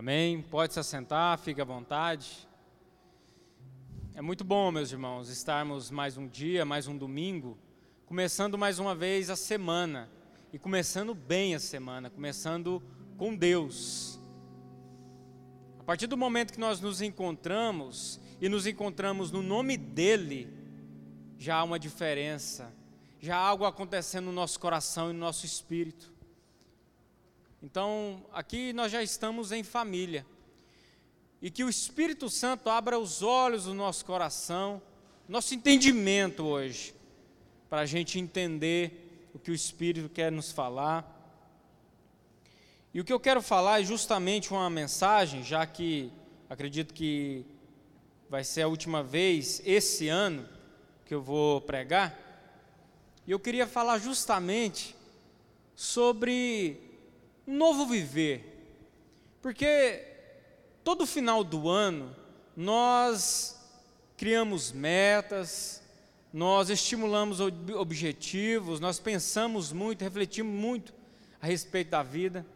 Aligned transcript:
Amém? 0.00 0.40
Pode 0.40 0.72
se 0.72 0.80
assentar, 0.80 1.36
fique 1.36 1.60
à 1.60 1.64
vontade. 1.64 2.48
É 4.14 4.22
muito 4.22 4.42
bom, 4.42 4.72
meus 4.72 4.90
irmãos, 4.90 5.28
estarmos 5.28 5.90
mais 5.90 6.16
um 6.16 6.26
dia, 6.26 6.64
mais 6.64 6.88
um 6.88 6.96
domingo, 6.96 7.58
começando 8.06 8.56
mais 8.56 8.78
uma 8.78 8.94
vez 8.94 9.28
a 9.28 9.36
semana. 9.36 10.08
E 10.54 10.58
começando 10.58 11.14
bem 11.14 11.54
a 11.54 11.58
semana, 11.58 12.08
começando 12.08 12.82
com 13.18 13.36
Deus. 13.36 14.18
A 15.78 15.82
partir 15.82 16.06
do 16.06 16.16
momento 16.16 16.54
que 16.54 16.60
nós 16.60 16.80
nos 16.80 17.02
encontramos 17.02 18.18
e 18.40 18.48
nos 18.48 18.66
encontramos 18.66 19.30
no 19.30 19.42
nome 19.42 19.76
dEle, 19.76 20.48
já 21.36 21.56
há 21.56 21.62
uma 21.62 21.78
diferença, 21.78 22.72
já 23.20 23.36
há 23.36 23.46
algo 23.46 23.66
acontecendo 23.66 24.24
no 24.24 24.32
nosso 24.32 24.58
coração 24.58 25.10
e 25.10 25.12
no 25.12 25.18
nosso 25.18 25.44
espírito. 25.44 26.10
Então, 27.62 28.24
aqui 28.32 28.72
nós 28.72 28.90
já 28.90 29.02
estamos 29.02 29.52
em 29.52 29.62
família. 29.62 30.24
E 31.42 31.50
que 31.50 31.62
o 31.62 31.68
Espírito 31.68 32.30
Santo 32.30 32.70
abra 32.70 32.98
os 32.98 33.22
olhos 33.22 33.64
do 33.64 33.74
nosso 33.74 34.02
coração, 34.06 34.80
nosso 35.28 35.54
entendimento 35.54 36.42
hoje, 36.42 36.94
para 37.68 37.82
a 37.82 37.86
gente 37.86 38.18
entender 38.18 39.28
o 39.34 39.38
que 39.38 39.50
o 39.50 39.54
Espírito 39.54 40.08
quer 40.08 40.32
nos 40.32 40.50
falar. 40.50 41.18
E 42.94 43.00
o 43.00 43.04
que 43.04 43.12
eu 43.12 43.20
quero 43.20 43.42
falar 43.42 43.82
é 43.82 43.84
justamente 43.84 44.50
uma 44.50 44.70
mensagem, 44.70 45.44
já 45.44 45.66
que 45.66 46.10
acredito 46.48 46.94
que 46.94 47.44
vai 48.30 48.42
ser 48.42 48.62
a 48.62 48.68
última 48.68 49.02
vez 49.02 49.60
esse 49.66 50.08
ano 50.08 50.48
que 51.04 51.12
eu 51.12 51.20
vou 51.20 51.60
pregar. 51.60 52.18
E 53.26 53.30
eu 53.30 53.38
queria 53.38 53.66
falar 53.66 53.98
justamente 53.98 54.96
sobre 55.76 56.89
um 57.50 57.56
novo 57.56 57.84
viver. 57.84 58.46
Porque 59.42 60.06
todo 60.84 61.04
final 61.04 61.42
do 61.42 61.68
ano 61.68 62.14
nós 62.56 63.60
criamos 64.16 64.70
metas, 64.70 65.82
nós 66.32 66.70
estimulamos 66.70 67.40
objetivos, 67.40 68.78
nós 68.78 69.00
pensamos 69.00 69.72
muito, 69.72 70.02
refletimos 70.02 70.54
muito 70.54 70.94
a 71.42 71.46
respeito 71.46 71.90
da 71.90 72.04
vida. 72.04 72.46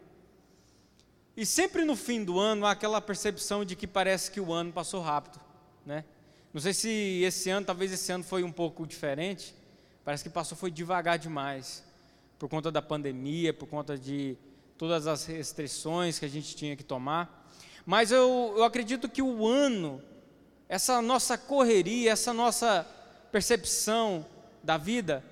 E 1.35 1.45
sempre 1.45 1.83
no 1.83 1.97
fim 1.97 2.23
do 2.23 2.39
ano 2.39 2.65
há 2.65 2.71
aquela 2.71 3.01
percepção 3.01 3.65
de 3.65 3.75
que 3.75 3.85
parece 3.85 4.31
que 4.31 4.39
o 4.39 4.53
ano 4.53 4.71
passou 4.71 5.01
rápido, 5.01 5.41
né? 5.85 6.05
Não 6.53 6.61
sei 6.61 6.73
se 6.73 7.21
esse 7.21 7.49
ano, 7.49 7.65
talvez 7.65 7.91
esse 7.91 8.09
ano 8.13 8.23
foi 8.23 8.41
um 8.43 8.51
pouco 8.51 8.87
diferente. 8.87 9.53
Parece 10.05 10.23
que 10.23 10.29
passou 10.29 10.57
foi 10.57 10.71
devagar 10.71 11.19
demais, 11.19 11.83
por 12.39 12.47
conta 12.47 12.71
da 12.71 12.81
pandemia, 12.81 13.53
por 13.53 13.67
conta 13.67 13.97
de 13.97 14.37
todas 14.77 15.07
as 15.07 15.25
restrições 15.25 16.19
que 16.19 16.25
a 16.25 16.29
gente 16.29 16.55
tinha 16.55 16.75
que 16.75 16.83
tomar. 16.83 17.49
Mas 17.85 18.11
eu, 18.11 18.53
eu 18.57 18.63
acredito 18.63 19.07
que 19.07 19.21
o 19.21 19.45
ano, 19.47 20.01
essa 20.67 21.01
nossa 21.01 21.37
correria, 21.37 22.11
essa 22.11 22.33
nossa 22.33 22.85
percepção 23.31 24.25
da 24.63 24.77
vida, 24.77 25.23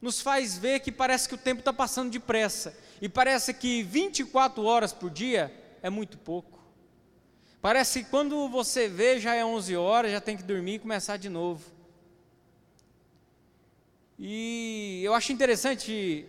nos 0.00 0.20
faz 0.20 0.56
ver 0.56 0.80
que 0.80 0.90
parece 0.90 1.28
que 1.28 1.34
o 1.34 1.38
tempo 1.38 1.60
está 1.60 1.72
passando 1.72 2.10
depressa. 2.10 2.76
E 3.00 3.08
parece 3.08 3.54
que 3.54 3.82
24 3.82 4.62
horas 4.64 4.92
por 4.92 5.10
dia 5.10 5.52
é 5.82 5.88
muito 5.88 6.18
pouco. 6.18 6.58
Parece 7.62 8.02
que 8.02 8.10
quando 8.10 8.48
você 8.48 8.88
vê 8.88 9.20
já 9.20 9.34
é 9.34 9.44
11 9.44 9.76
horas, 9.76 10.12
já 10.12 10.20
tem 10.20 10.36
que 10.36 10.42
dormir 10.42 10.74
e 10.74 10.78
começar 10.78 11.16
de 11.16 11.28
novo. 11.28 11.70
E 14.18 15.00
eu 15.04 15.14
acho 15.14 15.32
interessante 15.32 16.26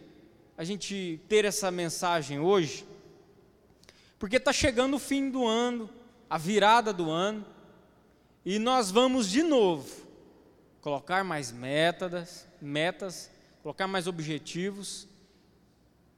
a 0.61 0.63
gente 0.63 1.19
ter 1.27 1.43
essa 1.43 1.71
mensagem 1.71 2.39
hoje, 2.39 2.85
porque 4.19 4.35
está 4.35 4.53
chegando 4.53 4.93
o 4.93 4.99
fim 4.99 5.27
do 5.27 5.43
ano, 5.43 5.89
a 6.29 6.37
virada 6.37 6.93
do 6.93 7.09
ano, 7.09 7.43
e 8.45 8.59
nós 8.59 8.91
vamos 8.91 9.27
de 9.27 9.41
novo 9.41 10.05
colocar 10.79 11.23
mais 11.23 11.51
metas, 11.51 12.45
metas, 12.61 13.31
colocar 13.63 13.87
mais 13.87 14.05
objetivos, 14.05 15.07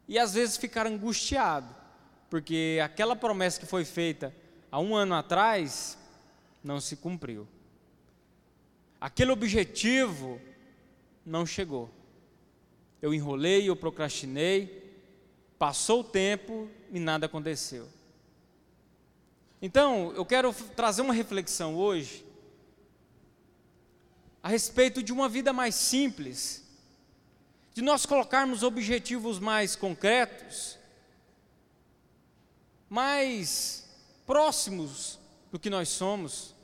e 0.09 0.19
às 0.19 0.33
vezes 0.33 0.57
ficar 0.57 0.85
angustiado, 0.87 1.73
porque 2.29 2.81
aquela 2.83 3.15
promessa 3.15 3.61
que 3.61 3.65
foi 3.65 3.85
feita 3.85 4.35
há 4.69 4.77
um 4.77 4.93
ano 4.93 5.15
atrás 5.15 5.97
não 6.61 6.81
se 6.81 6.97
cumpriu. 6.97 7.47
Aquele 8.99 9.31
objetivo 9.31 10.37
não 11.25 11.45
chegou 11.45 11.89
eu 13.03 13.13
enrolei, 13.13 13.67
eu 13.67 13.75
procrastinei, 13.75 14.81
passou 15.59 15.99
o 15.99 16.03
tempo 16.05 16.69
e 16.89 17.01
nada 17.01 17.25
aconteceu. 17.25 17.85
Então, 19.61 20.13
eu 20.13 20.25
quero 20.25 20.53
trazer 20.73 21.01
uma 21.01 21.13
reflexão 21.13 21.75
hoje 21.75 22.25
a 24.41 24.47
respeito 24.47 25.03
de 25.03 25.11
uma 25.11 25.27
vida 25.27 25.51
mais 25.51 25.75
simples, 25.75 26.63
de 27.73 27.81
nós 27.81 28.05
colocarmos 28.05 28.63
objetivos 28.63 29.37
mais 29.37 29.75
concretos, 29.75 30.79
mais 32.89 33.85
próximos 34.25 35.19
do 35.51 35.59
que 35.59 35.69
nós 35.69 35.89
somos, 35.89 36.55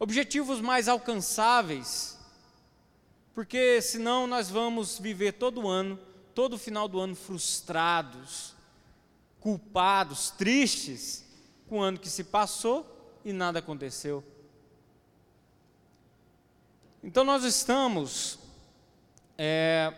objetivos 0.00 0.60
mais 0.60 0.88
alcançáveis 0.88 2.15
porque 3.36 3.82
senão 3.82 4.26
nós 4.26 4.48
vamos 4.48 4.98
viver 4.98 5.32
todo 5.32 5.68
ano, 5.68 5.98
todo 6.34 6.56
final 6.56 6.88
do 6.88 6.98
ano 6.98 7.14
frustrados, 7.14 8.54
culpados, 9.38 10.30
tristes 10.30 11.22
com 11.68 11.80
o 11.80 11.82
ano 11.82 11.98
que 11.98 12.08
se 12.08 12.24
passou 12.24 13.20
e 13.22 13.34
nada 13.34 13.58
aconteceu. 13.58 14.24
Então 17.04 17.24
nós 17.24 17.44
estamos 17.44 18.38
é, 19.36 19.92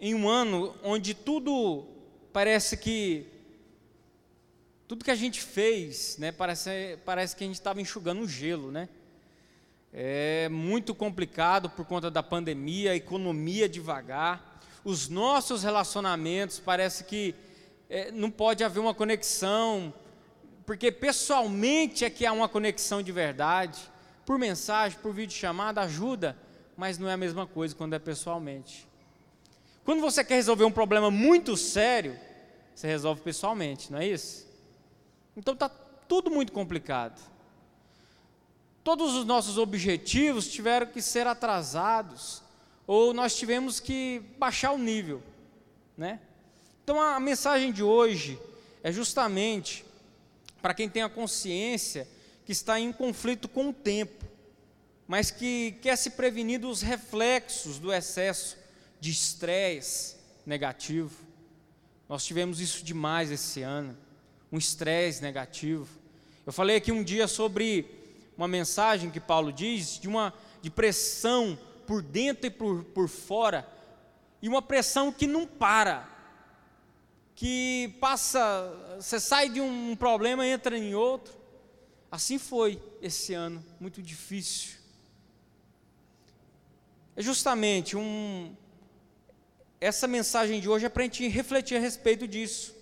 em 0.00 0.14
um 0.14 0.28
ano 0.28 0.72
onde 0.84 1.14
tudo 1.14 1.84
parece 2.32 2.76
que 2.76 3.26
tudo 4.86 5.04
que 5.04 5.10
a 5.10 5.16
gente 5.16 5.40
fez, 5.40 6.16
né, 6.18 6.30
parece, 6.30 6.96
parece 7.04 7.34
que 7.34 7.42
a 7.42 7.46
gente 7.48 7.56
estava 7.56 7.80
enxugando 7.80 8.20
um 8.20 8.28
gelo, 8.28 8.70
né? 8.70 8.88
É 9.96 10.48
muito 10.48 10.92
complicado 10.92 11.70
por 11.70 11.84
conta 11.84 12.10
da 12.10 12.20
pandemia, 12.20 12.90
a 12.90 12.96
economia 12.96 13.68
devagar, 13.68 14.60
os 14.84 15.08
nossos 15.08 15.62
relacionamentos 15.62 16.58
parece 16.58 17.04
que 17.04 17.32
é, 17.88 18.10
não 18.10 18.28
pode 18.28 18.64
haver 18.64 18.80
uma 18.80 18.92
conexão, 18.92 19.94
porque 20.66 20.90
pessoalmente 20.90 22.04
é 22.04 22.10
que 22.10 22.26
há 22.26 22.32
uma 22.32 22.48
conexão 22.48 23.00
de 23.04 23.12
verdade, 23.12 23.88
por 24.26 24.36
mensagem, 24.36 24.98
por 24.98 25.14
vídeo 25.14 25.36
chamada 25.36 25.80
ajuda, 25.82 26.36
mas 26.76 26.98
não 26.98 27.08
é 27.08 27.12
a 27.12 27.16
mesma 27.16 27.46
coisa 27.46 27.72
quando 27.72 27.94
é 27.94 27.98
pessoalmente. 28.00 28.88
Quando 29.84 30.00
você 30.00 30.24
quer 30.24 30.34
resolver 30.34 30.64
um 30.64 30.72
problema 30.72 31.08
muito 31.08 31.56
sério, 31.56 32.18
você 32.74 32.88
resolve 32.88 33.20
pessoalmente, 33.20 33.92
não 33.92 34.00
é 34.00 34.08
isso? 34.08 34.44
Então 35.36 35.54
está 35.54 35.68
tudo 35.68 36.32
muito 36.32 36.50
complicado 36.50 37.33
todos 38.84 39.14
os 39.14 39.24
nossos 39.24 39.56
objetivos 39.56 40.46
tiveram 40.46 40.86
que 40.86 41.00
ser 41.00 41.26
atrasados, 41.26 42.42
ou 42.86 43.14
nós 43.14 43.34
tivemos 43.34 43.80
que 43.80 44.20
baixar 44.38 44.72
o 44.72 44.78
nível, 44.78 45.22
né? 45.96 46.20
Então 46.84 47.00
a 47.00 47.18
mensagem 47.18 47.72
de 47.72 47.82
hoje 47.82 48.38
é 48.82 48.92
justamente 48.92 49.86
para 50.60 50.74
quem 50.74 50.88
tem 50.88 51.02
a 51.02 51.08
consciência 51.08 52.06
que 52.44 52.52
está 52.52 52.78
em 52.78 52.92
conflito 52.92 53.48
com 53.48 53.70
o 53.70 53.72
tempo, 53.72 54.26
mas 55.08 55.30
que 55.30 55.72
quer 55.80 55.96
se 55.96 56.10
prevenir 56.10 56.60
dos 56.60 56.82
reflexos 56.82 57.78
do 57.78 57.90
excesso 57.90 58.58
de 59.00 59.10
estresse 59.10 60.16
negativo. 60.44 61.24
Nós 62.06 62.22
tivemos 62.22 62.60
isso 62.60 62.84
demais 62.84 63.30
esse 63.30 63.62
ano, 63.62 63.96
um 64.52 64.58
estresse 64.58 65.22
negativo. 65.22 65.88
Eu 66.44 66.52
falei 66.52 66.76
aqui 66.76 66.92
um 66.92 67.02
dia 67.02 67.26
sobre 67.26 68.03
uma 68.36 68.48
mensagem 68.48 69.10
que 69.10 69.20
Paulo 69.20 69.52
diz 69.52 69.98
de 69.98 70.08
uma 70.08 70.32
de 70.60 70.70
pressão 70.70 71.58
por 71.86 72.00
dentro 72.00 72.46
e 72.46 72.50
por, 72.50 72.84
por 72.84 73.06
fora, 73.06 73.68
e 74.40 74.48
uma 74.48 74.62
pressão 74.62 75.12
que 75.12 75.26
não 75.26 75.46
para, 75.46 76.08
que 77.34 77.94
passa, 78.00 78.72
você 78.96 79.20
sai 79.20 79.50
de 79.50 79.60
um 79.60 79.94
problema, 79.94 80.46
entra 80.46 80.78
em 80.78 80.94
outro. 80.94 81.34
Assim 82.10 82.38
foi 82.38 82.80
esse 83.02 83.34
ano, 83.34 83.62
muito 83.78 84.02
difícil. 84.02 84.78
É 87.16 87.22
justamente 87.22 87.96
um. 87.96 88.56
Essa 89.80 90.06
mensagem 90.06 90.60
de 90.60 90.68
hoje 90.68 90.86
é 90.86 90.88
para 90.88 91.02
a 91.02 91.04
gente 91.04 91.28
refletir 91.28 91.76
a 91.76 91.80
respeito 91.80 92.26
disso. 92.26 92.74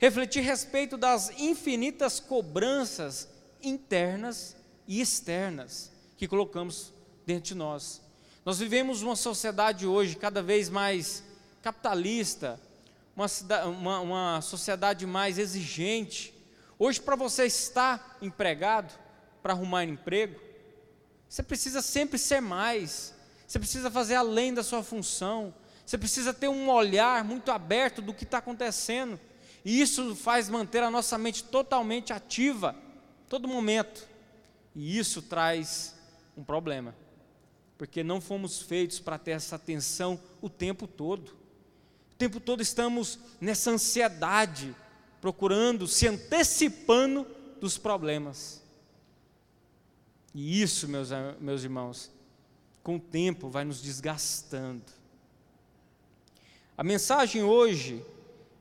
Refletir 0.00 0.40
a 0.40 0.46
respeito 0.46 0.96
das 0.96 1.30
infinitas 1.38 2.18
cobranças 2.18 3.28
internas 3.62 4.56
e 4.90 5.00
externas 5.00 5.92
que 6.16 6.26
colocamos 6.26 6.92
dentro 7.24 7.44
de 7.44 7.54
nós. 7.54 8.02
Nós 8.44 8.58
vivemos 8.58 9.02
uma 9.02 9.14
sociedade 9.14 9.86
hoje 9.86 10.16
cada 10.16 10.42
vez 10.42 10.68
mais 10.68 11.22
capitalista, 11.62 12.60
uma, 13.14 13.26
uma, 13.66 14.00
uma 14.00 14.40
sociedade 14.40 15.06
mais 15.06 15.38
exigente. 15.38 16.34
Hoje, 16.76 17.00
para 17.00 17.14
você 17.14 17.46
estar 17.46 18.18
empregado, 18.20 18.92
para 19.40 19.52
arrumar 19.52 19.84
emprego, 19.84 20.40
você 21.28 21.44
precisa 21.44 21.80
sempre 21.80 22.18
ser 22.18 22.40
mais, 22.40 23.14
você 23.46 23.60
precisa 23.60 23.92
fazer 23.92 24.16
além 24.16 24.52
da 24.52 24.64
sua 24.64 24.82
função, 24.82 25.54
você 25.86 25.96
precisa 25.96 26.34
ter 26.34 26.48
um 26.48 26.68
olhar 26.68 27.22
muito 27.22 27.52
aberto 27.52 28.02
do 28.02 28.12
que 28.12 28.24
está 28.24 28.38
acontecendo, 28.38 29.20
e 29.64 29.80
isso 29.80 30.16
faz 30.16 30.48
manter 30.48 30.82
a 30.82 30.90
nossa 30.90 31.16
mente 31.16 31.44
totalmente 31.44 32.12
ativa, 32.12 32.74
todo 33.28 33.46
momento, 33.46 34.09
e 34.74 34.98
isso 34.98 35.22
traz 35.22 35.94
um 36.36 36.44
problema, 36.44 36.94
porque 37.76 38.02
não 38.02 38.20
fomos 38.20 38.60
feitos 38.60 39.00
para 39.00 39.18
ter 39.18 39.32
essa 39.32 39.56
atenção 39.56 40.20
o 40.40 40.48
tempo 40.48 40.86
todo 40.86 41.40
tempo 42.20 42.38
todo 42.38 42.60
estamos 42.60 43.18
nessa 43.40 43.70
ansiedade, 43.70 44.76
procurando, 45.22 45.88
se 45.88 46.06
antecipando 46.06 47.26
dos 47.58 47.78
problemas. 47.78 48.62
E 50.34 50.60
isso, 50.60 50.86
meus, 50.86 51.08
meus 51.40 51.62
irmãos, 51.64 52.10
com 52.82 52.96
o 52.96 53.00
tempo 53.00 53.48
vai 53.48 53.64
nos 53.64 53.80
desgastando. 53.80 54.84
A 56.76 56.84
mensagem 56.84 57.42
hoje 57.42 58.04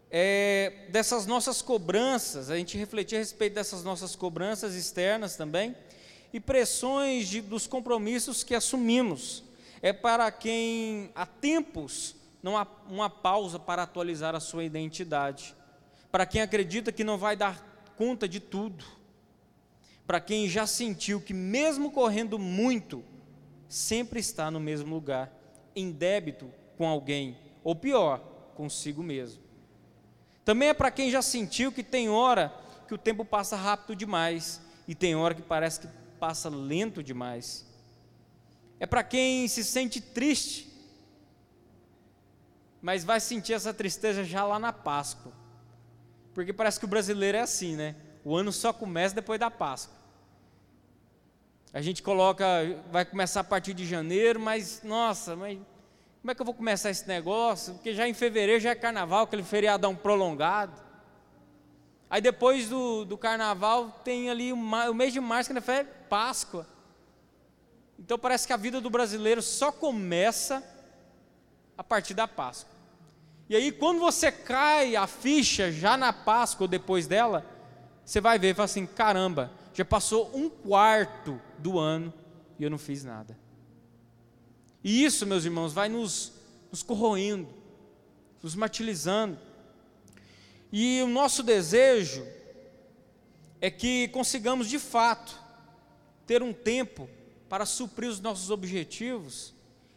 é 0.09 0.87
dessas 0.89 1.25
nossas 1.25 1.61
cobranças, 1.61 2.49
a 2.49 2.55
gente 2.55 2.77
refletir 2.77 3.17
a 3.17 3.19
respeito 3.19 3.55
dessas 3.55 3.83
nossas 3.83 4.15
cobranças 4.15 4.73
externas 4.73 5.35
também, 5.35 5.75
e 6.31 6.39
pressões 6.39 7.27
de, 7.27 7.41
dos 7.41 7.67
compromissos 7.67 8.43
que 8.43 8.55
assumimos. 8.55 9.43
É 9.81 9.93
para 9.93 10.31
quem 10.31 11.11
há 11.15 11.25
tempos 11.25 12.15
não 12.41 12.57
há 12.57 12.65
uma 12.89 13.09
pausa 13.09 13.59
para 13.59 13.83
atualizar 13.83 14.35
a 14.35 14.39
sua 14.39 14.63
identidade. 14.63 15.55
Para 16.11 16.25
quem 16.25 16.41
acredita 16.41 16.91
que 16.91 17.03
não 17.03 17.17
vai 17.17 17.35
dar 17.35 17.91
conta 17.97 18.27
de 18.27 18.39
tudo. 18.39 18.85
Para 20.07 20.19
quem 20.19 20.47
já 20.47 20.65
sentiu 20.65 21.21
que, 21.21 21.33
mesmo 21.33 21.91
correndo 21.91 22.39
muito, 22.39 23.03
sempre 23.67 24.19
está 24.19 24.49
no 24.49 24.59
mesmo 24.59 24.95
lugar, 24.95 25.31
em 25.75 25.91
débito 25.91 26.51
com 26.77 26.87
alguém, 26.87 27.37
ou 27.63 27.75
pior, 27.75 28.19
consigo 28.55 29.03
mesmo. 29.03 29.43
Também 30.43 30.69
é 30.69 30.73
para 30.73 30.89
quem 30.89 31.11
já 31.11 31.21
sentiu 31.21 31.71
que 31.71 31.83
tem 31.83 32.09
hora 32.09 32.51
que 32.87 32.93
o 32.93 32.97
tempo 32.97 33.23
passa 33.23 33.55
rápido 33.55 33.95
demais 33.95 34.59
e 34.87 34.95
tem 34.95 35.15
hora 35.15 35.35
que 35.35 35.43
parece 35.43 35.81
que 35.81 35.87
passa 36.19 36.49
lento 36.49 37.01
demais. 37.01 37.65
É 38.79 38.85
para 38.85 39.03
quem 39.03 39.47
se 39.47 39.63
sente 39.63 39.99
triste 39.99 40.69
mas 42.81 43.03
vai 43.03 43.19
sentir 43.19 43.53
essa 43.53 43.73
tristeza 43.73 44.23
já 44.23 44.43
lá 44.45 44.57
na 44.57 44.71
Páscoa. 44.71 45.31
Porque 46.33 46.53
parece 46.53 46.79
que 46.79 46.85
o 46.85 46.87
brasileiro 46.87 47.37
é 47.37 47.41
assim, 47.41 47.75
né? 47.75 47.95
O 48.23 48.35
ano 48.35 48.51
só 48.51 48.71
começa 48.71 49.15
depois 49.15 49.39
da 49.39 49.51
Páscoa. 49.51 49.97
A 51.73 51.81
gente 51.81 52.01
coloca, 52.01 52.45
vai 52.91 53.05
começar 53.05 53.41
a 53.41 53.43
partir 53.43 53.73
de 53.73 53.85
janeiro, 53.85 54.39
mas 54.39 54.81
nossa, 54.83 55.35
mas 55.35 55.59
como 56.21 56.31
é 56.31 56.35
que 56.35 56.41
eu 56.41 56.45
vou 56.45 56.53
começar 56.53 56.89
esse 56.89 57.07
negócio? 57.07 57.75
Porque 57.75 57.93
já 57.93 58.07
em 58.07 58.13
fevereiro 58.13 58.61
já 58.61 58.71
é 58.71 58.75
carnaval, 58.75 59.25
aquele 59.25 59.43
feriadão 59.43 59.95
prolongado. 59.95 60.88
Aí 62.09 62.21
depois 62.21 62.67
do, 62.67 63.05
do 63.05 63.17
carnaval 63.17 64.01
tem 64.03 64.29
ali 64.29 64.51
o, 64.51 64.55
o 64.55 64.93
mês 64.93 65.13
de 65.13 65.19
março, 65.19 65.53
que 65.53 65.71
é 65.71 65.83
Páscoa. 65.83 66.65
Então 67.99 68.17
parece 68.17 68.47
que 68.47 68.53
a 68.53 68.57
vida 68.57 68.81
do 68.81 68.89
brasileiro 68.89 69.41
só 69.41 69.71
começa 69.71 70.63
a 71.77 71.83
partir 71.83 72.13
da 72.13 72.27
Páscoa. 72.27 72.79
E 73.49 73.55
aí, 73.55 73.71
quando 73.71 73.99
você 73.99 74.31
cai 74.31 74.95
a 74.95 75.07
ficha 75.07 75.71
já 75.71 75.97
na 75.97 76.13
Páscoa 76.13 76.65
ou 76.65 76.67
depois 76.67 77.07
dela, 77.07 77.45
você 78.05 78.21
vai 78.21 78.37
ver 78.37 78.51
e 78.51 78.53
fala 78.53 78.65
assim: 78.65 78.85
caramba, 78.85 79.51
já 79.73 79.83
passou 79.83 80.29
um 80.35 80.49
quarto 80.49 81.39
do 81.57 81.79
ano 81.79 82.13
e 82.59 82.63
eu 82.63 82.69
não 82.69 82.77
fiz 82.77 83.03
nada. 83.03 83.37
E 84.83 85.03
isso, 85.03 85.25
meus 85.25 85.45
irmãos, 85.45 85.73
vai 85.73 85.89
nos, 85.89 86.31
nos 86.71 86.83
corroendo, 86.83 87.47
nos 88.41 88.55
martirizando. 88.55 89.37
E 90.71 91.01
o 91.01 91.07
nosso 91.07 91.43
desejo 91.43 92.25
é 93.59 93.69
que 93.71 94.07
consigamos 94.09 94.67
de 94.67 94.79
fato 94.79 95.37
ter 96.25 96.43
um 96.43 96.53
tempo 96.53 97.09
para 97.47 97.65
suprir 97.65 98.09
os 98.09 98.19
nossos 98.19 98.49
objetivos 98.51 99.53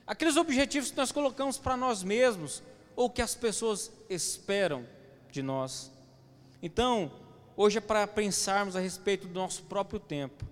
aqueles 0.07 0.37
objetivos 0.37 0.91
que 0.91 0.97
nós 0.97 1.13
colocamos 1.13 1.59
para 1.59 1.77
nós 1.77 2.03
mesmos 2.03 2.63
ou 2.95 3.09
que 3.09 3.23
as 3.23 3.35
pessoas 3.35 3.91
esperam 4.09 4.87
de 5.31 5.43
nós. 5.43 5.91
Então, 6.63 7.11
hoje 7.57 7.79
é 7.79 7.81
para 7.81 8.07
pensarmos 8.07 8.77
a 8.77 8.81
respeito 8.81 9.27
do 9.27 9.35
nosso 9.35 9.63
próprio 9.65 9.99
tempo, 9.99 10.45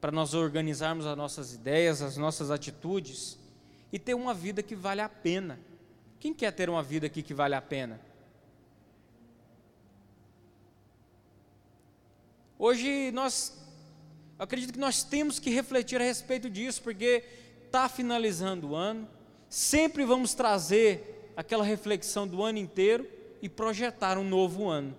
para 0.00 0.10
nós 0.10 0.34
organizarmos 0.34 1.06
as 1.06 1.16
nossas 1.16 1.52
ideias, 1.52 2.00
as 2.00 2.16
nossas 2.16 2.50
atitudes 2.50 3.38
e 3.92 3.98
ter 3.98 4.14
uma 4.14 4.32
vida 4.32 4.62
que 4.62 4.74
vale 4.74 5.00
a 5.00 5.08
pena. 5.08 5.60
Quem 6.18 6.32
quer 6.32 6.52
ter 6.52 6.70
uma 6.70 6.82
vida 6.82 7.06
aqui 7.06 7.22
que 7.22 7.34
vale 7.34 7.54
a 7.54 7.60
pena? 7.60 8.00
Hoje 12.58 13.10
nós 13.12 13.52
acredito 14.38 14.72
que 14.72 14.78
nós 14.78 15.02
temos 15.02 15.38
que 15.38 15.50
refletir 15.50 16.00
a 16.00 16.04
respeito 16.04 16.48
disso, 16.48 16.82
porque 16.82 17.24
está 17.64 17.88
finalizando 17.88 18.70
o 18.70 18.74
ano, 18.74 19.08
sempre 19.48 20.04
vamos 20.04 20.34
trazer 20.34 21.32
aquela 21.36 21.64
reflexão 21.64 22.26
do 22.26 22.42
ano 22.42 22.58
inteiro 22.58 23.08
e 23.42 23.48
projetar 23.48 24.16
um 24.16 24.24
novo 24.24 24.68
ano. 24.68 24.96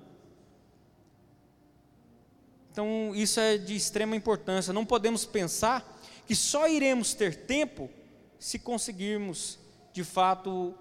Então, 2.72 3.12
isso 3.16 3.40
é 3.40 3.58
de 3.58 3.76
extrema 3.76 4.16
importância. 4.16 4.72
Não 4.72 4.86
podemos 4.86 5.26
pensar 5.26 6.00
que 6.28 6.36
só 6.36 6.68
iremos 6.68 7.16
ter 7.16 7.36
tempo 7.36 7.90
se 8.38 8.60
conseguirmos, 8.60 9.58
de 9.92 10.04
fato, 10.04 10.76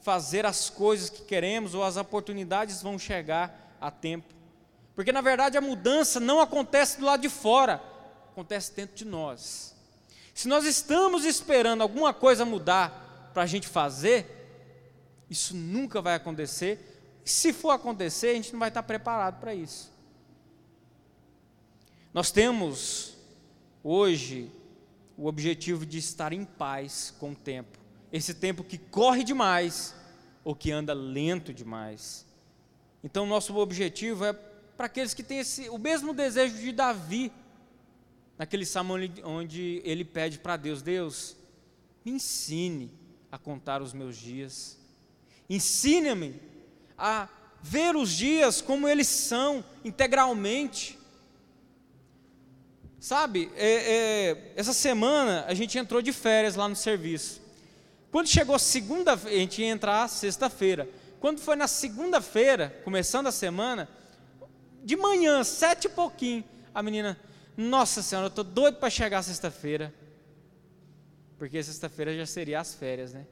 fazer 0.00 0.44
as 0.44 0.68
coisas 0.68 1.08
que 1.08 1.22
queremos 1.22 1.74
ou 1.74 1.84
as 1.84 1.96
oportunidades 1.96 2.82
vão 2.82 2.98
chegar 2.98 3.76
a 3.80 3.88
tempo. 3.88 4.39
Porque, 5.00 5.12
na 5.12 5.22
verdade, 5.22 5.56
a 5.56 5.62
mudança 5.62 6.20
não 6.20 6.42
acontece 6.42 7.00
do 7.00 7.06
lado 7.06 7.22
de 7.22 7.30
fora, 7.30 7.82
acontece 8.30 8.76
dentro 8.76 8.94
de 8.94 9.06
nós. 9.06 9.74
Se 10.34 10.46
nós 10.46 10.66
estamos 10.66 11.24
esperando 11.24 11.80
alguma 11.80 12.12
coisa 12.12 12.44
mudar 12.44 13.30
para 13.32 13.44
a 13.44 13.46
gente 13.46 13.66
fazer, 13.66 14.26
isso 15.30 15.56
nunca 15.56 16.02
vai 16.02 16.16
acontecer. 16.16 17.18
Se 17.24 17.50
for 17.50 17.70
acontecer, 17.70 18.28
a 18.28 18.34
gente 18.34 18.52
não 18.52 18.60
vai 18.60 18.68
estar 18.68 18.82
preparado 18.82 19.40
para 19.40 19.54
isso. 19.54 19.90
Nós 22.12 22.30
temos 22.30 23.16
hoje 23.82 24.52
o 25.16 25.28
objetivo 25.28 25.86
de 25.86 25.96
estar 25.96 26.30
em 26.30 26.44
paz 26.44 27.14
com 27.18 27.30
o 27.30 27.34
tempo. 27.34 27.78
Esse 28.12 28.34
tempo 28.34 28.62
que 28.62 28.76
corre 28.76 29.24
demais 29.24 29.94
ou 30.44 30.54
que 30.54 30.70
anda 30.70 30.92
lento 30.92 31.54
demais. 31.54 32.26
Então, 33.02 33.24
nosso 33.24 33.56
objetivo 33.56 34.26
é 34.26 34.49
para 34.80 34.86
aqueles 34.86 35.12
que 35.12 35.22
têm 35.22 35.40
esse, 35.40 35.68
o 35.68 35.76
mesmo 35.76 36.14
desejo 36.14 36.56
de 36.56 36.72
Davi, 36.72 37.30
naquele 38.38 38.64
salmo 38.64 38.94
onde 39.24 39.82
ele 39.84 40.06
pede 40.06 40.38
para 40.38 40.56
Deus: 40.56 40.80
Deus, 40.80 41.36
me 42.02 42.12
ensine 42.12 42.90
a 43.30 43.36
contar 43.36 43.82
os 43.82 43.92
meus 43.92 44.16
dias, 44.16 44.78
ensine-me 45.50 46.40
a 46.96 47.28
ver 47.60 47.94
os 47.94 48.10
dias 48.10 48.62
como 48.62 48.88
eles 48.88 49.06
são, 49.06 49.62
integralmente. 49.84 50.98
Sabe, 52.98 53.52
é, 53.56 53.66
é, 53.66 54.52
essa 54.56 54.72
semana 54.72 55.44
a 55.46 55.52
gente 55.52 55.76
entrou 55.76 56.00
de 56.00 56.10
férias 56.10 56.56
lá 56.56 56.66
no 56.66 56.74
serviço. 56.74 57.42
Quando 58.10 58.28
chegou 58.28 58.58
segunda, 58.58 59.12
a 59.12 59.16
gente 59.16 59.60
ia 59.60 59.68
entrar 59.68 60.08
sexta-feira. 60.08 60.88
Quando 61.20 61.38
foi 61.38 61.54
na 61.54 61.68
segunda-feira, 61.68 62.80
começando 62.82 63.26
a 63.26 63.32
semana, 63.32 63.86
de 64.84 64.96
manhã, 64.96 65.44
sete 65.44 65.86
e 65.86 65.88
pouquinho, 65.88 66.44
a 66.74 66.82
menina, 66.82 67.18
nossa 67.56 68.02
Senhora, 68.02 68.26
eu 68.26 68.30
estou 68.30 68.44
doido 68.44 68.78
para 68.78 68.90
chegar 68.90 69.22
sexta-feira. 69.22 69.92
Porque 71.38 71.62
sexta-feira 71.62 72.16
já 72.16 72.26
seria 72.26 72.60
as 72.60 72.74
férias, 72.74 73.12
né? 73.12 73.26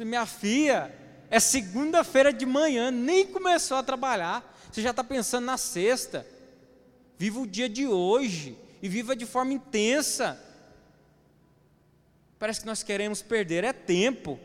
Minha 0.00 0.26
filha, 0.26 0.94
é 1.30 1.40
segunda-feira 1.40 2.32
de 2.32 2.46
manhã, 2.46 2.90
nem 2.90 3.26
começou 3.26 3.76
a 3.76 3.82
trabalhar. 3.82 4.56
Você 4.70 4.80
já 4.80 4.90
está 4.90 5.02
pensando 5.02 5.44
na 5.44 5.56
sexta. 5.56 6.26
Viva 7.18 7.40
o 7.40 7.46
dia 7.46 7.68
de 7.68 7.86
hoje 7.86 8.56
e 8.80 8.88
viva 8.88 9.16
de 9.16 9.26
forma 9.26 9.52
intensa. 9.52 10.40
Parece 12.38 12.60
que 12.60 12.66
nós 12.66 12.82
queremos 12.82 13.20
perder 13.22 13.64
é 13.64 13.72
tempo 13.72 14.38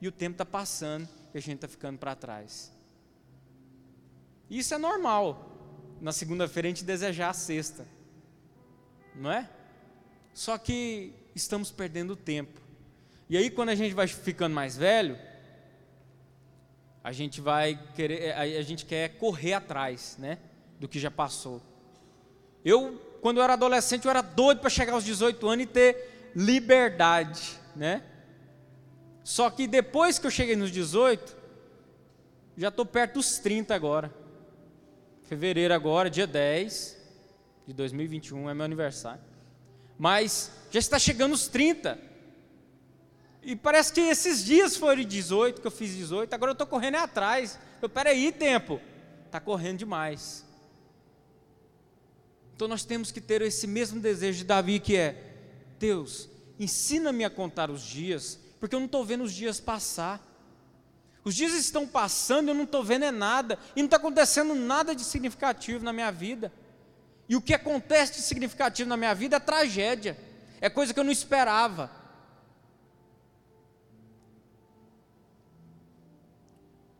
e 0.00 0.06
o 0.06 0.12
tempo 0.12 0.34
está 0.34 0.44
passando 0.44 1.08
e 1.34 1.38
a 1.38 1.40
gente 1.40 1.56
está 1.56 1.68
ficando 1.68 1.98
para 1.98 2.14
trás. 2.14 2.70
Isso 4.48 4.72
é 4.74 4.78
normal. 4.78 5.51
Na 6.02 6.12
segunda-feira 6.12 6.68
a 6.68 6.70
gente 6.70 6.84
desejar 6.84 7.30
a 7.30 7.32
sexta 7.32 7.86
não 9.14 9.30
é? 9.30 9.48
Só 10.32 10.56
que 10.56 11.12
estamos 11.34 11.70
perdendo 11.70 12.16
tempo. 12.16 12.60
E 13.28 13.36
aí, 13.36 13.50
quando 13.50 13.70
a 13.70 13.74
gente 13.74 13.94
vai 13.94 14.06
ficando 14.06 14.54
mais 14.54 14.76
velho, 14.76 15.18
a 17.02 17.12
gente 17.12 17.40
vai 17.40 17.78
querer, 17.94 18.32
a 18.32 18.62
gente 18.62 18.84
quer 18.84 19.16
correr 19.16 19.54
atrás, 19.54 20.16
né, 20.18 20.38
do 20.78 20.88
que 20.88 20.98
já 20.98 21.10
passou. 21.10 21.60
Eu, 22.64 23.00
quando 23.20 23.38
eu 23.38 23.42
era 23.42 23.54
adolescente, 23.54 24.04
eu 24.04 24.10
era 24.10 24.22
doido 24.22 24.60
para 24.60 24.70
chegar 24.70 24.92
aos 24.92 25.04
18 25.04 25.48
anos 25.48 25.64
e 25.64 25.68
ter 25.68 26.30
liberdade, 26.34 27.58
né? 27.74 28.02
Só 29.24 29.50
que 29.50 29.66
depois 29.66 30.18
que 30.18 30.26
eu 30.26 30.30
cheguei 30.30 30.56
nos 30.56 30.70
18, 30.70 31.36
já 32.56 32.68
estou 32.68 32.84
perto 32.84 33.14
dos 33.14 33.38
30 33.38 33.74
agora. 33.74 34.21
Fevereiro 35.32 35.72
agora, 35.72 36.10
dia 36.10 36.26
10 36.26 36.94
de 37.66 37.72
2021, 37.72 38.50
é 38.50 38.52
meu 38.52 38.66
aniversário. 38.66 39.22
Mas 39.98 40.52
já 40.70 40.78
está 40.78 40.98
chegando 40.98 41.32
os 41.32 41.48
30. 41.48 41.98
E 43.42 43.56
parece 43.56 43.94
que 43.94 44.00
esses 44.02 44.44
dias 44.44 44.76
foram 44.76 45.02
18, 45.02 45.62
que 45.62 45.66
eu 45.66 45.70
fiz 45.70 45.96
18, 45.96 46.34
agora 46.34 46.50
eu 46.50 46.52
estou 46.52 46.66
correndo 46.66 46.96
atrás. 46.96 47.58
Eu, 47.80 47.88
peraí, 47.88 48.30
tempo. 48.30 48.78
Está 49.24 49.40
correndo 49.40 49.78
demais. 49.78 50.44
Então 52.54 52.68
nós 52.68 52.84
temos 52.84 53.10
que 53.10 53.18
ter 53.18 53.40
esse 53.40 53.66
mesmo 53.66 54.00
desejo 54.00 54.36
de 54.36 54.44
Davi, 54.44 54.80
que 54.80 54.94
é: 54.98 55.16
Deus, 55.78 56.28
ensina-me 56.60 57.24
a 57.24 57.30
contar 57.30 57.70
os 57.70 57.80
dias, 57.80 58.38
porque 58.60 58.74
eu 58.74 58.80
não 58.80 58.84
estou 58.84 59.02
vendo 59.02 59.24
os 59.24 59.32
dias 59.32 59.58
passar. 59.58 60.31
Os 61.24 61.34
dias 61.34 61.52
estão 61.52 61.86
passando, 61.86 62.48
eu 62.48 62.54
não 62.54 62.64
estou 62.64 62.82
vendo 62.82 63.04
é 63.04 63.10
nada, 63.10 63.58
e 63.76 63.80
não 63.80 63.86
está 63.86 63.96
acontecendo 63.96 64.54
nada 64.54 64.94
de 64.94 65.04
significativo 65.04 65.84
na 65.84 65.92
minha 65.92 66.10
vida. 66.10 66.52
E 67.28 67.36
o 67.36 67.40
que 67.40 67.54
acontece 67.54 68.14
de 68.14 68.22
significativo 68.22 68.88
na 68.88 68.96
minha 68.96 69.14
vida 69.14 69.36
é 69.36 69.40
tragédia, 69.40 70.18
é 70.60 70.68
coisa 70.68 70.92
que 70.92 70.98
eu 70.98 71.04
não 71.04 71.12
esperava. 71.12 71.90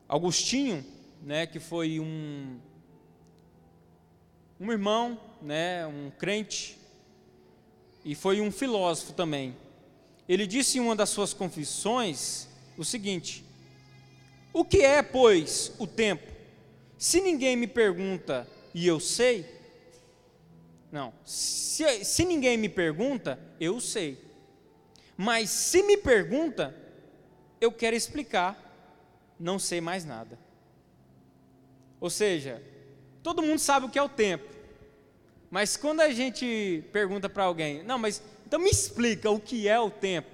Augustinho, 0.07 0.85
né, 1.23 1.47
que 1.47 1.59
foi 1.59 1.99
um, 1.99 2.61
um 4.61 4.71
irmão, 4.71 5.19
né, 5.41 5.87
um 5.87 6.11
crente, 6.11 6.79
e 8.05 8.15
foi 8.15 8.41
um 8.41 8.53
filósofo 8.53 9.13
também. 9.13 9.57
Ele 10.29 10.47
disse 10.47 10.79
em 10.79 10.81
uma 10.81 10.95
das 10.95 11.11
suas 11.11 11.33
confissões 11.35 12.49
o 12.77 12.85
seguinte: 12.85 13.45
O 14.53 14.65
que 14.65 14.83
é, 14.83 15.03
pois, 15.03 15.73
o 15.79 15.87
tempo? 15.87 16.31
Se 16.99 17.21
ninguém 17.21 17.57
me 17.57 17.67
pergunta 17.67 18.47
e 18.75 18.87
eu 18.87 19.01
sei, 19.01 19.47
não, 20.91 21.13
se, 21.25 22.05
se 22.05 22.25
ninguém 22.25 22.59
me 22.59 22.69
pergunta, 22.69 23.39
eu 23.59 23.81
sei. 23.81 24.23
Mas 25.17 25.49
se 25.49 25.83
me 25.83 25.97
pergunta, 25.97 26.77
eu 27.61 27.73
quero 27.73 27.97
explicar, 27.97 28.59
não 29.41 29.59
sei 29.59 29.81
mais 29.81 30.05
nada. 30.05 30.39
Ou 31.99 32.11
seja, 32.11 32.63
todo 33.23 33.43
mundo 33.43 33.59
sabe 33.59 33.87
o 33.87 33.89
que 33.89 33.99
é 33.99 34.03
o 34.03 34.09
tempo. 34.09 34.53
Mas 35.51 35.77
quando 35.77 36.01
a 36.01 36.11
gente 36.11 36.85
pergunta 36.93 37.29
para 37.29 37.45
alguém, 37.45 37.83
não, 37.83 37.99
mas 37.99 38.23
então 38.47 38.61
me 38.61 38.71
explica 38.71 39.31
o 39.31 39.41
que 39.41 39.67
é 39.69 39.79
o 39.81 39.91
tempo. 39.91 40.31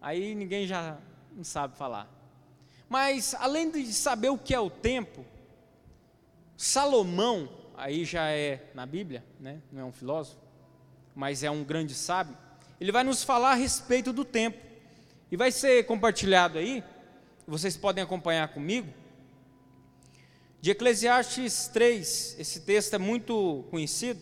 Aí 0.00 0.34
ninguém 0.34 0.66
já 0.66 0.98
não 1.32 1.44
sabe 1.44 1.76
falar. 1.76 2.15
Mas 2.88 3.34
além 3.34 3.70
de 3.70 3.92
saber 3.92 4.28
o 4.28 4.38
que 4.38 4.54
é 4.54 4.60
o 4.60 4.70
tempo, 4.70 5.24
Salomão, 6.56 7.48
aí 7.76 8.04
já 8.04 8.30
é 8.30 8.70
na 8.74 8.86
Bíblia, 8.86 9.24
né? 9.38 9.60
não 9.70 9.82
é 9.82 9.84
um 9.84 9.92
filósofo, 9.92 10.38
mas 11.14 11.42
é 11.42 11.50
um 11.50 11.64
grande 11.64 11.94
sábio, 11.94 12.36
ele 12.80 12.92
vai 12.92 13.02
nos 13.02 13.24
falar 13.24 13.52
a 13.52 13.54
respeito 13.54 14.12
do 14.12 14.24
tempo. 14.24 14.64
E 15.30 15.36
vai 15.36 15.50
ser 15.50 15.84
compartilhado 15.86 16.58
aí, 16.58 16.84
vocês 17.46 17.76
podem 17.76 18.02
acompanhar 18.02 18.48
comigo, 18.48 18.92
de 20.60 20.70
Eclesiastes 20.70 21.68
3, 21.68 22.36
esse 22.38 22.60
texto 22.60 22.94
é 22.94 22.98
muito 22.98 23.64
conhecido 23.70 24.20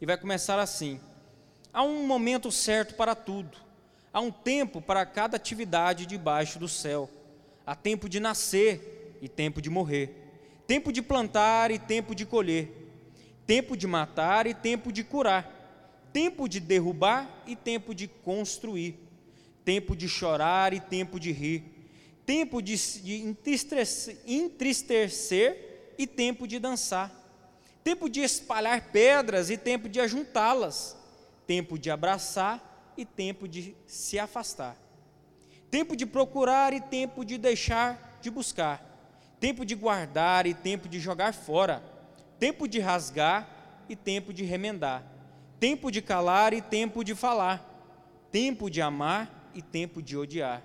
e 0.00 0.06
vai 0.06 0.16
começar 0.16 0.58
assim: 0.58 1.00
Há 1.72 1.82
um 1.82 2.06
momento 2.06 2.50
certo 2.50 2.94
para 2.94 3.14
tudo, 3.14 3.58
há 4.12 4.20
um 4.20 4.30
tempo 4.30 4.80
para 4.80 5.04
cada 5.04 5.36
atividade 5.36 6.06
debaixo 6.06 6.58
do 6.58 6.68
céu, 6.68 7.10
há 7.66 7.74
tempo 7.74 8.08
de 8.08 8.20
nascer 8.20 9.16
e 9.20 9.28
tempo 9.28 9.60
de 9.60 9.70
morrer, 9.70 10.10
tempo 10.66 10.92
de 10.92 11.02
plantar 11.02 11.70
e 11.70 11.78
tempo 11.78 12.14
de 12.14 12.26
colher, 12.26 12.68
tempo 13.46 13.76
de 13.76 13.86
matar 13.86 14.46
e 14.46 14.54
tempo 14.54 14.92
de 14.92 15.04
curar, 15.04 16.08
tempo 16.12 16.48
de 16.48 16.60
derrubar 16.60 17.42
e 17.46 17.56
tempo 17.56 17.94
de 17.94 18.08
construir, 18.08 18.96
tempo 19.64 19.96
de 19.96 20.08
chorar 20.08 20.72
e 20.72 20.80
tempo 20.80 21.18
de 21.18 21.32
rir, 21.32 21.62
tempo 22.26 22.62
de, 22.62 22.74
entristecer, 23.22 24.18
entristecer 24.26 25.94
e 25.98 26.06
tempo 26.06 26.46
de 26.46 26.58
dançar, 26.58 27.12
tempo 27.82 28.08
de 28.08 28.20
espalhar 28.20 28.90
pedras 28.90 29.50
e 29.50 29.56
tempo 29.56 29.88
de 29.88 30.00
ajuntá-las, 30.00 30.96
tempo 31.46 31.78
de 31.78 31.90
abraçar 31.90 32.92
e 32.96 33.04
tempo 33.04 33.46
de 33.46 33.74
se 33.86 34.18
afastar, 34.18 34.76
tempo 35.74 35.96
de 35.96 36.06
procurar 36.06 36.72
e 36.72 36.80
tempo 36.80 37.24
de 37.24 37.36
deixar 37.36 38.20
de 38.22 38.30
buscar, 38.30 38.80
tempo 39.40 39.64
de 39.64 39.74
guardar 39.74 40.46
e 40.46 40.54
tempo 40.54 40.88
de 40.88 41.00
jogar 41.00 41.34
fora, 41.34 41.82
tempo 42.38 42.68
de 42.68 42.78
rasgar 42.78 43.82
e 43.88 43.96
tempo 43.96 44.32
de 44.32 44.44
remendar, 44.44 45.02
tempo 45.58 45.90
de 45.90 46.00
calar 46.00 46.54
e 46.54 46.62
tempo 46.62 47.02
de 47.02 47.12
falar, 47.16 47.58
tempo 48.30 48.70
de 48.70 48.80
amar 48.80 49.50
e 49.52 49.60
tempo 49.60 50.00
de 50.00 50.16
odiar, 50.16 50.62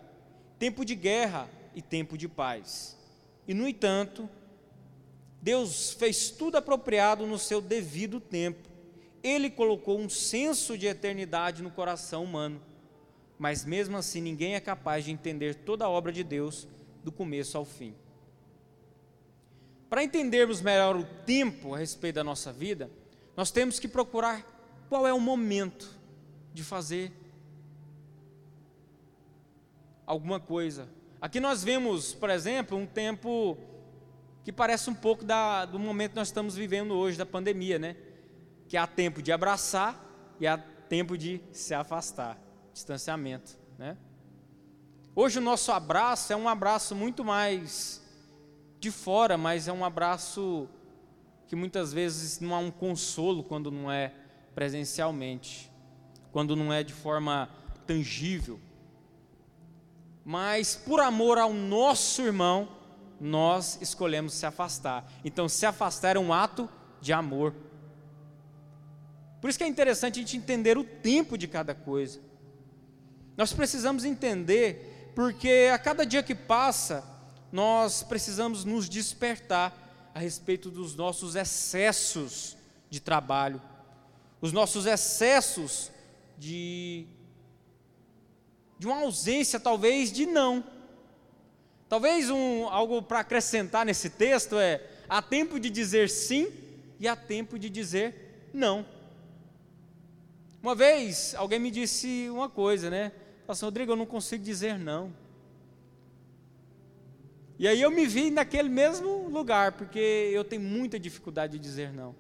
tempo 0.60 0.86
de 0.86 0.94
guerra 0.94 1.50
e 1.74 1.82
tempo 1.82 2.16
de 2.16 2.28
paz. 2.28 2.96
E, 3.48 3.54
no 3.56 3.68
entanto, 3.68 4.30
Deus 5.42 5.92
fez 5.94 6.30
tudo 6.30 6.56
apropriado 6.56 7.26
no 7.26 7.40
seu 7.40 7.62
devido 7.62 8.20
tempo. 8.20 8.70
Ele 9.24 9.50
colocou 9.50 10.00
um 10.00 10.08
senso 10.08 10.78
de 10.78 10.86
eternidade 10.86 11.64
no 11.64 11.72
coração 11.72 12.24
humano. 12.24 12.69
Mas 13.40 13.64
mesmo 13.64 13.96
assim, 13.96 14.22
ninguém 14.22 14.54
é 14.54 14.60
capaz 14.60 15.06
de 15.06 15.12
entender 15.12 15.56
toda 15.56 15.86
a 15.86 15.90
obra 15.90 16.12
de 16.12 16.24
Deus 16.24 16.68
do 17.04 17.12
começo 17.12 17.58
ao 17.58 17.64
fim. 17.64 17.96
Para 19.90 20.04
entendermos 20.04 20.62
melhor 20.62 20.96
o 20.98 21.06
tempo 21.26 21.74
a 21.74 21.78
respeito 21.78 22.16
da 22.16 22.24
nossa 22.24 22.52
vida, 22.52 22.92
nós 23.38 23.50
temos 23.50 23.80
que 23.80 23.88
procurar 23.88 24.46
qual 24.90 25.08
é 25.08 25.14
o 25.14 25.20
momento 25.20 25.90
de 26.54 26.64
fazer 26.64 27.14
alguma 30.06 30.40
coisa. 30.40 30.90
Aqui 31.22 31.40
nós 31.40 31.64
vemos, 31.64 32.14
por 32.14 32.30
exemplo, 32.30 32.78
um 32.78 32.86
tempo 32.86 33.58
que 34.44 34.52
parece 34.52 34.90
um 34.90 34.96
pouco 34.96 35.24
da, 35.24 35.66
do 35.66 35.80
momento 35.80 36.12
que 36.12 36.18
nós 36.18 36.28
estamos 36.28 36.56
vivendo 36.56 36.94
hoje, 36.94 37.18
da 37.18 37.26
pandemia, 37.26 37.80
né? 37.80 37.96
Que 38.68 38.76
há 38.76 38.86
tempo 38.86 39.22
de 39.22 39.32
abraçar 39.32 40.04
e 40.40 40.48
há 40.48 40.58
tempo 40.58 41.18
de 41.18 41.42
se 41.52 41.74
afastar, 41.74 42.40
distanciamento, 42.80 43.58
né? 43.78 43.98
Hoje 45.14 45.38
o 45.38 45.42
nosso 45.42 45.70
abraço 45.70 46.32
é 46.32 46.36
um 46.36 46.48
abraço 46.48 46.96
muito 46.96 47.26
mais 47.26 48.02
de 48.80 48.90
fora, 48.90 49.38
mas 49.38 49.68
é 49.68 49.74
um 49.74 49.84
abraço 49.84 50.70
que 51.46 51.58
muitas 51.58 51.92
vezes 51.92 52.40
não 52.40 52.56
há 52.56 52.60
um 52.60 52.72
consolo 52.72 53.44
quando 53.44 53.70
não 53.70 53.92
é 53.92 54.14
presencialmente, 54.56 55.70
quando 56.32 56.56
não 56.56 56.72
é 56.72 56.82
de 56.82 56.94
forma 56.94 57.50
tangível. 57.86 58.58
Mas 60.24 60.78
por 60.78 61.02
amor 61.02 61.38
ao 61.38 61.54
nosso 61.54 62.22
irmão, 62.22 62.70
nós 63.20 63.78
escolhemos 63.82 64.34
se 64.34 64.46
afastar. 64.46 65.06
Então, 65.26 65.50
se 65.50 65.66
afastar 65.66 66.16
é 66.16 66.20
um 66.20 66.32
ato 66.32 66.70
de 67.02 67.12
amor. 67.12 67.54
Por 69.42 69.50
isso 69.50 69.58
que 69.58 69.66
é 69.66 69.68
interessante 69.68 70.20
a 70.20 70.22
gente 70.22 70.38
entender 70.38 70.78
o 70.78 70.84
tempo 70.86 71.38
de 71.38 71.48
cada 71.48 71.76
coisa. 71.76 72.29
Nós 73.40 73.54
precisamos 73.54 74.04
entender, 74.04 75.12
porque 75.16 75.72
a 75.74 75.80
cada 75.80 76.06
dia 76.06 76.22
que 76.22 76.36
passa, 76.36 77.04
nós 77.52 78.04
precisamos 78.04 78.66
nos 78.66 78.90
despertar 78.90 80.12
a 80.14 80.20
respeito 80.20 80.70
dos 80.70 80.94
nossos 80.94 81.36
excessos 81.36 82.58
de 82.90 83.00
trabalho, 83.00 83.62
os 84.42 84.52
nossos 84.52 84.86
excessos 84.86 85.90
de, 86.38 87.06
de 88.78 88.86
uma 88.86 88.98
ausência, 88.98 89.58
talvez, 89.58 90.12
de 90.12 90.26
não 90.26 90.64
Talvez 91.90 92.30
um, 92.30 92.68
algo 92.68 93.02
para 93.02 93.22
acrescentar 93.22 93.84
nesse 93.84 94.12
texto 94.12 94.60
é: 94.60 94.80
há 95.10 95.24
tempo 95.24 95.60
de 95.60 95.72
dizer 95.72 96.08
sim 96.08 96.52
e 97.00 97.08
há 97.08 97.16
tempo 97.16 97.58
de 97.58 97.68
dizer 97.68 98.50
não. 98.54 98.86
Uma 100.62 100.76
vez 100.76 101.34
alguém 101.36 101.58
me 101.58 101.72
disse 101.72 102.30
uma 102.30 102.48
coisa, 102.48 102.92
né? 102.92 103.12
Falou 103.50 103.58
assim, 103.58 103.66
Rodrigo, 103.66 103.94
eu 103.94 103.96
não 103.96 104.06
consigo 104.06 104.44
dizer 104.44 104.78
não. 104.78 105.12
E 107.58 107.68
aí 107.68 107.82
eu 107.82 107.90
me 107.90 108.06
vi 108.06 108.30
naquele 108.30 108.70
mesmo 108.70 109.28
lugar, 109.28 109.72
porque 109.72 109.98
eu 110.32 110.44
tenho 110.44 110.62
muita 110.62 111.00
dificuldade 111.00 111.54
de 111.54 111.60
dizer 111.60 111.92
não. 111.92 112.16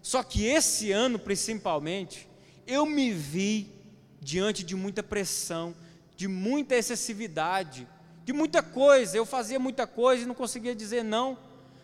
Só 0.00 0.22
que 0.22 0.46
esse 0.46 0.90
ano, 0.90 1.18
principalmente, 1.18 2.26
eu 2.66 2.86
me 2.86 3.12
vi 3.12 3.70
diante 4.22 4.64
de 4.64 4.74
muita 4.74 5.02
pressão, 5.02 5.74
de 6.16 6.26
muita 6.26 6.76
excessividade 6.76 7.86
de 8.24 8.32
muita 8.32 8.62
coisa. 8.62 9.14
Eu 9.14 9.26
fazia 9.26 9.58
muita 9.58 9.86
coisa 9.86 10.22
e 10.22 10.26
não 10.26 10.34
conseguia 10.34 10.74
dizer 10.74 11.04
não, 11.04 11.36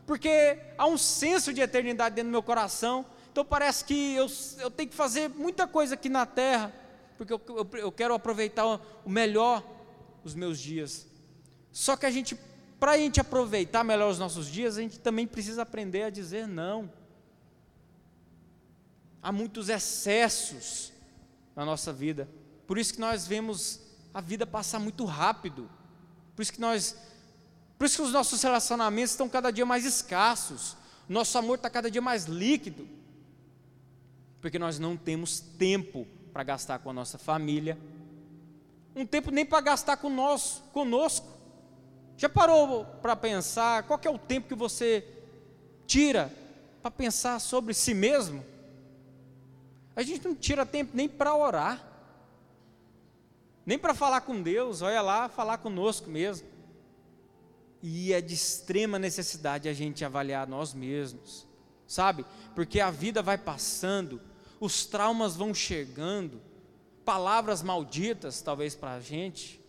porque 0.07 0.59
há 0.79 0.87
um 0.87 0.97
senso 0.97 1.53
de 1.53 1.61
eternidade 1.61 2.15
dentro 2.15 2.31
do 2.31 2.33
meu 2.33 2.43
coração. 2.43 3.05
Então 3.31 3.45
parece 3.45 3.85
que 3.85 4.15
eu, 4.15 4.27
eu 4.59 4.71
tenho 4.71 4.89
que 4.89 4.97
fazer 4.97 5.29
muita 5.29 5.67
coisa 5.67 5.93
aqui 5.93 6.09
na 6.09 6.25
terra, 6.25 6.73
porque 7.19 7.33
eu, 7.33 7.43
eu, 7.49 7.69
eu 7.79 7.93
quero 7.93 8.15
aproveitar 8.15 8.65
o 9.05 9.11
melhor 9.11 9.63
os 10.23 10.35
meus 10.35 10.59
dias. 10.59 11.07
Só 11.73 11.97
que 11.97 12.07
a 12.07 12.11
gente, 12.11 12.39
para 12.79 12.93
a 12.93 12.97
gente 12.97 13.21
aproveitar 13.21 13.83
melhor 13.83 14.09
os 14.09 14.19
nossos 14.21 14.47
dias, 14.47 14.79
a 14.79 14.81
gente 14.81 15.01
também 15.01 15.27
precisa 15.27 15.63
aprender 15.63 16.05
a 16.05 16.11
dizer 16.11 16.47
não. 16.47 16.91
Há 19.21 19.33
muitos 19.33 19.69
excessos 19.69 20.93
na 21.57 21.65
nossa 21.65 21.93
vida. 21.93 22.29
Por 22.69 22.79
isso 22.79 22.95
que 22.95 23.01
nós 23.01 23.27
vemos 23.27 23.81
a 24.15 24.21
vida 24.21 24.47
passar 24.47 24.79
muito 24.79 25.05
rápido. 25.05 25.69
Por 26.37 26.43
isso 26.43 26.53
que 26.53 26.61
nós, 26.61 26.97
por 27.77 27.85
isso 27.85 27.97
que 27.97 28.03
os 28.03 28.13
nossos 28.13 28.41
relacionamentos 28.41 29.11
estão 29.11 29.29
cada 29.29 29.51
dia 29.51 29.67
mais 29.67 29.85
escassos. 29.85 30.77
Nosso 31.09 31.37
amor 31.37 31.57
está 31.57 31.69
cada 31.69 31.91
dia 31.91 32.01
mais 32.01 32.27
líquido. 32.27 32.89
Porque 34.41 34.57
nós 34.57 34.79
não 34.79 34.97
temos 34.97 35.41
tempo 35.41 36.07
para 36.39 36.45
gastar 36.45 36.79
com 36.79 36.91
a 36.91 36.93
nossa 36.93 37.19
família. 37.19 37.77
Um 38.95 39.05
tempo 39.05 39.33
nem 39.33 39.45
para 39.45 39.61
gastar 39.61 39.97
com 39.97 40.09
nós, 40.09 40.63
conosco. 40.73 41.27
Já 42.17 42.29
parou 42.29 42.85
para 43.03 43.17
pensar 43.17 43.83
qual 43.83 43.99
é 44.05 44.09
o 44.09 44.17
tempo 44.17 44.47
que 44.47 44.55
você 44.55 45.05
tira 45.85 46.33
para 46.81 46.93
pensar 46.93 47.41
sobre 47.41 47.75
si 47.75 47.93
mesmo? 47.93 48.45
A 49.97 50.03
gente 50.05 50.29
não 50.29 50.35
tira 50.37 50.65
tempo 50.65 50.93
nem 50.95 51.09
para 51.09 51.35
orar, 51.35 51.85
nem 53.67 53.77
para 53.77 53.93
falar 53.93 54.21
com 54.21 54.41
Deus, 54.41 54.81
olha 54.81 55.03
lá, 55.03 55.29
falar 55.29 55.59
conosco 55.59 56.09
mesmo. 56.09 56.47
E 57.83 58.13
é 58.13 58.21
de 58.21 58.35
extrema 58.35 58.97
necessidade 58.97 59.69
a 59.69 59.73
gente 59.73 60.05
avaliar 60.05 60.47
nós 60.47 60.73
mesmos, 60.73 61.49
sabe? 61.85 62.25
Porque 62.55 62.79
a 62.79 62.93
vida 62.93 63.23
vai 63.23 63.37
passando, 63.37 64.21
os 64.61 64.87
traumas 64.87 65.37
vão 65.37 65.55
chegando, 65.55 66.41
palavras 67.05 67.63
malditas, 67.63 68.41
talvez 68.43 68.75
para 68.75 68.95
a 68.95 69.01
gente, 69.01 69.61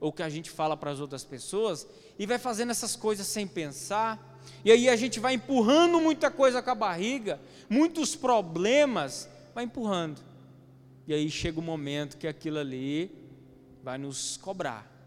ou 0.00 0.12
que 0.12 0.22
a 0.22 0.28
gente 0.28 0.50
fala 0.50 0.76
para 0.76 0.90
as 0.90 1.00
outras 1.00 1.24
pessoas, 1.24 1.86
e 2.18 2.26
vai 2.26 2.38
fazendo 2.38 2.70
essas 2.70 2.94
coisas 2.94 3.26
sem 3.26 3.46
pensar, 3.46 4.38
e 4.64 4.72
aí 4.72 4.88
a 4.88 4.96
gente 4.96 5.20
vai 5.20 5.34
empurrando 5.34 6.00
muita 6.00 6.30
coisa 6.30 6.62
com 6.62 6.70
a 6.70 6.74
barriga, 6.74 7.40
muitos 7.68 8.16
problemas, 8.16 9.28
vai 9.54 9.64
empurrando. 9.64 10.20
E 11.06 11.12
aí 11.12 11.30
chega 11.30 11.58
o 11.58 11.62
momento 11.62 12.16
que 12.16 12.26
aquilo 12.26 12.58
ali 12.58 13.10
vai 13.82 13.98
nos 13.98 14.36
cobrar 14.36 14.98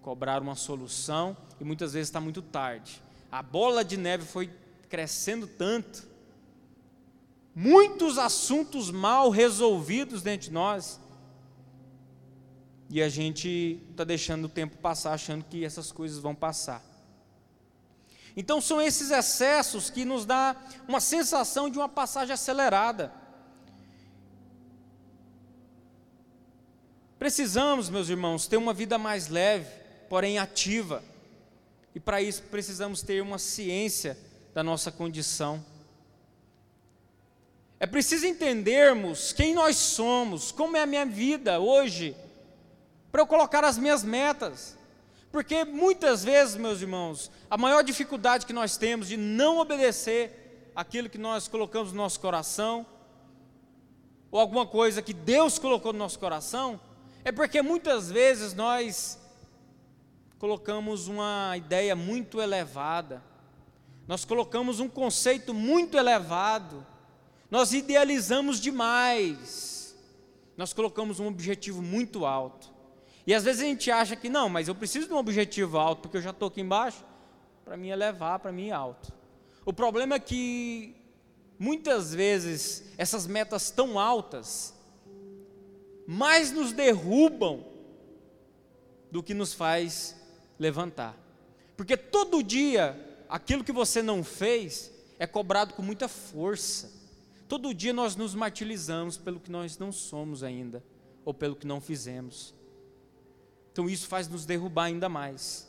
cobrar 0.00 0.40
uma 0.40 0.54
solução 0.54 1.36
e 1.60 1.64
muitas 1.64 1.92
vezes 1.92 2.08
está 2.08 2.20
muito 2.20 2.42
tarde. 2.42 3.00
A 3.30 3.42
bola 3.42 3.84
de 3.84 3.96
neve 3.96 4.24
foi 4.24 4.50
crescendo 4.88 5.46
tanto, 5.46 6.08
muitos 7.54 8.18
assuntos 8.18 8.90
mal 8.90 9.30
resolvidos 9.30 10.22
dentro 10.22 10.48
de 10.48 10.52
nós, 10.52 11.00
e 12.88 13.00
a 13.00 13.08
gente 13.08 13.80
está 13.90 14.02
deixando 14.02 14.46
o 14.46 14.48
tempo 14.48 14.76
passar, 14.78 15.12
achando 15.12 15.44
que 15.44 15.64
essas 15.64 15.92
coisas 15.92 16.18
vão 16.18 16.34
passar. 16.34 16.82
Então 18.36 18.60
são 18.60 18.80
esses 18.80 19.10
excessos 19.10 19.90
que 19.90 20.04
nos 20.04 20.24
dá 20.24 20.56
uma 20.88 21.00
sensação 21.00 21.68
de 21.70 21.78
uma 21.78 21.88
passagem 21.88 22.32
acelerada. 22.32 23.12
Precisamos, 27.18 27.90
meus 27.90 28.08
irmãos, 28.08 28.46
ter 28.46 28.56
uma 28.56 28.72
vida 28.72 28.96
mais 28.96 29.28
leve, 29.28 29.68
porém 30.08 30.38
ativa. 30.38 31.02
E 31.94 32.00
para 32.00 32.22
isso 32.22 32.42
precisamos 32.44 33.02
ter 33.02 33.20
uma 33.20 33.38
ciência 33.38 34.18
da 34.54 34.62
nossa 34.62 34.90
condição. 34.90 35.62
É 37.82 37.86
preciso 37.86 38.26
entendermos 38.26 39.32
quem 39.32 39.54
nós 39.54 39.74
somos, 39.78 40.52
como 40.52 40.76
é 40.76 40.82
a 40.82 40.86
minha 40.86 41.06
vida 41.06 41.58
hoje, 41.58 42.14
para 43.10 43.22
eu 43.22 43.26
colocar 43.26 43.64
as 43.64 43.78
minhas 43.78 44.04
metas. 44.04 44.76
Porque 45.32 45.64
muitas 45.64 46.22
vezes, 46.22 46.56
meus 46.56 46.82
irmãos, 46.82 47.30
a 47.48 47.56
maior 47.56 47.82
dificuldade 47.82 48.44
que 48.44 48.52
nós 48.52 48.76
temos 48.76 49.08
de 49.08 49.16
não 49.16 49.58
obedecer 49.58 50.70
aquilo 50.76 51.08
que 51.08 51.16
nós 51.16 51.48
colocamos 51.48 51.90
no 51.90 51.96
nosso 51.96 52.20
coração, 52.20 52.84
ou 54.30 54.38
alguma 54.38 54.66
coisa 54.66 55.00
que 55.00 55.14
Deus 55.14 55.58
colocou 55.58 55.94
no 55.94 55.98
nosso 56.00 56.18
coração, 56.18 56.78
é 57.24 57.32
porque 57.32 57.62
muitas 57.62 58.10
vezes 58.10 58.52
nós 58.52 59.18
colocamos 60.38 61.08
uma 61.08 61.56
ideia 61.56 61.96
muito 61.96 62.42
elevada, 62.42 63.22
nós 64.06 64.22
colocamos 64.26 64.80
um 64.80 64.88
conceito 64.88 65.54
muito 65.54 65.96
elevado, 65.96 66.86
nós 67.50 67.72
idealizamos 67.72 68.60
demais, 68.60 69.96
nós 70.56 70.72
colocamos 70.72 71.18
um 71.18 71.26
objetivo 71.26 71.82
muito 71.82 72.24
alto. 72.24 72.70
E 73.26 73.34
às 73.34 73.44
vezes 73.44 73.62
a 73.62 73.64
gente 73.64 73.90
acha 73.90 74.16
que 74.16 74.28
não, 74.28 74.48
mas 74.48 74.68
eu 74.68 74.74
preciso 74.74 75.06
de 75.08 75.12
um 75.12 75.18
objetivo 75.18 75.78
alto, 75.78 76.02
porque 76.02 76.16
eu 76.16 76.22
já 76.22 76.30
estou 76.30 76.48
aqui 76.48 76.60
embaixo, 76.60 77.04
para 77.64 77.76
mim 77.76 77.88
elevar, 77.88 78.38
para 78.38 78.52
mim 78.52 78.70
alto. 78.70 79.12
O 79.64 79.72
problema 79.72 80.14
é 80.16 80.18
que 80.20 80.94
muitas 81.58 82.14
vezes 82.14 82.92
essas 82.96 83.26
metas 83.26 83.70
tão 83.70 83.98
altas, 83.98 84.74
mais 86.06 86.50
nos 86.50 86.72
derrubam 86.72 87.64
do 89.10 89.22
que 89.22 89.34
nos 89.34 89.52
faz 89.52 90.16
levantar. 90.58 91.16
Porque 91.76 91.96
todo 91.96 92.42
dia, 92.42 92.98
aquilo 93.28 93.62
que 93.64 93.72
você 93.72 94.02
não 94.02 94.24
fez 94.24 94.90
é 95.18 95.26
cobrado 95.26 95.74
com 95.74 95.82
muita 95.82 96.08
força. 96.08 96.99
Todo 97.50 97.74
dia 97.74 97.92
nós 97.92 98.14
nos 98.14 98.32
martirizamos 98.32 99.16
pelo 99.16 99.40
que 99.40 99.50
nós 99.50 99.76
não 99.76 99.90
somos 99.90 100.44
ainda, 100.44 100.84
ou 101.24 101.34
pelo 101.34 101.56
que 101.56 101.66
não 101.66 101.80
fizemos. 101.80 102.54
Então 103.72 103.90
isso 103.90 104.06
faz 104.06 104.28
nos 104.28 104.46
derrubar 104.46 104.84
ainda 104.84 105.08
mais. 105.08 105.68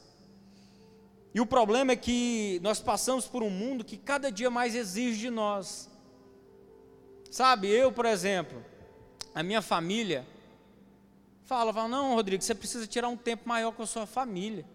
E 1.33 1.41
o 1.41 1.45
problema 1.45 1.93
é 1.93 1.95
que 1.95 2.59
nós 2.61 2.79
passamos 2.79 3.25
por 3.25 3.41
um 3.41 3.49
mundo 3.49 3.83
que 3.83 3.97
cada 3.97 4.31
dia 4.31 4.51
mais 4.51 4.75
exige 4.75 5.21
de 5.21 5.31
nós. 5.31 5.89
Sabe, 7.31 7.69
eu, 7.69 7.91
por 7.91 8.05
exemplo, 8.05 8.63
a 9.33 9.41
minha 9.41 9.63
família 9.63 10.23
fala, 11.45 11.73
fala, 11.73 11.87
não, 11.87 12.13
Rodrigo, 12.13 12.43
você 12.43 12.53
precisa 12.53 12.85
tirar 12.85 13.07
um 13.07 13.17
tempo 13.17 13.49
maior 13.49 13.71
com 13.71 13.81
a 13.81 13.87
sua 13.87 14.05
família. 14.05 14.67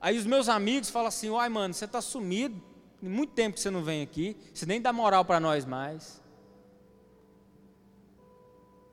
Aí 0.00 0.16
os 0.16 0.26
meus 0.26 0.48
amigos 0.48 0.90
falam 0.90 1.08
assim, 1.08 1.28
uai, 1.28 1.48
mano, 1.48 1.74
você 1.74 1.86
está 1.86 2.00
sumido, 2.00 2.62
muito 3.08 3.32
tempo 3.32 3.54
que 3.54 3.60
você 3.60 3.70
não 3.70 3.82
vem 3.82 4.02
aqui, 4.02 4.36
você 4.52 4.66
nem 4.66 4.80
dá 4.80 4.92
moral 4.92 5.24
para 5.24 5.40
nós 5.40 5.64
mais. 5.64 6.22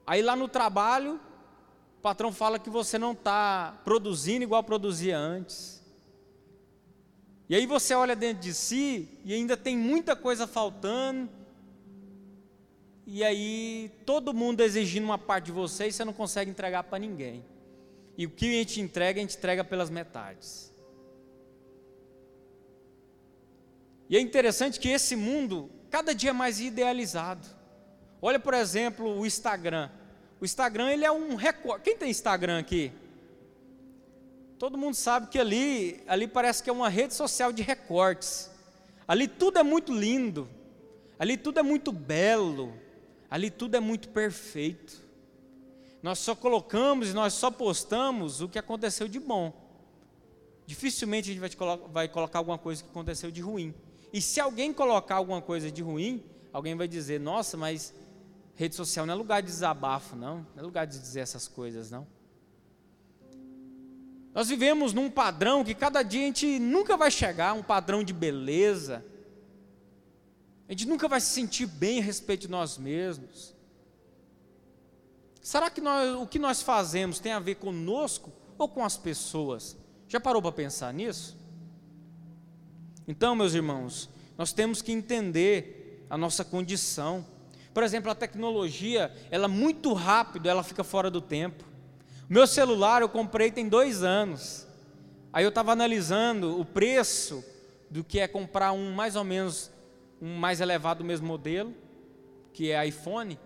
Aí 0.05 0.21
lá 0.21 0.35
no 0.35 0.47
trabalho, 0.47 1.19
o 1.97 2.01
patrão 2.01 2.31
fala 2.31 2.59
que 2.59 2.69
você 2.69 2.97
não 2.97 3.13
está 3.13 3.81
produzindo 3.83 4.43
igual 4.43 4.63
produzia 4.63 5.17
antes. 5.17 5.81
E 7.47 7.55
aí 7.55 7.65
você 7.65 7.93
olha 7.93 8.15
dentro 8.15 8.41
de 8.41 8.53
si 8.53 9.09
e 9.25 9.33
ainda 9.33 9.57
tem 9.57 9.77
muita 9.77 10.15
coisa 10.15 10.47
faltando, 10.47 11.29
e 13.05 13.25
aí 13.25 13.91
todo 14.05 14.33
mundo 14.33 14.61
exigindo 14.61 15.03
uma 15.03 15.17
parte 15.17 15.47
de 15.47 15.51
você 15.51 15.87
e 15.87 15.91
você 15.91 16.05
não 16.05 16.13
consegue 16.13 16.49
entregar 16.49 16.83
para 16.83 16.97
ninguém. 16.97 17.43
E 18.17 18.25
o 18.25 18.29
que 18.29 18.45
a 18.45 18.53
gente 18.53 18.79
entrega, 18.79 19.19
a 19.19 19.21
gente 19.21 19.37
entrega 19.37 19.63
pelas 19.63 19.89
metades. 19.89 20.70
E 24.11 24.17
é 24.17 24.19
interessante 24.19 24.77
que 24.77 24.89
esse 24.89 25.15
mundo, 25.15 25.71
cada 25.89 26.13
dia 26.13 26.31
é 26.31 26.33
mais 26.33 26.59
idealizado. 26.59 27.47
Olha, 28.21 28.37
por 28.37 28.53
exemplo, 28.53 29.17
o 29.17 29.25
Instagram. 29.25 29.89
O 30.41 30.43
Instagram, 30.43 30.91
ele 30.91 31.05
é 31.05 31.11
um 31.11 31.35
recorde. 31.35 31.85
Quem 31.85 31.95
tem 31.95 32.09
Instagram 32.09 32.59
aqui? 32.59 32.91
Todo 34.59 34.77
mundo 34.77 34.95
sabe 34.95 35.27
que 35.27 35.39
ali, 35.39 36.03
ali 36.07 36.27
parece 36.27 36.61
que 36.61 36.69
é 36.69 36.73
uma 36.73 36.89
rede 36.89 37.13
social 37.13 37.53
de 37.53 37.63
recortes. 37.63 38.51
Ali 39.07 39.29
tudo 39.29 39.59
é 39.59 39.63
muito 39.63 39.93
lindo. 39.93 40.49
Ali 41.17 41.37
tudo 41.37 41.61
é 41.61 41.63
muito 41.63 41.93
belo. 41.93 42.73
Ali 43.29 43.49
tudo 43.49 43.77
é 43.77 43.79
muito 43.79 44.09
perfeito. 44.09 45.01
Nós 46.03 46.19
só 46.19 46.35
colocamos 46.35 47.11
e 47.11 47.13
nós 47.13 47.33
só 47.33 47.49
postamos 47.49 48.41
o 48.41 48.49
que 48.49 48.59
aconteceu 48.59 49.07
de 49.07 49.21
bom. 49.21 49.53
Dificilmente 50.65 51.29
a 51.29 51.33
gente 51.33 51.39
vai, 51.39 51.49
colo 51.51 51.87
vai 51.87 52.09
colocar 52.09 52.39
alguma 52.39 52.57
coisa 52.57 52.83
que 52.83 52.89
aconteceu 52.89 53.31
de 53.31 53.39
ruim. 53.39 53.73
E 54.13 54.21
se 54.21 54.39
alguém 54.39 54.73
colocar 54.73 55.15
alguma 55.15 55.41
coisa 55.41 55.71
de 55.71 55.81
ruim, 55.81 56.23
alguém 56.51 56.75
vai 56.75 56.87
dizer: 56.87 57.19
Nossa, 57.19 57.55
mas 57.55 57.93
rede 58.55 58.75
social 58.75 59.05
não 59.05 59.13
é 59.13 59.17
lugar 59.17 59.41
de 59.41 59.47
desabafo, 59.47 60.15
não. 60.15 60.45
Não 60.55 60.59
é 60.59 60.61
lugar 60.61 60.85
de 60.85 60.99
dizer 60.99 61.21
essas 61.21 61.47
coisas, 61.47 61.89
não. 61.89 62.07
Nós 64.33 64.47
vivemos 64.47 64.93
num 64.93 65.09
padrão 65.09 65.63
que 65.63 65.75
cada 65.75 66.03
dia 66.03 66.21
a 66.21 66.25
gente 66.25 66.59
nunca 66.59 66.95
vai 66.95 67.11
chegar, 67.11 67.53
um 67.53 67.63
padrão 67.63 68.03
de 68.03 68.13
beleza, 68.13 69.03
a 70.69 70.71
gente 70.71 70.87
nunca 70.87 71.07
vai 71.07 71.19
se 71.19 71.27
sentir 71.27 71.65
bem 71.65 71.99
a 71.99 72.03
respeito 72.03 72.41
de 72.41 72.47
nós 72.47 72.77
mesmos. 72.77 73.53
Será 75.41 75.69
que 75.69 75.81
nós, 75.81 76.15
o 76.15 76.25
que 76.25 76.39
nós 76.39 76.61
fazemos 76.61 77.19
tem 77.19 77.33
a 77.33 77.39
ver 77.39 77.55
conosco 77.55 78.31
ou 78.57 78.69
com 78.69 78.85
as 78.85 78.95
pessoas? 78.95 79.75
Já 80.07 80.17
parou 80.17 80.41
para 80.41 80.53
pensar 80.53 80.93
nisso? 80.93 81.35
Então, 83.07 83.35
meus 83.35 83.53
irmãos, 83.53 84.09
nós 84.37 84.53
temos 84.53 84.81
que 84.81 84.91
entender 84.91 86.05
a 86.09 86.17
nossa 86.17 86.43
condição. 86.43 87.25
Por 87.73 87.83
exemplo, 87.83 88.11
a 88.11 88.15
tecnologia, 88.15 89.11
ela 89.29 89.47
muito 89.47 89.93
rápido, 89.93 90.47
ela 90.47 90.63
fica 90.63 90.83
fora 90.83 91.09
do 91.09 91.21
tempo. 91.21 91.63
Meu 92.29 92.45
celular 92.47 93.01
eu 93.01 93.09
comprei 93.09 93.51
tem 93.51 93.67
dois 93.67 94.03
anos. 94.03 94.67
Aí 95.33 95.43
eu 95.43 95.49
estava 95.49 95.71
analisando 95.71 96.59
o 96.59 96.65
preço 96.65 97.43
do 97.89 98.03
que 98.03 98.19
é 98.19 98.27
comprar 98.27 98.71
um 98.71 98.93
mais 98.93 99.15
ou 99.15 99.23
menos 99.23 99.71
um 100.21 100.37
mais 100.37 100.61
elevado 100.61 100.99
do 100.99 101.05
mesmo 101.05 101.27
modelo, 101.27 101.73
que 102.53 102.71
é 102.71 102.85
iPhone. 102.87 103.39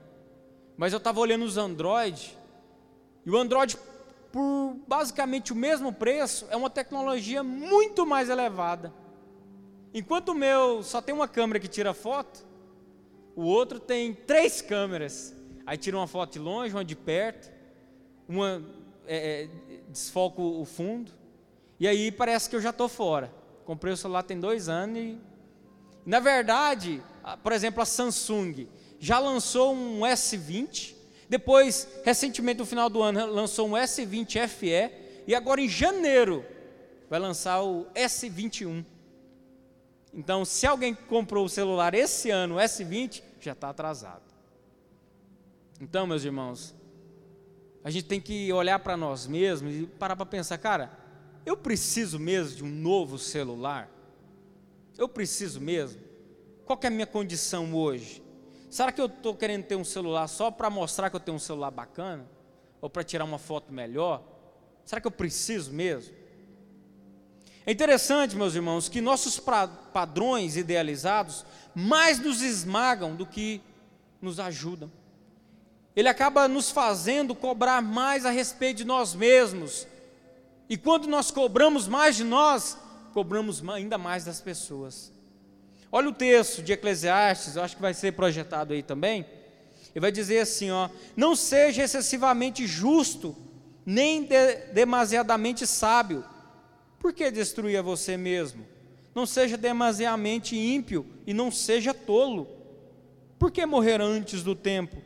Mas 0.78 0.92
eu 0.92 0.98
estava 0.98 1.20
olhando 1.20 1.46
os 1.46 1.58
Android 1.58 2.38
e 3.26 3.30
o 3.30 3.38
Android 3.38 3.78
por 4.32 4.76
basicamente 4.88 5.54
o 5.54 5.56
mesmo 5.56 5.94
preço 5.94 6.46
é 6.50 6.56
uma 6.56 6.70
tecnologia 6.70 7.42
muito 7.42 8.06
mais 8.06 8.30
elevada. 8.30 8.92
Enquanto 9.96 10.34
o 10.34 10.36
meu 10.36 10.84
só 10.84 11.02
tem 11.02 11.16
uma 11.16 11.26
câmera 11.26 11.58
que 11.58 11.70
tira 11.70 11.94
foto, 11.94 12.46
o 13.34 13.44
outro 13.44 13.80
tem 13.80 14.14
três 14.14 14.62
câmeras. 14.62 15.34
Aí 15.66 15.78
tira 15.78 15.96
uma 15.96 16.06
foto 16.06 16.34
de 16.34 16.40
longe, 16.40 16.76
uma 16.76 16.84
de 16.84 16.98
perto, 16.98 17.50
uma 18.28 18.62
é, 19.08 19.44
é, 19.44 19.80
desfoca 19.88 20.42
o 20.42 20.66
fundo. 20.66 21.14
E 21.80 21.88
aí 21.88 22.12
parece 22.12 22.50
que 22.50 22.58
eu 22.58 22.62
já 22.62 22.72
estou 22.72 22.90
fora. 22.90 23.34
Comprei 23.64 23.94
o 23.94 23.98
celular 23.98 24.24
tem 24.24 24.38
dois 24.38 24.68
anos 24.68 24.98
e. 24.98 25.18
Na 26.06 26.20
verdade, 26.20 27.02
por 27.42 27.54
exemplo, 27.54 27.82
a 27.82 27.86
Samsung 27.86 28.68
já 29.00 29.18
lançou 29.18 29.74
um 29.74 30.02
S20. 30.02 30.94
Depois, 31.30 31.88
recentemente, 32.04 32.60
no 32.60 32.66
final 32.66 32.90
do 32.90 33.02
ano, 33.02 33.26
lançou 33.28 33.66
um 33.66 33.72
S20 33.72 34.46
FE. 34.50 34.92
E 35.26 35.34
agora 35.34 35.62
em 35.62 35.70
janeiro 35.70 36.46
vai 37.10 37.18
lançar 37.18 37.64
o 37.64 37.86
S21. 37.96 38.84
Então, 40.16 40.46
se 40.46 40.66
alguém 40.66 40.96
comprou 40.96 41.46
o 41.46 41.50
celular 41.50 41.94
esse 41.94 42.30
ano, 42.32 42.56
o 42.56 42.58
S20, 42.58 43.22
já 43.42 43.52
está 43.52 43.70
atrasado. 43.70 44.24
Então, 45.80 46.08
meus 46.08 46.24
irmãos, 46.24 46.74
a 47.84 47.90
gente 47.90 48.06
tem 48.06 48.22
que 48.22 48.52
olhar 48.54 48.80
para 48.80 48.96
nós 48.96 49.28
mesmos 49.28 49.76
e 49.76 49.86
parar 49.86 50.16
para 50.16 50.26
pensar, 50.26 50.58
cara, 50.58 50.98
eu 51.46 51.58
preciso 51.58 52.18
mesmo 52.18 52.56
de 52.56 52.64
um 52.64 52.70
novo 52.70 53.20
celular? 53.20 53.92
Eu 54.98 55.10
preciso 55.10 55.60
mesmo? 55.60 56.02
Qual 56.66 56.80
é 56.82 56.88
a 56.88 56.90
minha 56.90 57.06
condição 57.06 57.76
hoje? 57.76 58.24
Será 58.70 58.94
que 58.94 59.02
eu 59.02 59.08
estou 59.08 59.36
querendo 59.36 59.66
ter 59.66 59.76
um 59.76 59.84
celular 59.84 60.28
só 60.28 60.50
para 60.50 60.70
mostrar 60.70 61.10
que 61.10 61.18
eu 61.18 61.20
tenho 61.20 61.36
um 61.36 61.40
celular 61.40 61.72
bacana? 61.72 62.26
Ou 62.80 62.90
para 62.90 63.04
tirar 63.04 63.26
uma 63.26 63.38
foto 63.38 63.74
melhor? 63.74 64.24
Será 64.86 65.02
que 65.02 65.08
eu 65.08 65.12
preciso 65.12 65.74
mesmo? 65.74 66.16
É 67.66 67.72
interessante, 67.72 68.36
meus 68.36 68.54
irmãos, 68.54 68.88
que 68.88 69.02
nossos 69.02 69.42
padrões 69.92 70.56
idealizados 70.56 71.44
mais 71.74 72.20
nos 72.20 72.42
esmagam 72.42 73.16
do 73.16 73.26
que 73.26 73.60
nos 74.22 74.40
ajudam. 74.40 74.92
Ele 75.96 76.08
acaba 76.08 76.48
nos 76.48 76.70
fazendo 76.70 77.34
cobrar 77.34 77.82
mais 77.82 78.26
a 78.26 78.30
respeito 78.30 78.78
de 78.78 78.86
nós 78.86 79.16
mesmos. 79.16 79.88
E 80.70 80.78
quando 80.78 81.08
nós 81.08 81.32
cobramos 81.32 81.88
mais 81.88 82.16
de 82.16 82.24
nós, 82.24 82.78
cobramos 83.14 83.68
ainda 83.70 83.98
mais 83.98 84.26
das 84.26 84.40
pessoas. 84.40 85.12
Olha 85.92 86.10
o 86.10 86.14
texto 86.14 86.62
de 86.62 86.74
Eclesiastes, 86.74 87.56
eu 87.56 87.64
acho 87.64 87.78
que 87.78 87.82
vai 87.82 87.94
ser 87.94 88.12
projetado 88.14 88.74
aí 88.74 88.84
também. 88.84 89.26
Ele 89.94 90.02
vai 90.02 90.12
dizer 90.12 90.40
assim, 90.40 90.70
ó: 90.70 90.90
"Não 91.16 91.36
seja 91.36 91.84
excessivamente 91.84 92.68
justo, 92.68 93.36
nem 93.86 94.24
de, 94.24 94.56
demasiadamente 94.74 95.66
sábio, 95.66 96.26
por 97.00 97.14
que 97.14 97.30
destruir 97.32 97.78
a 97.78 97.82
você 97.82 98.18
mesmo? 98.18 98.66
Não 99.14 99.26
seja 99.26 99.58
demasiadamente 99.58 100.58
ímpio 100.58 101.06
e 101.26 101.34
não 101.34 101.50
seja 101.50 101.94
tolo. 101.94 102.48
Por 103.40 103.52
que 103.52 103.66
morrer 103.66 104.02
antes 104.02 104.44
do 104.44 104.56
tempo? 104.56 104.98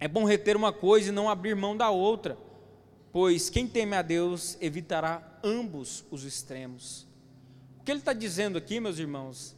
É 0.00 0.08
bom 0.08 0.24
reter 0.24 0.56
uma 0.56 0.72
coisa 0.72 1.10
e 1.10 1.12
não 1.12 1.28
abrir 1.28 1.54
mão 1.54 1.76
da 1.76 1.90
outra, 1.90 2.36
pois 3.12 3.48
quem 3.50 3.66
teme 3.66 3.94
a 3.94 4.02
Deus 4.02 4.56
evitará 4.60 5.38
ambos 5.44 6.04
os 6.10 6.24
extremos. 6.24 7.06
O 7.78 7.84
que 7.84 7.90
ele 7.90 8.00
está 8.00 8.12
dizendo 8.12 8.58
aqui, 8.58 8.80
meus 8.80 8.98
irmãos, 8.98 9.54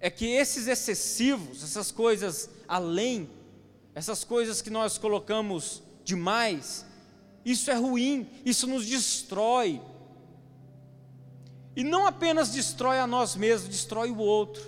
é 0.00 0.08
que 0.10 0.26
esses 0.26 0.66
excessivos, 0.66 1.62
essas 1.62 1.90
coisas 1.90 2.48
além, 2.66 3.28
essas 3.94 4.24
coisas 4.24 4.62
que 4.62 4.70
nós 4.70 4.96
colocamos 4.96 5.82
demais, 6.04 6.86
isso 7.44 7.70
é 7.70 7.74
ruim, 7.74 8.28
isso 8.44 8.66
nos 8.66 8.86
destrói, 8.86 9.80
e 11.78 11.84
não 11.84 12.08
apenas 12.08 12.50
destrói 12.50 12.98
a 12.98 13.06
nós 13.06 13.36
mesmos, 13.36 13.68
destrói 13.68 14.10
o 14.10 14.18
outro. 14.18 14.64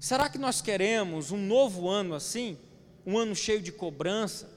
Será 0.00 0.26
que 0.26 0.38
nós 0.38 0.62
queremos 0.62 1.30
um 1.30 1.36
novo 1.36 1.86
ano 1.86 2.14
assim? 2.14 2.56
Um 3.04 3.18
ano 3.18 3.36
cheio 3.36 3.60
de 3.60 3.70
cobrança, 3.70 4.48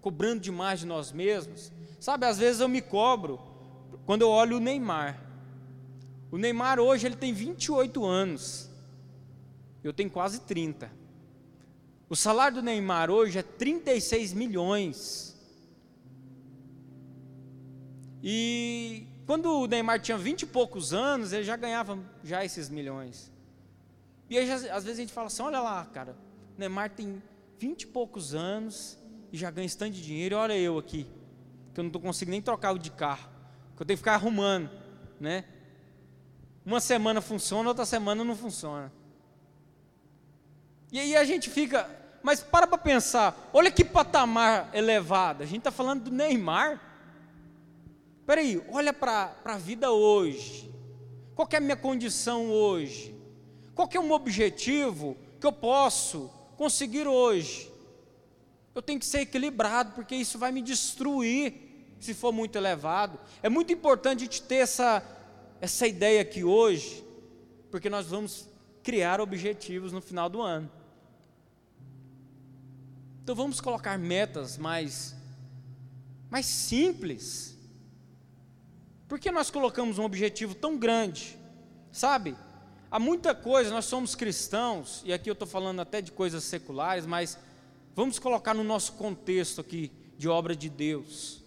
cobrando 0.00 0.40
demais 0.40 0.80
de 0.80 0.86
nós 0.86 1.12
mesmos? 1.12 1.70
Sabe, 2.00 2.26
às 2.26 2.38
vezes 2.38 2.60
eu 2.60 2.68
me 2.68 2.82
cobro 2.82 3.38
quando 4.04 4.22
eu 4.22 4.30
olho 4.30 4.56
o 4.56 4.60
Neymar. 4.60 5.22
O 6.28 6.36
Neymar 6.36 6.80
hoje 6.80 7.06
ele 7.06 7.14
tem 7.14 7.32
28 7.32 8.04
anos. 8.04 8.68
Eu 9.84 9.92
tenho 9.92 10.10
quase 10.10 10.40
30. 10.40 10.90
O 12.10 12.16
salário 12.16 12.56
do 12.56 12.62
Neymar 12.62 13.12
hoje 13.12 13.38
é 13.38 13.44
36 13.44 14.32
milhões. 14.32 15.36
E 18.20 19.06
quando 19.28 19.60
o 19.60 19.66
Neymar 19.66 20.00
tinha 20.00 20.16
vinte 20.16 20.40
e 20.40 20.46
poucos 20.46 20.94
anos, 20.94 21.34
ele 21.34 21.44
já 21.44 21.54
ganhava 21.54 21.98
já 22.24 22.42
esses 22.46 22.70
milhões. 22.70 23.30
E 24.30 24.38
aí, 24.38 24.50
às 24.50 24.84
vezes 24.84 24.98
a 24.98 25.02
gente 25.02 25.12
fala 25.12 25.26
assim, 25.26 25.42
olha 25.42 25.60
lá, 25.60 25.84
cara, 25.84 26.16
o 26.56 26.58
Neymar 26.58 26.88
tem 26.88 27.22
vinte 27.58 27.82
e 27.82 27.86
poucos 27.88 28.34
anos 28.34 28.96
e 29.30 29.36
já 29.36 29.50
ganha 29.50 29.66
esse 29.66 29.76
tanto 29.76 29.92
de 29.92 30.02
dinheiro, 30.02 30.34
e 30.34 30.38
olha 30.38 30.56
eu 30.56 30.78
aqui, 30.78 31.06
que 31.74 31.78
eu 31.80 31.84
não 31.84 31.90
conseguindo 31.90 32.30
nem 32.30 32.40
trocar 32.40 32.72
o 32.72 32.78
de 32.78 32.90
carro, 32.90 33.28
que 33.76 33.82
eu 33.82 33.86
tenho 33.86 33.98
que 33.98 34.00
ficar 34.00 34.14
arrumando, 34.14 34.70
né? 35.20 35.44
Uma 36.64 36.80
semana 36.80 37.20
funciona, 37.20 37.68
outra 37.68 37.84
semana 37.84 38.24
não 38.24 38.34
funciona. 38.34 38.90
E 40.90 40.98
aí 40.98 41.14
a 41.14 41.24
gente 41.24 41.50
fica, 41.50 41.86
mas 42.22 42.42
para 42.42 42.66
para 42.66 42.78
pensar, 42.78 43.50
olha 43.52 43.70
que 43.70 43.84
patamar 43.84 44.70
elevado, 44.72 45.42
a 45.42 45.46
gente 45.46 45.58
está 45.58 45.70
falando 45.70 46.04
do 46.04 46.10
Neymar, 46.10 46.87
Espera 48.28 48.42
aí, 48.42 48.62
olha 48.68 48.92
para 48.92 49.34
a 49.42 49.56
vida 49.56 49.90
hoje. 49.90 50.70
Qual 51.34 51.48
é 51.50 51.56
a 51.56 51.60
minha 51.60 51.78
condição 51.78 52.50
hoje? 52.50 53.16
Qual 53.74 53.88
é 53.90 53.98
meu 53.98 54.12
objetivo 54.12 55.16
que 55.40 55.46
eu 55.46 55.52
posso 55.52 56.30
conseguir 56.54 57.06
hoje? 57.06 57.72
Eu 58.74 58.82
tenho 58.82 59.00
que 59.00 59.06
ser 59.06 59.20
equilibrado, 59.20 59.92
porque 59.94 60.14
isso 60.14 60.38
vai 60.38 60.52
me 60.52 60.60
destruir 60.60 61.54
se 61.98 62.12
for 62.12 62.30
muito 62.30 62.56
elevado. 62.56 63.18
É 63.42 63.48
muito 63.48 63.72
importante 63.72 64.18
a 64.18 64.24
gente 64.24 64.42
ter 64.42 64.56
essa, 64.56 65.02
essa 65.58 65.86
ideia 65.86 66.20
aqui 66.20 66.44
hoje, 66.44 67.02
porque 67.70 67.88
nós 67.88 68.08
vamos 68.08 68.46
criar 68.82 69.22
objetivos 69.22 69.90
no 69.90 70.02
final 70.02 70.28
do 70.28 70.42
ano. 70.42 70.70
Então 73.22 73.34
vamos 73.34 73.58
colocar 73.58 73.98
metas 73.98 74.58
mais, 74.58 75.16
mais 76.30 76.44
simples 76.44 77.56
por 79.08 79.18
que 79.18 79.30
nós 79.32 79.50
colocamos 79.50 79.98
um 79.98 80.04
objetivo 80.04 80.54
tão 80.54 80.76
grande? 80.76 81.38
Sabe? 81.90 82.36
Há 82.90 83.00
muita 83.00 83.34
coisa, 83.34 83.70
nós 83.70 83.86
somos 83.86 84.14
cristãos, 84.14 85.02
e 85.04 85.12
aqui 85.12 85.30
eu 85.30 85.32
estou 85.32 85.48
falando 85.48 85.80
até 85.80 86.02
de 86.02 86.12
coisas 86.12 86.44
seculares, 86.44 87.06
mas 87.06 87.38
vamos 87.94 88.18
colocar 88.18 88.52
no 88.52 88.62
nosso 88.62 88.92
contexto 88.92 89.60
aqui 89.60 89.90
de 90.16 90.28
obra 90.28 90.54
de 90.54 90.68
Deus. 90.68 91.42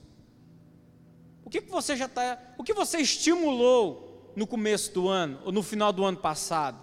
O 1.45 1.49
que, 1.49 1.61
que 1.61 1.71
você 1.71 1.95
já 1.95 2.05
está, 2.05 2.39
o 2.57 2.63
que 2.63 2.73
você 2.73 2.97
estimulou 2.97 4.33
no 4.35 4.47
começo 4.47 4.91
do 4.93 5.07
ano, 5.07 5.39
ou 5.45 5.51
no 5.51 5.61
final 5.61 5.93
do 5.93 6.03
ano 6.03 6.17
passado, 6.17 6.79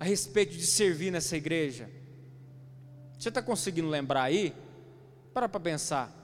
a 0.00 0.04
respeito 0.04 0.54
de 0.54 0.66
servir 0.66 1.10
nessa 1.10 1.36
igreja? 1.36 1.90
Você 3.18 3.28
está 3.28 3.42
conseguindo 3.42 3.88
lembrar 3.88 4.24
aí? 4.24 4.54
Para 5.32 5.48
para 5.48 5.60
pensar. 5.60 6.23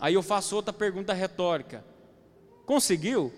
Aí 0.00 0.14
eu 0.14 0.22
faço 0.22 0.56
outra 0.56 0.72
pergunta 0.72 1.12
retórica: 1.12 1.84
conseguiu? 2.66 3.32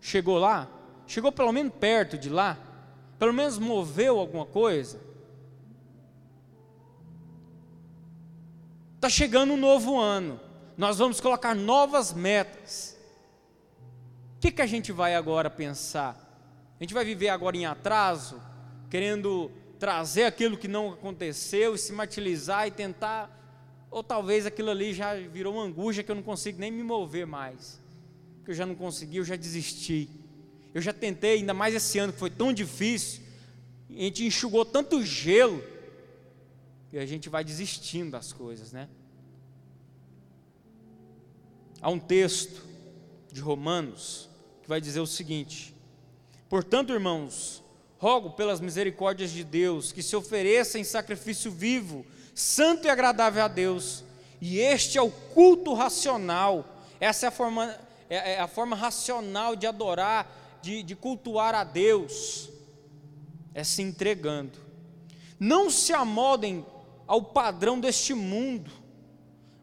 Chegou 0.00 0.38
lá? 0.38 0.68
Chegou 1.06 1.32
pelo 1.32 1.52
menos 1.52 1.72
perto 1.74 2.16
de 2.16 2.28
lá? 2.28 2.58
Pelo 3.18 3.32
menos 3.32 3.58
moveu 3.58 4.18
alguma 4.18 4.46
coisa? 4.46 5.00
Está 8.96 9.08
chegando 9.08 9.52
um 9.52 9.56
novo 9.56 9.98
ano, 9.98 10.40
nós 10.78 10.98
vamos 10.98 11.20
colocar 11.20 11.54
novas 11.54 12.12
metas. 12.12 12.98
O 14.36 14.40
que, 14.40 14.50
que 14.50 14.62
a 14.62 14.66
gente 14.66 14.92
vai 14.92 15.14
agora 15.14 15.50
pensar? 15.50 16.16
A 16.78 16.82
gente 16.82 16.94
vai 16.94 17.04
viver 17.04 17.28
agora 17.28 17.56
em 17.56 17.66
atraso, 17.66 18.40
querendo 18.90 19.50
trazer 19.78 20.24
aquilo 20.24 20.56
que 20.56 20.68
não 20.68 20.92
aconteceu 20.92 21.74
e 21.74 21.78
se 21.78 21.92
martirizar 21.92 22.66
e 22.66 22.70
tentar 22.70 23.43
ou 23.94 24.02
talvez 24.02 24.44
aquilo 24.44 24.70
ali 24.70 24.92
já 24.92 25.14
virou 25.14 25.54
uma 25.54 25.62
angústia 25.62 26.02
que 26.02 26.10
eu 26.10 26.16
não 26.16 26.22
consigo 26.24 26.58
nem 26.58 26.68
me 26.68 26.82
mover 26.82 27.28
mais. 27.28 27.80
Que 28.44 28.50
eu 28.50 28.54
já 28.54 28.66
não 28.66 28.74
consegui, 28.74 29.18
eu 29.18 29.24
já 29.24 29.36
desisti. 29.36 30.10
Eu 30.74 30.82
já 30.82 30.92
tentei, 30.92 31.34
ainda 31.34 31.54
mais 31.54 31.76
esse 31.76 31.96
ano 32.00 32.12
que 32.12 32.18
foi 32.18 32.28
tão 32.28 32.52
difícil, 32.52 33.22
a 33.88 33.92
gente 33.92 34.24
enxugou 34.24 34.64
tanto 34.64 35.00
gelo, 35.04 35.62
e 36.92 36.98
a 36.98 37.06
gente 37.06 37.28
vai 37.28 37.44
desistindo 37.44 38.10
das 38.10 38.32
coisas, 38.32 38.72
né? 38.72 38.88
Há 41.80 41.88
um 41.88 42.00
texto 42.00 42.64
de 43.30 43.40
Romanos 43.40 44.28
que 44.60 44.68
vai 44.68 44.80
dizer 44.80 44.98
o 44.98 45.06
seguinte: 45.06 45.72
Portanto, 46.48 46.92
irmãos, 46.92 47.62
rogo 47.96 48.30
pelas 48.30 48.60
misericórdias 48.60 49.30
de 49.30 49.44
Deus 49.44 49.92
que 49.92 50.02
se 50.02 50.16
ofereça 50.16 50.80
em 50.80 50.84
sacrifício 50.84 51.48
vivo, 51.48 52.04
santo 52.34 52.86
e 52.86 52.90
agradável 52.90 53.44
a 53.44 53.48
Deus, 53.48 54.04
e 54.40 54.58
este 54.58 54.98
é 54.98 55.02
o 55.02 55.10
culto 55.10 55.72
racional, 55.72 56.66
essa 57.00 57.26
é 57.26 57.28
a 57.28 57.32
forma, 57.32 57.74
é, 58.10 58.32
é 58.32 58.40
a 58.40 58.48
forma 58.48 58.76
racional 58.76 59.56
de 59.56 59.66
adorar, 59.66 60.58
de, 60.60 60.82
de 60.82 60.96
cultuar 60.96 61.54
a 61.54 61.64
Deus, 61.64 62.50
é 63.54 63.62
se 63.62 63.82
entregando. 63.82 64.58
Não 65.38 65.70
se 65.70 65.92
amodem 65.92 66.64
ao 67.06 67.22
padrão 67.22 67.78
deste 67.78 68.14
mundo, 68.14 68.70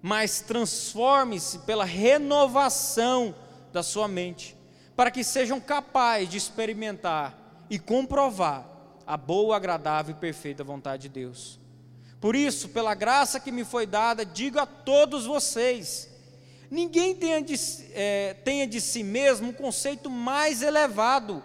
mas 0.02 0.42
transforme-se 0.42 1.60
pela 1.60 1.86
renovação 1.86 3.36
da 3.72 3.84
sua 3.84 4.08
mente, 4.08 4.56
para 4.96 5.12
que 5.12 5.24
sejam 5.24 5.60
capazes 5.60 6.30
de 6.30 6.38
experimentar 6.38 7.66
e 7.70 7.78
comprovar 7.78 8.68
a 9.06 9.16
boa, 9.16 9.56
agradável 9.56 10.16
e 10.16 10.20
perfeita 10.20 10.64
vontade 10.64 11.04
de 11.04 11.10
Deus. 11.10 11.61
Por 12.22 12.36
isso, 12.36 12.70
pela 12.70 12.94
graça 12.94 13.40
que 13.40 13.52
me 13.52 13.66
foi 13.66 13.88
dada, 13.88 14.24
digo 14.24 14.60
a 14.60 14.66
todos 14.68 15.26
vocês: 15.26 16.08
ninguém 16.70 17.16
tenha 17.16 17.42
de, 17.42 17.56
é, 17.94 18.36
tenha 18.46 18.68
de 18.68 18.80
si 18.80 19.02
mesmo 19.02 19.50
um 19.50 19.54
conceito 19.54 20.08
mais 20.08 20.62
elevado 20.62 21.44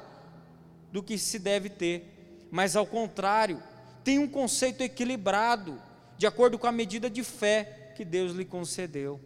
do 0.92 1.02
que 1.02 1.16
se 1.16 1.38
deve 1.38 1.70
ter, 1.70 2.46
mas 2.50 2.76
ao 2.76 2.86
contrário, 2.86 3.62
tenha 4.04 4.20
um 4.20 4.28
conceito 4.28 4.82
equilibrado, 4.82 5.80
de 6.18 6.26
acordo 6.26 6.58
com 6.58 6.66
a 6.66 6.72
medida 6.72 7.08
de 7.08 7.24
fé 7.24 7.92
que 7.96 8.04
Deus 8.04 8.32
lhe 8.32 8.44
concedeu. 8.44 9.18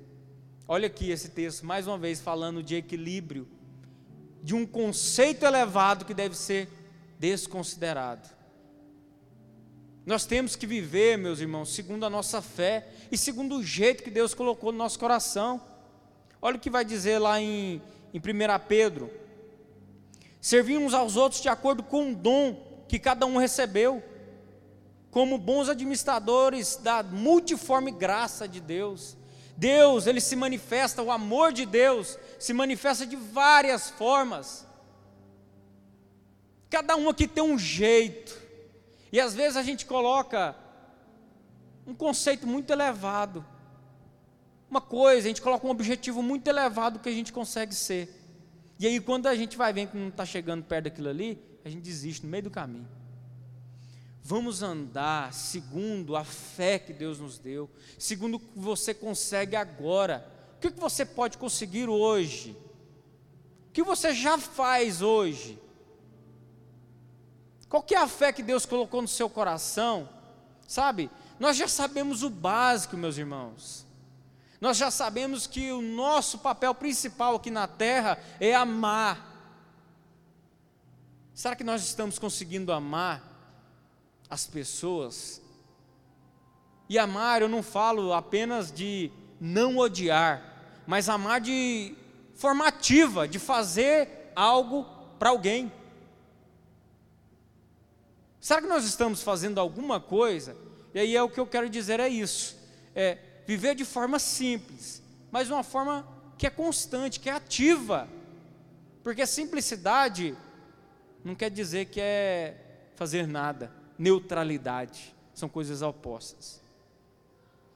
Olha 0.69 0.87
aqui 0.87 1.11
esse 1.11 1.31
texto, 1.31 1.67
mais 1.67 1.89
uma 1.89 1.99
vez 1.99 2.21
falando 2.21 2.63
de 2.63 2.77
equilíbrio, 2.77 3.49
de 4.41 4.55
um 4.55 4.65
conceito 4.65 5.45
elevado 5.45 6.05
que 6.05 6.15
deve 6.15 6.37
ser 6.37 6.69
desconsiderado. 7.19 8.40
Nós 10.05 10.25
temos 10.25 10.57
que 10.57 10.67
viver, 10.67 11.19
meus 11.19 11.41
irmãos, 11.41 11.75
segundo 11.75 12.07
a 12.07 12.11
nossa 12.11 12.41
fé 12.41 12.89
e 13.13 13.19
segundo 13.19 13.57
o 13.57 13.63
jeito 13.63 14.03
que 14.03 14.11
Deus 14.11 14.33
colocou 14.33 14.73
no 14.73 14.79
nosso 14.79 14.99
coração. 14.99 15.61
Olha 16.41 16.57
o 16.57 16.61
que 16.61 16.71
vai 16.71 16.85
dizer 16.85 17.19
lá 17.19 17.41
em, 17.41 17.83
em 18.15 18.19
1 18.19 18.23
Pedro: 18.67 19.11
servir 20.41 20.79
uns 20.79 20.95
aos 20.95 21.17
outros 21.17 21.43
de 21.43 21.49
acordo 21.49 21.83
com 21.83 22.13
o 22.13 22.15
dom 22.15 22.85
que 22.89 22.99
cada 22.99 23.27
um 23.27 23.37
recebeu, 23.37 24.03
como 25.11 25.37
bons 25.37 25.69
administradores 25.69 26.77
da 26.77 27.03
multiforme 27.03 27.91
graça 27.91 28.49
de 28.49 28.61
Deus. 28.61 29.17
Deus, 29.55 30.07
ele 30.07 30.23
se 30.23 30.35
manifesta, 30.35 31.03
o 31.03 31.11
amor 31.11 31.53
de 31.53 31.67
Deus 31.67 32.19
se 32.39 32.55
manifesta 32.55 33.05
de 33.05 33.17
várias 33.17 33.91
formas. 33.91 34.67
Cada 36.71 36.97
um 36.97 37.11
aqui 37.11 37.29
tem 37.29 37.45
um 37.45 37.59
jeito. 37.59 38.50
E 39.13 39.21
às 39.21 39.35
vezes 39.35 39.57
a 39.57 39.63
gente 39.63 39.87
coloca 39.87 40.55
um 41.87 41.95
conceito 41.95 42.47
muito 42.47 42.71
elevado. 42.73 43.45
Uma 44.71 44.81
coisa, 44.81 45.27
a 45.27 45.29
gente 45.29 45.43
coloca 45.43 45.67
um 45.67 45.71
objetivo 45.71 46.23
muito 46.23 46.47
elevado 46.47 47.01
que 47.01 47.09
a 47.09 47.13
gente 47.13 47.33
consegue 47.33 47.75
ser. 47.75 48.17
E 48.79 48.87
aí, 48.87 49.01
quando 49.01 49.27
a 49.27 49.35
gente 49.35 49.57
vai 49.57 49.73
ver 49.73 49.89
que 49.89 49.97
não 49.97 50.09
está 50.09 50.25
chegando 50.25 50.65
perto 50.65 50.85
daquilo 50.85 51.09
ali, 51.09 51.43
a 51.65 51.69
gente 51.69 51.83
desiste 51.83 52.25
no 52.25 52.31
meio 52.31 52.45
do 52.45 52.51
caminho. 52.51 52.89
Vamos 54.23 54.63
andar 54.63 55.35
segundo 55.35 56.15
a 56.15 56.25
fé 56.25 56.79
que 56.79 56.93
Deus 56.93 57.19
nos 57.19 57.39
deu, 57.39 57.69
segundo 57.99 58.37
o 58.37 58.41
que 58.41 58.47
você 58.55 58.95
consegue 58.95 59.57
agora. 59.57 60.27
O 60.57 60.61
que 60.61 60.71
você 60.71 61.05
pode 61.05 61.37
conseguir 61.37 61.89
hoje? 61.89 62.57
O 63.69 63.73
que 63.73 63.83
você 63.83 64.15
já 64.15 64.39
faz 64.39 65.03
hoje? 65.03 65.59
Qual 67.71 67.85
que 67.85 67.95
é 67.95 67.99
a 67.99 68.09
fé 68.09 68.33
que 68.33 68.43
Deus 68.43 68.67
colocou 68.67 69.01
no 69.01 69.07
seu 69.07 69.31
coração? 69.31 70.09
Sabe? 70.67 71.09
Nós 71.39 71.57
já 71.57 71.69
sabemos 71.69 72.25
o 72.25 72.29
básico, 72.29 72.97
meus 72.97 73.17
irmãos. 73.17 73.87
Nós 74.61 74.77
já 74.77 74.91
sabemos 74.91 75.47
que 75.47 75.71
o 75.71 75.81
nosso 75.81 76.41
papel 76.41 76.75
principal 76.75 77.37
aqui 77.37 77.49
na 77.49 77.69
terra 77.69 78.19
é 78.41 78.57
amar. 78.57 79.25
Será 81.33 81.55
que 81.55 81.63
nós 81.63 81.85
estamos 81.85 82.19
conseguindo 82.19 82.73
amar 82.73 83.23
as 84.29 84.49
pessoas? 84.49 85.41
E 86.89 86.99
amar, 86.99 87.41
eu 87.41 87.49
não 87.49 87.63
falo 87.63 88.13
apenas 88.13 88.73
de 88.73 89.13
não 89.41 89.79
odiar, 89.79 90.83
mas 90.89 91.09
amar 91.09 91.41
de 91.41 91.95
formativa, 92.35 93.29
de 93.29 93.39
fazer 93.39 94.33
algo 94.35 94.85
para 95.21 95.31
alguém. 95.31 95.73
Será 98.41 98.63
que 98.63 98.67
nós 98.67 98.85
estamos 98.85 99.23
fazendo 99.23 99.61
alguma 99.61 100.01
coisa? 100.01 100.57
E 100.95 100.99
aí 100.99 101.15
é 101.15 101.23
o 101.23 101.29
que 101.29 101.39
eu 101.39 101.47
quero 101.47 101.69
dizer 101.69 102.01
é 102.01 102.09
isso. 102.09 102.57
É 102.95 103.19
viver 103.47 103.75
de 103.75 103.85
forma 103.85 104.19
simples, 104.19 105.03
mas 105.31 105.51
uma 105.51 105.63
forma 105.63 106.07
que 106.39 106.47
é 106.47 106.51
constante, 106.51 107.21
que 107.21 107.29
é 107.29 107.33
ativa. 107.33 108.09
Porque 109.03 109.27
simplicidade 109.27 110.35
não 111.23 111.35
quer 111.35 111.51
dizer 111.51 111.87
que 111.87 112.01
é 112.01 112.57
fazer 112.97 113.27
nada. 113.27 113.71
Neutralidade 113.99 115.15
são 115.35 115.49
coisas 115.49 115.83
opostas. 115.83 116.61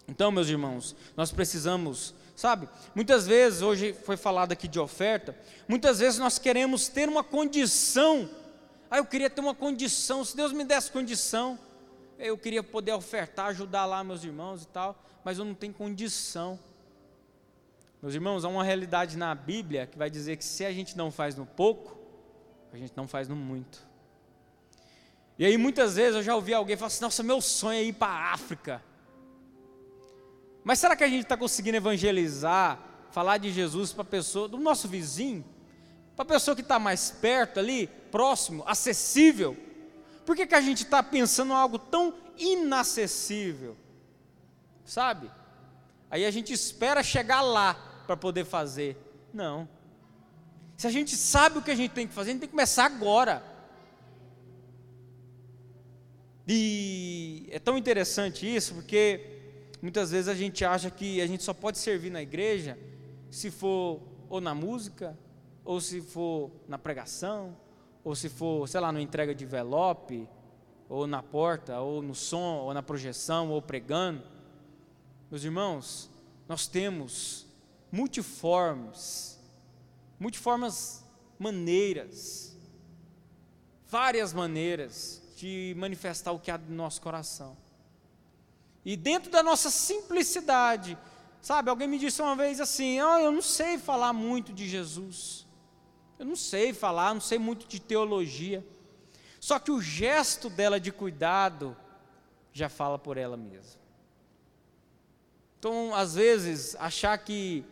Então, 0.09 0.31
meus 0.31 0.48
irmãos, 0.48 0.94
nós 1.16 1.31
precisamos, 1.33 2.14
sabe? 2.37 2.68
Muitas 2.94 3.27
vezes, 3.27 3.62
hoje 3.62 3.92
foi 3.92 4.16
falado 4.16 4.53
aqui 4.53 4.68
de 4.68 4.79
oferta, 4.79 5.37
muitas 5.66 5.98
vezes 5.98 6.18
nós 6.18 6.38
queremos 6.38 6.88
ter 6.88 7.09
uma 7.09 7.24
condição 7.24 8.29
ah, 8.90 8.99
eu 8.99 9.05
queria 9.05 9.29
ter 9.29 9.40
uma 9.40 9.55
condição, 9.55 10.25
se 10.25 10.37
Deus 10.37 10.53
me 10.53 10.64
desse 10.64 10.90
condição, 10.90 11.59
eu 12.18 12.38
queria 12.38 12.62
poder 12.62 12.92
ofertar, 12.92 13.47
ajudar 13.47 13.87
lá 13.87 14.05
meus 14.05 14.23
irmãos 14.23 14.62
e 14.62 14.66
tal, 14.68 15.03
mas 15.25 15.38
eu 15.38 15.44
não 15.44 15.55
tenho 15.55 15.73
condição. 15.73 16.59
Meus 18.01 18.14
irmãos, 18.14 18.44
há 18.44 18.49
uma 18.49 18.62
realidade 18.62 19.16
na 19.16 19.35
Bíblia 19.35 19.87
que 19.87 19.97
vai 19.97 20.11
dizer 20.11 20.37
que 20.37 20.44
se 20.44 20.64
a 20.64 20.73
gente 20.73 20.97
não 20.97 21.11
faz 21.11 21.35
no 21.35 21.47
pouco, 21.47 21.99
a 22.73 22.77
gente 22.77 22.92
não 22.97 23.09
faz 23.09 23.29
no 23.29 23.35
muito. 23.35 23.83
E 25.38 25.44
aí 25.44 25.57
muitas 25.57 25.97
vezes 25.97 26.16
eu 26.16 26.23
já 26.23 26.35
ouvi 26.35 26.55
alguém 26.55 26.77
falar 26.77 26.88
assim: 26.88 27.03
nossa, 27.03 27.23
meu 27.23 27.40
sonho 27.40 27.79
é 27.79 27.83
ir 27.83 27.94
para 27.94 28.12
a 28.12 28.33
África. 28.33 28.83
Mas 30.62 30.79
será 30.79 30.97
que 30.97 31.05
a 31.05 31.09
gente 31.09 31.23
está 31.23 31.37
conseguindo 31.37 31.77
evangelizar, 31.77 32.79
falar 33.11 33.38
de 33.38 33.53
Jesus 33.53 33.92
para 33.92 34.03
a 34.03 34.07
pessoa, 34.07 34.49
do 34.49 34.59
nosso 34.59 34.88
vizinho? 34.88 35.44
Para 36.16 36.22
a 36.22 36.27
pessoa 36.27 36.55
que 36.55 36.62
está 36.62 36.79
mais 36.79 37.11
perto 37.11 37.59
ali, 37.59 37.88
próximo, 38.11 38.62
acessível. 38.66 39.57
Por 40.24 40.37
que, 40.37 40.46
que 40.46 40.55
a 40.55 40.61
gente 40.61 40.85
está 40.85 41.03
pensando 41.03 41.53
em 41.53 41.57
algo 41.57 41.79
tão 41.79 42.14
inacessível? 42.38 43.77
Sabe? 44.85 45.31
Aí 46.11 46.24
a 46.24 46.31
gente 46.31 46.53
espera 46.53 47.03
chegar 47.03 47.40
lá 47.40 47.74
para 48.07 48.16
poder 48.16 48.44
fazer. 48.44 48.96
Não. 49.33 49.68
Se 50.77 50.87
a 50.87 50.90
gente 50.90 51.16
sabe 51.16 51.59
o 51.59 51.62
que 51.62 51.70
a 51.70 51.74
gente 51.74 51.92
tem 51.92 52.07
que 52.07 52.14
fazer, 52.14 52.31
a 52.31 52.33
gente 52.33 52.40
tem 52.40 52.48
que 52.48 52.55
começar 52.55 52.85
agora. 52.85 53.42
E 56.46 57.48
é 57.50 57.59
tão 57.59 57.77
interessante 57.77 58.46
isso, 58.46 58.74
porque 58.74 59.40
muitas 59.81 60.11
vezes 60.11 60.29
a 60.29 60.35
gente 60.35 60.64
acha 60.64 60.90
que 60.90 61.20
a 61.20 61.27
gente 61.27 61.42
só 61.42 61.55
pode 61.55 61.79
servir 61.79 62.11
na 62.11 62.22
igreja 62.22 62.79
se 63.31 63.50
for 63.50 64.00
ou 64.29 64.40
na 64.40 64.55
música, 64.55 65.18
ou 65.64 65.81
se 65.81 66.00
for 66.00 66.50
na 66.68 66.79
pregação, 66.79 67.57
ou 68.05 68.14
se 68.14 68.29
for, 68.29 68.68
sei 68.68 68.81
lá, 68.81 68.92
na 68.92 69.00
entrega 69.00 69.35
de 69.35 69.44
envelope, 69.44 70.29
ou 70.88 71.07
na 71.07 71.22
porta, 71.22 71.81
ou 71.81 72.03
no 72.03 72.14
som, 72.14 72.59
ou 72.59 72.74
na 72.74 72.83
projeção, 72.83 73.50
ou 73.50 73.62
pregando. 73.62 74.22
Meus 75.31 75.42
irmãos, 75.42 76.11
nós 76.46 76.66
temos 76.66 77.46
multiformes, 77.90 79.40
multiformes 80.20 81.03
maneiras, 81.38 82.55
várias 83.88 84.33
maneiras 84.33 85.22
de 85.37 85.74
manifestar 85.79 86.33
o 86.33 86.38
que 86.38 86.50
há 86.50 86.59
no 86.59 86.74
nosso 86.74 87.00
coração. 87.00 87.57
E 88.85 88.96
dentro 88.96 89.31
da 89.31 89.42
nossa 89.42 89.70
simplicidade, 89.70 90.98
sabe, 91.40 91.70
alguém 91.70 91.88
me 91.88 91.98
disse 91.98 92.20
uma 92.20 92.37
vez 92.37 92.61
assim: 92.61 93.00
oh, 93.00 93.18
eu 93.18 93.33
não 93.33 93.40
sei 93.40 93.79
falar 93.79 94.12
muito 94.12 94.53
de 94.53 94.68
Jesus. 94.68 95.43
Eu 96.18 96.27
não 96.27 96.37
sei 96.37 96.72
falar, 96.72 97.14
não 97.14 97.20
sei 97.20 97.38
muito 97.38 97.66
de 97.66 97.81
teologia. 97.81 98.64
Só 99.40 99.59
que 99.59 99.70
o 99.70 99.81
gesto 99.81 100.48
dela 100.48 100.81
de 100.81 100.90
cuidado 100.90 101.77
já 102.53 102.68
fala 102.68 102.98
por 102.98 103.16
ela 103.16 103.37
mesma. 103.37 103.81
Então, 105.59 105.94
às 105.94 106.14
vezes, 106.14 106.77
achar 106.77 107.16
que 107.18 107.64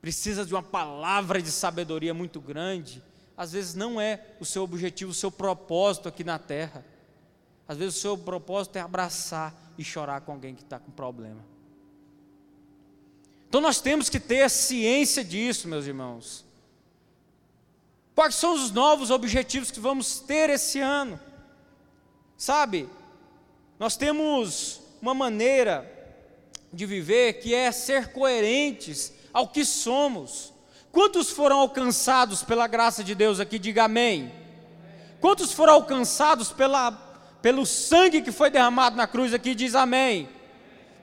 precisa 0.00 0.46
de 0.46 0.54
uma 0.54 0.62
palavra 0.62 1.42
de 1.42 1.50
sabedoria 1.50 2.14
muito 2.14 2.40
grande, 2.40 3.02
às 3.36 3.52
vezes 3.52 3.74
não 3.74 4.00
é 4.00 4.24
o 4.38 4.44
seu 4.44 4.62
objetivo, 4.62 5.10
o 5.10 5.14
seu 5.14 5.30
propósito 5.30 6.08
aqui 6.08 6.24
na 6.24 6.38
terra. 6.38 6.84
Às 7.66 7.78
vezes 7.78 7.96
o 7.96 8.00
seu 8.00 8.18
propósito 8.18 8.76
é 8.76 8.80
abraçar 8.80 9.54
e 9.78 9.84
chorar 9.84 10.20
com 10.22 10.32
alguém 10.32 10.54
que 10.54 10.62
está 10.62 10.78
com 10.78 10.90
problema. 10.90 11.44
Então 13.48 13.60
nós 13.60 13.80
temos 13.80 14.08
que 14.08 14.20
ter 14.20 14.48
ciência 14.50 15.24
disso, 15.24 15.68
meus 15.68 15.86
irmãos. 15.86 16.44
Quais 18.20 18.34
são 18.34 18.52
os 18.52 18.70
novos 18.70 19.10
objetivos 19.10 19.70
que 19.70 19.80
vamos 19.80 20.20
ter 20.20 20.50
esse 20.50 20.78
ano? 20.78 21.18
Sabe, 22.36 22.86
nós 23.78 23.96
temos 23.96 24.78
uma 25.00 25.14
maneira 25.14 25.90
de 26.70 26.84
viver 26.84 27.40
que 27.40 27.54
é 27.54 27.72
ser 27.72 28.12
coerentes 28.12 29.10
ao 29.32 29.48
que 29.48 29.64
somos. 29.64 30.52
Quantos 30.92 31.30
foram 31.30 31.60
alcançados 31.60 32.42
pela 32.42 32.66
graça 32.66 33.02
de 33.02 33.14
Deus 33.14 33.40
aqui? 33.40 33.58
Diga 33.58 33.84
amém. 33.84 34.30
Quantos 35.18 35.50
foram 35.50 35.72
alcançados 35.72 36.52
pela, 36.52 36.92
pelo 37.40 37.64
sangue 37.64 38.20
que 38.20 38.30
foi 38.30 38.50
derramado 38.50 38.96
na 38.96 39.06
cruz 39.06 39.32
aqui? 39.32 39.54
Diz 39.54 39.74
amém. 39.74 40.28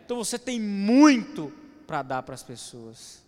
Então 0.06 0.18
você 0.18 0.38
tem 0.38 0.60
muito 0.60 1.52
para 1.88 2.04
dar 2.04 2.22
para 2.22 2.36
as 2.36 2.44
pessoas. 2.44 3.26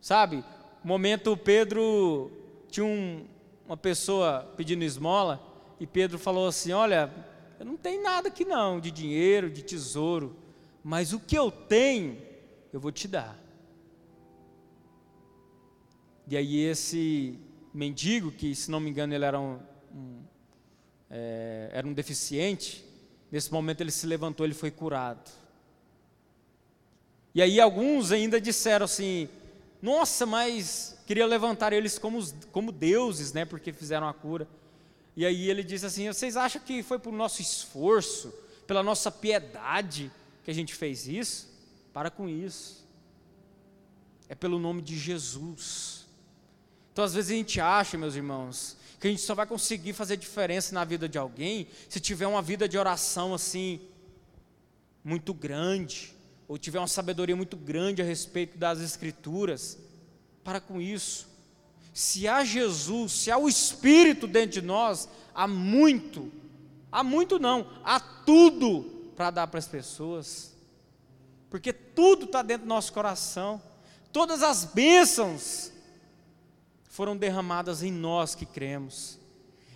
Sabe, 0.00 0.44
momento 0.86 1.36
Pedro 1.36 2.30
tinha 2.68 2.86
um, 2.86 3.26
uma 3.66 3.76
pessoa 3.76 4.52
pedindo 4.56 4.84
esmola 4.84 5.42
e 5.80 5.86
Pedro 5.86 6.16
falou 6.16 6.46
assim: 6.46 6.70
Olha, 6.70 7.12
eu 7.58 7.66
não 7.66 7.76
tenho 7.76 8.02
nada 8.04 8.28
aqui 8.28 8.44
não, 8.44 8.78
de 8.78 8.92
dinheiro, 8.92 9.50
de 9.50 9.62
tesouro, 9.62 10.36
mas 10.84 11.12
o 11.12 11.18
que 11.18 11.36
eu 11.36 11.50
tenho, 11.50 12.16
eu 12.72 12.78
vou 12.78 12.92
te 12.92 13.08
dar. 13.08 13.36
E 16.28 16.36
aí 16.36 16.58
esse 16.58 17.36
mendigo, 17.74 18.30
que 18.30 18.54
se 18.54 18.70
não 18.70 18.78
me 18.78 18.88
engano 18.88 19.12
ele 19.12 19.24
era 19.24 19.40
um, 19.40 19.58
um 19.92 20.22
é, 21.10 21.68
era 21.72 21.86
um 21.86 21.92
deficiente, 21.92 22.84
nesse 23.30 23.52
momento 23.52 23.80
ele 23.80 23.90
se 23.90 24.06
levantou, 24.06 24.46
ele 24.46 24.54
foi 24.54 24.70
curado. 24.70 25.30
E 27.34 27.42
aí 27.42 27.60
alguns 27.60 28.12
ainda 28.12 28.40
disseram 28.40 28.84
assim, 28.84 29.28
nossa, 29.86 30.26
mas 30.26 30.98
queria 31.06 31.24
levantar 31.24 31.72
eles 31.72 31.96
como, 31.96 32.20
como 32.50 32.72
deuses, 32.72 33.32
né, 33.32 33.44
porque 33.44 33.72
fizeram 33.72 34.08
a 34.08 34.12
cura. 34.12 34.48
E 35.14 35.24
aí 35.24 35.48
ele 35.48 35.62
disse 35.62 35.86
assim, 35.86 36.08
vocês 36.08 36.36
acham 36.36 36.60
que 36.60 36.82
foi 36.82 36.98
por 36.98 37.12
nosso 37.12 37.40
esforço, 37.40 38.34
pela 38.66 38.82
nossa 38.82 39.12
piedade, 39.12 40.10
que 40.42 40.50
a 40.50 40.54
gente 40.54 40.74
fez 40.74 41.06
isso, 41.06 41.48
para 41.92 42.10
com 42.10 42.28
isso. 42.28 42.84
É 44.28 44.34
pelo 44.34 44.58
nome 44.58 44.82
de 44.82 44.98
Jesus. 44.98 46.04
Então, 46.92 47.04
às 47.04 47.14
vezes 47.14 47.30
a 47.30 47.34
gente 47.34 47.60
acha, 47.60 47.96
meus 47.96 48.16
irmãos, 48.16 48.76
que 48.98 49.06
a 49.06 49.10
gente 49.10 49.22
só 49.22 49.36
vai 49.36 49.46
conseguir 49.46 49.92
fazer 49.92 50.16
diferença 50.16 50.74
na 50.74 50.82
vida 50.82 51.08
de 51.08 51.16
alguém 51.16 51.68
se 51.88 52.00
tiver 52.00 52.26
uma 52.26 52.42
vida 52.42 52.68
de 52.68 52.76
oração 52.76 53.32
assim, 53.32 53.80
muito 55.04 55.32
grande, 55.32 56.12
ou 56.48 56.56
tiver 56.56 56.78
uma 56.78 56.88
sabedoria 56.88 57.34
muito 57.34 57.56
grande 57.56 58.02
a 58.02 58.04
respeito 58.04 58.56
das 58.56 58.80
Escrituras. 58.80 59.78
Para 60.44 60.60
com 60.60 60.80
isso. 60.80 61.28
Se 61.92 62.28
há 62.28 62.44
Jesus, 62.44 63.12
se 63.12 63.30
há 63.30 63.38
o 63.38 63.48
Espírito 63.48 64.26
dentro 64.26 64.60
de 64.60 64.66
nós, 64.66 65.08
há 65.34 65.48
muito, 65.48 66.30
há 66.92 67.02
muito 67.02 67.38
não, 67.38 67.70
há 67.82 67.98
tudo 67.98 68.84
para 69.16 69.30
dar 69.30 69.46
para 69.46 69.58
as 69.58 69.66
pessoas, 69.66 70.54
porque 71.48 71.72
tudo 71.72 72.26
está 72.26 72.42
dentro 72.42 72.66
do 72.66 72.68
nosso 72.68 72.92
coração, 72.92 73.60
todas 74.12 74.42
as 74.42 74.64
bênçãos 74.64 75.72
foram 76.84 77.16
derramadas 77.16 77.82
em 77.82 77.90
nós 77.90 78.34
que 78.34 78.44
cremos, 78.44 79.18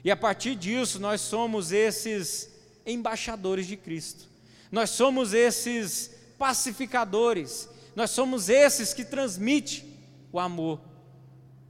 e 0.04 0.10
a 0.10 0.16
partir 0.16 0.54
disso 0.54 0.98
nós 0.98 1.22
somos 1.22 1.72
esses 1.72 2.50
embaixadores 2.84 3.66
de 3.66 3.78
Cristo, 3.78 4.28
nós 4.70 4.90
somos 4.90 5.32
esses 5.32 6.19
pacificadores, 6.40 7.68
nós 7.94 8.10
somos 8.10 8.48
esses 8.48 8.94
que 8.94 9.04
transmitem 9.04 9.84
o 10.32 10.40
amor. 10.40 10.80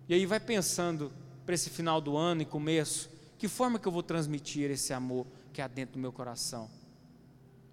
E 0.08 0.14
aí 0.14 0.24
vai 0.24 0.38
pensando 0.38 1.12
para 1.44 1.56
esse 1.56 1.68
final 1.68 2.00
do 2.00 2.16
ano 2.16 2.42
e 2.42 2.46
começo, 2.46 3.10
que 3.36 3.48
forma 3.48 3.80
que 3.80 3.88
eu 3.88 3.92
vou 3.92 4.02
transmitir 4.02 4.70
esse 4.70 4.92
amor 4.92 5.26
que 5.52 5.60
há 5.60 5.66
dentro 5.66 5.94
do 5.94 5.98
meu 5.98 6.12
coração? 6.12 6.70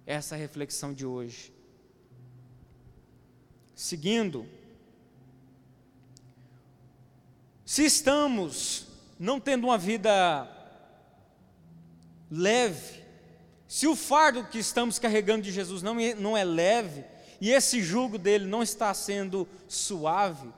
essa 0.07 0.35
é 0.35 0.37
a 0.37 0.39
reflexão 0.39 0.93
de 0.93 1.05
hoje. 1.05 1.53
Seguindo, 3.75 4.47
se 7.65 7.83
estamos 7.83 8.87
não 9.19 9.37
tendo 9.37 9.65
uma 9.65 9.77
vida 9.77 10.49
leve, 12.31 13.03
se 13.67 13.85
o 13.85 13.95
fardo 13.95 14.45
que 14.45 14.59
estamos 14.59 14.97
carregando 14.97 15.41
de 15.41 15.51
Jesus 15.51 15.81
não 15.81 15.99
é, 15.99 16.15
não 16.15 16.37
é 16.37 16.43
leve, 16.43 17.03
e 17.39 17.51
esse 17.51 17.81
jugo 17.81 18.17
dele 18.17 18.45
não 18.45 18.63
está 18.63 18.93
sendo 18.93 19.47
suave, 19.67 20.49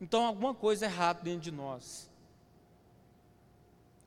então 0.00 0.24
alguma 0.24 0.54
coisa 0.54 0.84
é 0.84 0.88
errada 0.88 1.22
dentro 1.22 1.40
de 1.40 1.50
nós. 1.50 2.08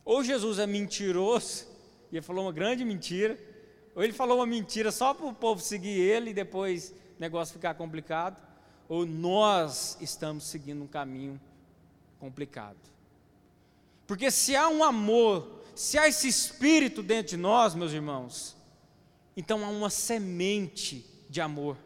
Ou 0.05 0.23
Jesus 0.23 0.59
é 0.59 0.67
mentiroso, 0.67 1.65
e 2.11 2.17
ele 2.17 2.25
falou 2.25 2.45
uma 2.45 2.51
grande 2.51 2.85
mentira, 2.85 3.37
ou 3.95 4.03
ele 4.03 4.13
falou 4.13 4.37
uma 4.39 4.45
mentira 4.45 4.91
só 4.91 5.13
para 5.13 5.25
o 5.25 5.33
povo 5.33 5.61
seguir 5.61 5.99
ele 5.99 6.31
e 6.31 6.33
depois 6.33 6.93
o 7.17 7.21
negócio 7.21 7.53
ficar 7.53 7.73
complicado, 7.75 8.41
ou 8.87 9.05
nós 9.05 9.97
estamos 10.01 10.43
seguindo 10.43 10.83
um 10.83 10.87
caminho 10.87 11.39
complicado. 12.19 12.77
Porque 14.05 14.29
se 14.29 14.55
há 14.55 14.67
um 14.67 14.83
amor, 14.83 15.62
se 15.75 15.97
há 15.97 16.07
esse 16.07 16.27
espírito 16.27 17.01
dentro 17.01 17.31
de 17.31 17.37
nós, 17.37 17.73
meus 17.73 17.91
irmãos, 17.91 18.55
então 19.35 19.63
há 19.65 19.69
uma 19.69 19.89
semente 19.89 21.05
de 21.29 21.41
amor. 21.41 21.77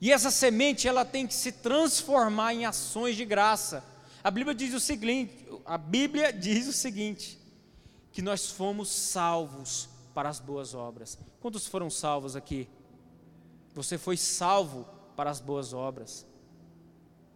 E 0.00 0.12
essa 0.12 0.30
semente 0.30 0.88
ela 0.88 1.04
tem 1.04 1.26
que 1.26 1.34
se 1.34 1.52
transformar 1.52 2.54
em 2.54 2.64
ações 2.64 3.16
de 3.16 3.24
graça. 3.24 3.84
A 4.22 4.30
Bíblia 4.30 4.54
diz 4.54 4.74
o 4.74 4.80
seguinte, 4.80 5.46
a 5.64 5.78
Bíblia 5.78 6.32
diz 6.32 6.66
o 6.66 6.72
seguinte, 6.72 7.38
que 8.12 8.22
nós 8.22 8.50
fomos 8.50 8.90
salvos 8.90 9.88
para 10.14 10.28
as 10.28 10.40
boas 10.40 10.74
obras. 10.74 11.18
Quantos 11.40 11.66
foram 11.66 11.90
salvos 11.90 12.36
aqui? 12.36 12.68
Você 13.74 13.98
foi 13.98 14.16
salvo 14.16 14.86
para 15.16 15.30
as 15.30 15.40
boas 15.40 15.72
obras. 15.72 16.26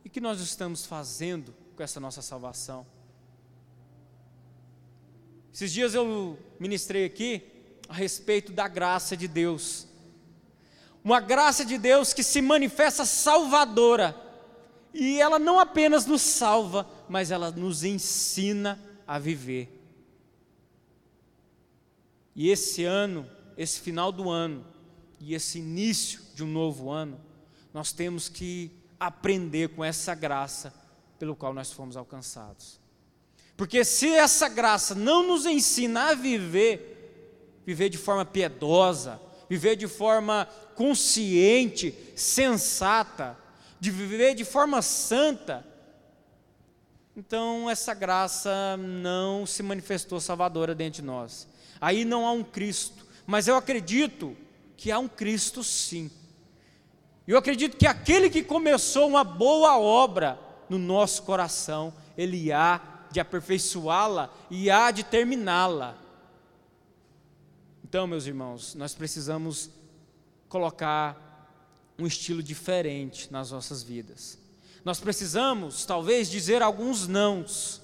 E 0.04 0.08
que 0.08 0.20
nós 0.20 0.40
estamos 0.40 0.86
fazendo 0.86 1.54
com 1.76 1.82
essa 1.82 2.00
nossa 2.00 2.22
salvação? 2.22 2.86
Esses 5.58 5.72
dias 5.72 5.92
eu 5.92 6.38
ministrei 6.60 7.04
aqui 7.04 7.42
a 7.88 7.92
respeito 7.92 8.52
da 8.52 8.68
graça 8.68 9.16
de 9.16 9.26
Deus. 9.26 9.88
Uma 11.02 11.18
graça 11.18 11.64
de 11.64 11.76
Deus 11.76 12.12
que 12.12 12.22
se 12.22 12.40
manifesta 12.40 13.04
salvadora. 13.04 14.14
E 14.94 15.20
ela 15.20 15.36
não 15.36 15.58
apenas 15.58 16.06
nos 16.06 16.22
salva, 16.22 16.88
mas 17.08 17.32
ela 17.32 17.50
nos 17.50 17.82
ensina 17.82 18.78
a 19.04 19.18
viver. 19.18 19.82
E 22.36 22.50
esse 22.50 22.84
ano, 22.84 23.28
esse 23.56 23.80
final 23.80 24.12
do 24.12 24.30
ano 24.30 24.64
e 25.18 25.34
esse 25.34 25.58
início 25.58 26.20
de 26.36 26.44
um 26.44 26.48
novo 26.48 26.88
ano, 26.88 27.20
nós 27.74 27.90
temos 27.90 28.28
que 28.28 28.70
aprender 29.00 29.70
com 29.70 29.84
essa 29.84 30.14
graça 30.14 30.72
pelo 31.18 31.34
qual 31.34 31.52
nós 31.52 31.72
fomos 31.72 31.96
alcançados. 31.96 32.78
Porque 33.58 33.84
se 33.84 34.08
essa 34.08 34.48
graça 34.48 34.94
não 34.94 35.26
nos 35.26 35.44
ensina 35.44 36.12
a 36.12 36.14
viver, 36.14 37.60
viver 37.66 37.90
de 37.90 37.98
forma 37.98 38.24
piedosa, 38.24 39.20
viver 39.50 39.76
de 39.76 39.86
forma 39.86 40.48
consciente, 40.74 41.94
sensata, 42.16 43.36
de 43.78 43.90
viver 43.90 44.34
de 44.34 44.46
forma 44.46 44.80
santa, 44.80 45.62
então 47.14 47.68
essa 47.68 47.92
graça 47.92 48.78
não 48.78 49.44
se 49.44 49.62
manifestou 49.62 50.18
salvadora 50.18 50.74
dentro 50.74 51.02
de 51.02 51.06
nós 51.06 51.46
aí 51.80 52.04
não 52.04 52.26
há 52.26 52.32
um 52.32 52.44
Cristo. 52.44 53.06
Mas 53.26 53.48
eu 53.48 53.56
acredito 53.56 54.36
que 54.76 54.90
há 54.90 54.98
um 54.98 55.08
Cristo 55.08 55.62
sim. 55.62 56.10
Eu 57.26 57.36
acredito 57.36 57.76
que 57.76 57.86
aquele 57.86 58.30
que 58.30 58.42
começou 58.42 59.06
uma 59.06 59.22
boa 59.22 59.78
obra 59.78 60.38
no 60.68 60.78
nosso 60.78 61.22
coração, 61.22 61.92
ele 62.16 62.52
há 62.52 62.80
de 63.10 63.20
aperfeiçoá-la 63.20 64.30
e 64.50 64.70
há 64.70 64.90
de 64.90 65.02
terminá-la. 65.02 65.96
Então, 67.84 68.06
meus 68.06 68.26
irmãos, 68.26 68.74
nós 68.74 68.94
precisamos 68.94 69.70
colocar 70.48 71.26
um 71.98 72.06
estilo 72.06 72.42
diferente 72.42 73.32
nas 73.32 73.50
nossas 73.50 73.82
vidas. 73.82 74.38
Nós 74.84 75.00
precisamos, 75.00 75.84
talvez, 75.84 76.30
dizer 76.30 76.62
alguns 76.62 77.08
nãos, 77.08 77.82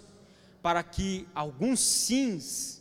para 0.63 0.83
que 0.83 1.27
alguns 1.35 1.81
sims 1.81 2.81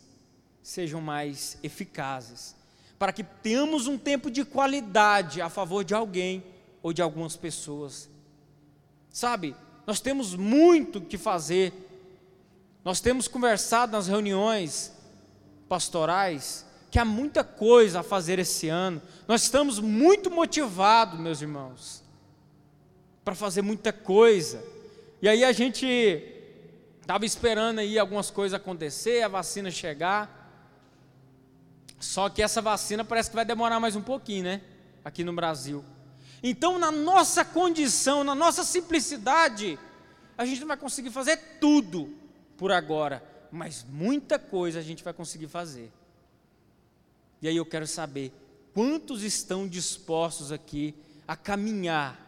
sejam 0.61 1.01
mais 1.01 1.57
eficazes. 1.63 2.55
para 3.03 3.11
que 3.11 3.21
tenhamos 3.21 3.85
um 3.85 3.97
tempo 3.97 4.31
de 4.31 4.45
qualidade 4.45 5.41
a 5.41 5.49
favor 5.49 5.83
de 5.83 5.93
alguém 5.93 6.41
ou 6.81 6.93
de 6.93 7.01
algumas 7.01 7.35
pessoas. 7.35 8.09
Sabe, 9.09 9.53
nós 9.85 9.99
temos 9.99 10.35
muito 10.35 11.01
que 11.01 11.17
fazer. 11.17 11.92
Nós 12.83 12.99
temos 12.99 13.27
conversado 13.27 13.93
nas 13.93 14.07
reuniões 14.07 14.91
pastorais 15.69 16.65
que 16.91 16.99
há 16.99 17.05
muita 17.05 17.43
coisa 17.43 18.01
a 18.01 18.03
fazer 18.03 18.39
esse 18.39 18.67
ano. 18.67 19.01
Nós 19.27 19.43
estamos 19.43 19.79
muito 19.79 20.29
motivados, 20.29 21.19
meus 21.19 21.41
irmãos, 21.41 22.03
para 23.23 23.33
fazer 23.33 23.61
muita 23.61 23.93
coisa. 23.93 24.63
E 25.21 25.29
aí 25.29 25.43
a 25.45 25.51
gente 25.53 25.85
estava 27.01 27.25
esperando 27.25 27.79
aí 27.79 27.97
algumas 27.97 28.29
coisas 28.29 28.53
acontecer, 28.53 29.23
a 29.23 29.27
vacina 29.29 29.71
chegar. 29.71 30.41
Só 31.99 32.29
que 32.29 32.43
essa 32.43 32.61
vacina 32.61 33.05
parece 33.05 33.29
que 33.29 33.35
vai 33.35 33.45
demorar 33.45 33.79
mais 33.79 33.95
um 33.95 34.01
pouquinho, 34.01 34.43
né? 34.43 34.61
Aqui 35.05 35.23
no 35.23 35.31
Brasil. 35.31 35.85
Então, 36.43 36.77
na 36.77 36.91
nossa 36.91 37.45
condição, 37.45 38.25
na 38.25 38.35
nossa 38.35 38.65
simplicidade, 38.65 39.79
a 40.37 40.45
gente 40.45 40.59
não 40.59 40.67
vai 40.67 40.75
conseguir 40.75 41.11
fazer 41.11 41.37
tudo 41.61 42.22
por 42.57 42.71
agora, 42.71 43.23
mas 43.51 43.85
muita 43.87 44.39
coisa 44.39 44.79
a 44.79 44.81
gente 44.81 45.03
vai 45.03 45.13
conseguir 45.13 45.47
fazer. 45.47 45.91
E 47.41 47.47
aí 47.47 47.57
eu 47.57 47.65
quero 47.65 47.85
saber 47.85 48.31
quantos 48.73 49.23
estão 49.23 49.67
dispostos 49.67 50.51
aqui 50.51 50.95
a 51.27 51.35
caminhar, 51.35 52.19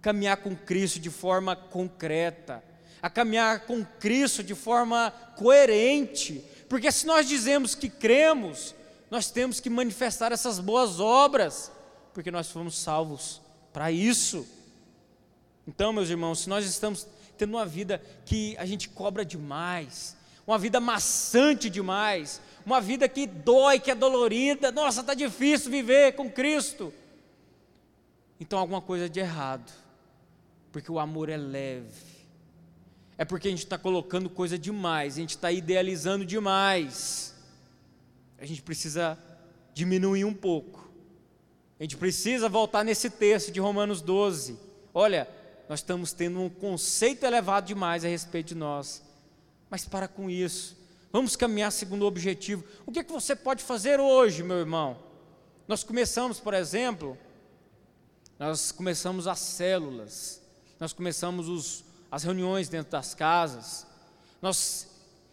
caminhar 0.00 0.38
com 0.38 0.56
Cristo 0.56 0.98
de 0.98 1.10
forma 1.10 1.54
concreta, 1.54 2.62
a 3.02 3.10
caminhar 3.10 3.66
com 3.66 3.84
Cristo 3.84 4.42
de 4.42 4.54
forma 4.54 5.10
coerente, 5.36 6.42
porque 6.68 6.90
se 6.90 7.06
nós 7.06 7.28
dizemos 7.28 7.74
que 7.74 7.88
cremos, 7.88 8.74
nós 9.10 9.30
temos 9.30 9.60
que 9.60 9.70
manifestar 9.70 10.32
essas 10.32 10.58
boas 10.58 10.98
obras, 10.98 11.70
porque 12.12 12.30
nós 12.30 12.50
fomos 12.50 12.78
salvos 12.78 13.40
para 13.72 13.92
isso. 13.92 14.46
Então, 15.66 15.92
meus 15.92 16.08
irmãos, 16.08 16.40
se 16.40 16.48
nós 16.48 16.64
estamos 16.64 17.06
tendo 17.36 17.54
uma 17.54 17.66
vida 17.66 18.02
que 18.24 18.56
a 18.58 18.66
gente 18.66 18.88
cobra 18.88 19.24
demais, 19.24 20.16
uma 20.46 20.58
vida 20.58 20.80
maçante 20.80 21.68
demais, 21.68 22.40
uma 22.64 22.80
vida 22.80 23.08
que 23.08 23.26
dói, 23.26 23.78
que 23.78 23.90
é 23.90 23.94
dolorida, 23.94 24.72
nossa, 24.72 25.00
está 25.00 25.14
difícil 25.14 25.70
viver 25.70 26.14
com 26.14 26.30
Cristo. 26.30 26.92
Então, 28.40 28.58
alguma 28.58 28.80
coisa 28.80 29.08
de 29.08 29.20
errado, 29.20 29.72
porque 30.70 30.90
o 30.90 30.98
amor 30.98 31.28
é 31.28 31.36
leve, 31.36 31.86
é 33.18 33.24
porque 33.24 33.48
a 33.48 33.50
gente 33.50 33.64
está 33.64 33.78
colocando 33.78 34.28
coisa 34.28 34.58
demais, 34.58 35.14
a 35.14 35.20
gente 35.20 35.30
está 35.30 35.50
idealizando 35.50 36.24
demais. 36.24 37.34
A 38.38 38.44
gente 38.44 38.62
precisa 38.62 39.18
diminuir 39.72 40.24
um 40.24 40.34
pouco. 40.34 40.90
A 41.78 41.82
gente 41.82 41.96
precisa 41.96 42.48
voltar 42.48 42.84
nesse 42.84 43.08
texto 43.10 43.50
de 43.50 43.60
Romanos 43.60 44.00
12. 44.00 44.58
Olha, 44.92 45.28
nós 45.68 45.80
estamos 45.80 46.12
tendo 46.12 46.40
um 46.40 46.48
conceito 46.48 47.24
elevado 47.24 47.66
demais 47.66 48.04
a 48.04 48.08
respeito 48.08 48.48
de 48.48 48.54
nós. 48.54 49.02
Mas 49.68 49.84
para 49.84 50.06
com 50.06 50.30
isso. 50.30 50.76
Vamos 51.12 51.34
caminhar 51.34 51.72
segundo 51.72 52.02
o 52.02 52.06
objetivo. 52.06 52.64
O 52.84 52.92
que, 52.92 53.00
é 53.00 53.04
que 53.04 53.12
você 53.12 53.34
pode 53.34 53.64
fazer 53.64 53.98
hoje, 53.98 54.42
meu 54.42 54.58
irmão? 54.58 54.98
Nós 55.66 55.82
começamos, 55.82 56.38
por 56.38 56.54
exemplo, 56.54 57.18
nós 58.38 58.70
começamos 58.70 59.26
as 59.26 59.38
células, 59.40 60.42
nós 60.78 60.92
começamos 60.92 61.48
os, 61.48 61.84
as 62.10 62.22
reuniões 62.22 62.68
dentro 62.68 62.92
das 62.92 63.14
casas. 63.14 63.86
Nós 64.40 64.88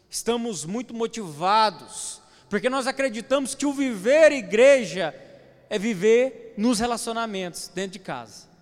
estamos 0.10 0.66
muito 0.66 0.94
motivados, 0.94 2.22
porque 2.50 2.70
nós 2.70 2.88
acreditamos 2.88 3.54
que 3.54 3.66
o 3.66 3.74
viver 3.74 4.32
igreja 4.32 5.14
é 5.70 5.78
viver 5.78 6.54
nos 6.58 6.80
relacionamentos 6.80 7.68
dentro 7.68 7.94
de 7.94 8.00
casa. 8.00 8.53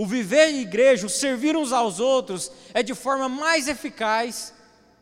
O 0.00 0.06
viver 0.06 0.48
igreja, 0.54 1.06
o 1.06 1.10
servir 1.10 1.54
uns 1.54 1.72
aos 1.72 2.00
outros, 2.00 2.50
é 2.72 2.82
de 2.82 2.94
forma 2.94 3.28
mais 3.28 3.68
eficaz 3.68 4.54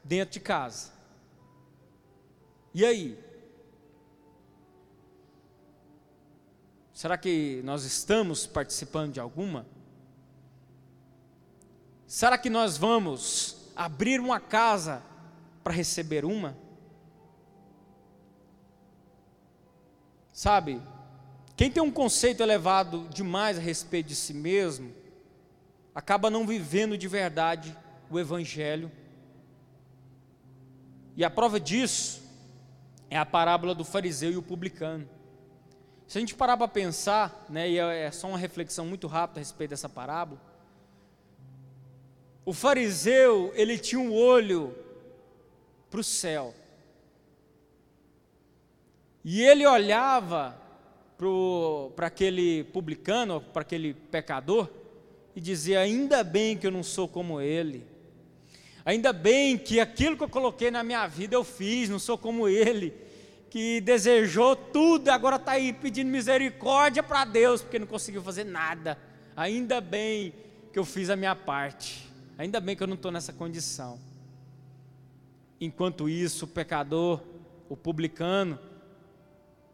dentro 0.02 0.32
de 0.32 0.40
casa. 0.40 0.90
E 2.74 2.84
aí? 2.84 3.16
Será 6.92 7.16
que 7.16 7.62
nós 7.62 7.84
estamos 7.84 8.44
participando 8.44 9.12
de 9.12 9.20
alguma? 9.20 9.64
Será 12.04 12.36
que 12.36 12.50
nós 12.50 12.76
vamos 12.76 13.70
abrir 13.76 14.18
uma 14.18 14.40
casa 14.40 15.00
para 15.62 15.72
receber 15.72 16.24
uma? 16.24 16.58
Sabe, 20.32 20.82
quem 21.58 21.72
tem 21.72 21.82
um 21.82 21.90
conceito 21.90 22.40
elevado 22.40 23.08
demais 23.12 23.58
a 23.58 23.60
respeito 23.60 24.06
de 24.06 24.14
si 24.14 24.32
mesmo, 24.32 24.94
acaba 25.92 26.30
não 26.30 26.46
vivendo 26.46 26.96
de 26.96 27.08
verdade 27.08 27.76
o 28.08 28.16
Evangelho. 28.16 28.92
E 31.16 31.24
a 31.24 31.28
prova 31.28 31.58
disso 31.58 32.22
é 33.10 33.18
a 33.18 33.26
parábola 33.26 33.74
do 33.74 33.84
fariseu 33.84 34.30
e 34.30 34.36
o 34.36 34.42
publicano. 34.42 35.08
Se 36.06 36.16
a 36.16 36.20
gente 36.20 36.36
parar 36.36 36.56
para 36.56 36.68
pensar, 36.68 37.44
né, 37.48 37.68
e 37.68 37.76
é, 37.76 38.04
é 38.04 38.10
só 38.12 38.28
uma 38.28 38.38
reflexão 38.38 38.86
muito 38.86 39.08
rápida 39.08 39.40
a 39.40 39.42
respeito 39.42 39.70
dessa 39.70 39.88
parábola, 39.88 40.40
o 42.44 42.52
fariseu, 42.52 43.52
ele 43.56 43.76
tinha 43.76 44.00
um 44.00 44.14
olho 44.14 44.76
para 45.90 45.98
o 45.98 46.04
céu. 46.04 46.54
E 49.24 49.42
ele 49.42 49.66
olhava 49.66 50.67
para 51.96 52.06
aquele 52.06 52.64
publicano, 52.64 53.40
para 53.40 53.62
aquele 53.62 53.92
pecador, 53.92 54.68
e 55.34 55.40
dizia: 55.40 55.80
Ainda 55.80 56.22
bem 56.22 56.56
que 56.56 56.66
eu 56.66 56.70
não 56.70 56.82
sou 56.82 57.08
como 57.08 57.40
ele. 57.40 57.84
Ainda 58.84 59.12
bem 59.12 59.58
que 59.58 59.80
aquilo 59.80 60.16
que 60.16 60.24
eu 60.24 60.28
coloquei 60.28 60.70
na 60.70 60.82
minha 60.82 61.06
vida 61.06 61.34
eu 61.34 61.44
fiz, 61.44 61.90
não 61.90 61.98
sou 61.98 62.16
como 62.16 62.48
ele, 62.48 62.94
que 63.50 63.80
desejou 63.82 64.56
tudo 64.56 65.08
e 65.08 65.10
agora 65.10 65.36
está 65.36 65.52
aí 65.52 65.72
pedindo 65.72 66.08
misericórdia 66.08 67.02
para 67.02 67.24
Deus, 67.24 67.60
porque 67.60 67.78
não 67.78 67.86
conseguiu 67.86 68.22
fazer 68.22 68.44
nada. 68.44 68.96
Ainda 69.36 69.80
bem 69.80 70.32
que 70.72 70.78
eu 70.78 70.84
fiz 70.84 71.10
a 71.10 71.16
minha 71.16 71.36
parte. 71.36 72.08
Ainda 72.38 72.60
bem 72.60 72.74
que 72.74 72.82
eu 72.82 72.86
não 72.86 72.94
estou 72.94 73.10
nessa 73.10 73.32
condição. 73.32 73.98
Enquanto 75.60 76.08
isso, 76.08 76.44
o 76.44 76.48
pecador, 76.48 77.20
o 77.68 77.76
publicano, 77.76 78.58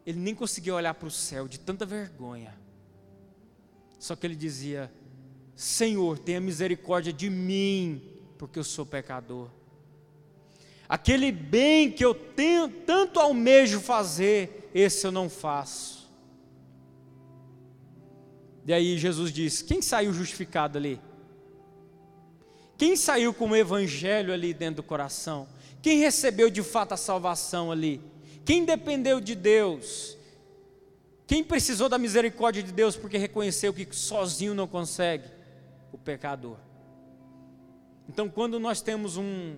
ele 0.05 0.19
nem 0.19 0.35
conseguia 0.35 0.75
olhar 0.75 0.93
para 0.93 1.07
o 1.07 1.11
céu 1.11 1.47
de 1.47 1.59
tanta 1.59 1.85
vergonha. 1.85 2.53
Só 3.97 4.15
que 4.15 4.27
ele 4.27 4.35
dizia: 4.35 4.91
Senhor, 5.55 6.19
tenha 6.19 6.39
misericórdia 6.39 7.11
de 7.11 7.29
mim, 7.29 8.01
porque 8.37 8.59
eu 8.59 8.63
sou 8.63 8.85
pecador. 8.85 9.49
Aquele 10.87 11.31
bem 11.31 11.91
que 11.91 12.05
eu 12.05 12.13
tenho 12.13 12.67
tanto 12.67 13.19
almejo 13.19 13.79
fazer, 13.79 14.69
esse 14.73 15.07
eu 15.07 15.11
não 15.11 15.29
faço. 15.29 16.07
E 18.67 18.73
aí 18.73 18.97
Jesus 18.97 19.31
diz: 19.31 19.61
Quem 19.61 19.81
saiu 19.81 20.13
justificado 20.13 20.77
ali? 20.77 21.01
Quem 22.77 22.95
saiu 22.95 23.33
com 23.33 23.49
o 23.49 23.55
evangelho 23.55 24.33
ali 24.33 24.53
dentro 24.53 24.77
do 24.77 24.83
coração? 24.83 25.47
Quem 25.81 25.99
recebeu 25.99 26.49
de 26.49 26.61
fato 26.61 26.93
a 26.93 26.97
salvação 26.97 27.71
ali? 27.71 28.01
Quem 28.45 28.63
dependeu 28.63 29.19
de 29.19 29.33
Deus? 29.33 30.15
Quem 31.25 31.43
precisou 31.43 31.89
da 31.89 31.97
misericórdia 31.97 32.61
de 32.61 32.71
Deus 32.71 32.95
porque 32.95 33.17
reconheceu 33.17 33.73
que 33.73 33.87
sozinho 33.91 34.53
não 34.53 34.67
consegue? 34.67 35.27
O 35.91 35.97
pecador. 35.97 36.57
Então, 38.07 38.29
quando 38.29 38.59
nós 38.59 38.81
temos 38.81 39.17
um, 39.17 39.55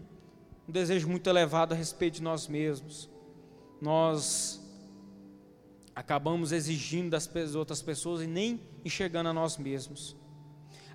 um 0.67 0.71
desejo 0.71 1.09
muito 1.09 1.29
elevado 1.29 1.73
a 1.73 1.77
respeito 1.77 2.15
de 2.15 2.23
nós 2.23 2.47
mesmos, 2.47 3.09
nós 3.81 4.61
acabamos 5.93 6.53
exigindo 6.53 7.09
das 7.09 7.29
outras 7.55 7.81
pessoas 7.81 8.21
e 8.21 8.27
nem 8.27 8.61
enxergando 8.85 9.29
a 9.29 9.33
nós 9.33 9.57
mesmos. 9.57 10.15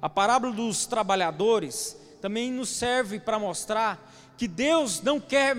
A 0.01 0.09
parábola 0.09 0.55
dos 0.55 0.87
trabalhadores 0.87 1.97
também 2.23 2.51
nos 2.51 2.71
serve 2.71 3.21
para 3.21 3.39
mostrar 3.39 4.11
que 4.39 4.49
Deus 4.49 5.03
não 5.03 5.21
quer 5.21 5.57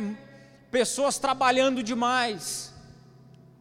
pessoas 0.73 1.19
trabalhando 1.19 1.83
demais 1.83 2.73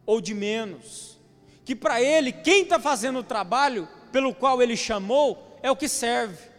ou 0.03 0.19
de 0.19 0.33
menos. 0.33 1.19
Que 1.63 1.75
para 1.75 2.01
Ele, 2.01 2.31
quem 2.31 2.63
está 2.63 2.79
fazendo 2.79 3.19
o 3.19 3.23
trabalho 3.23 3.87
pelo 4.11 4.33
qual 4.33 4.63
Ele 4.63 4.75
chamou 4.75 5.59
é 5.61 5.69
o 5.69 5.75
que 5.75 5.87
serve. 5.87 6.49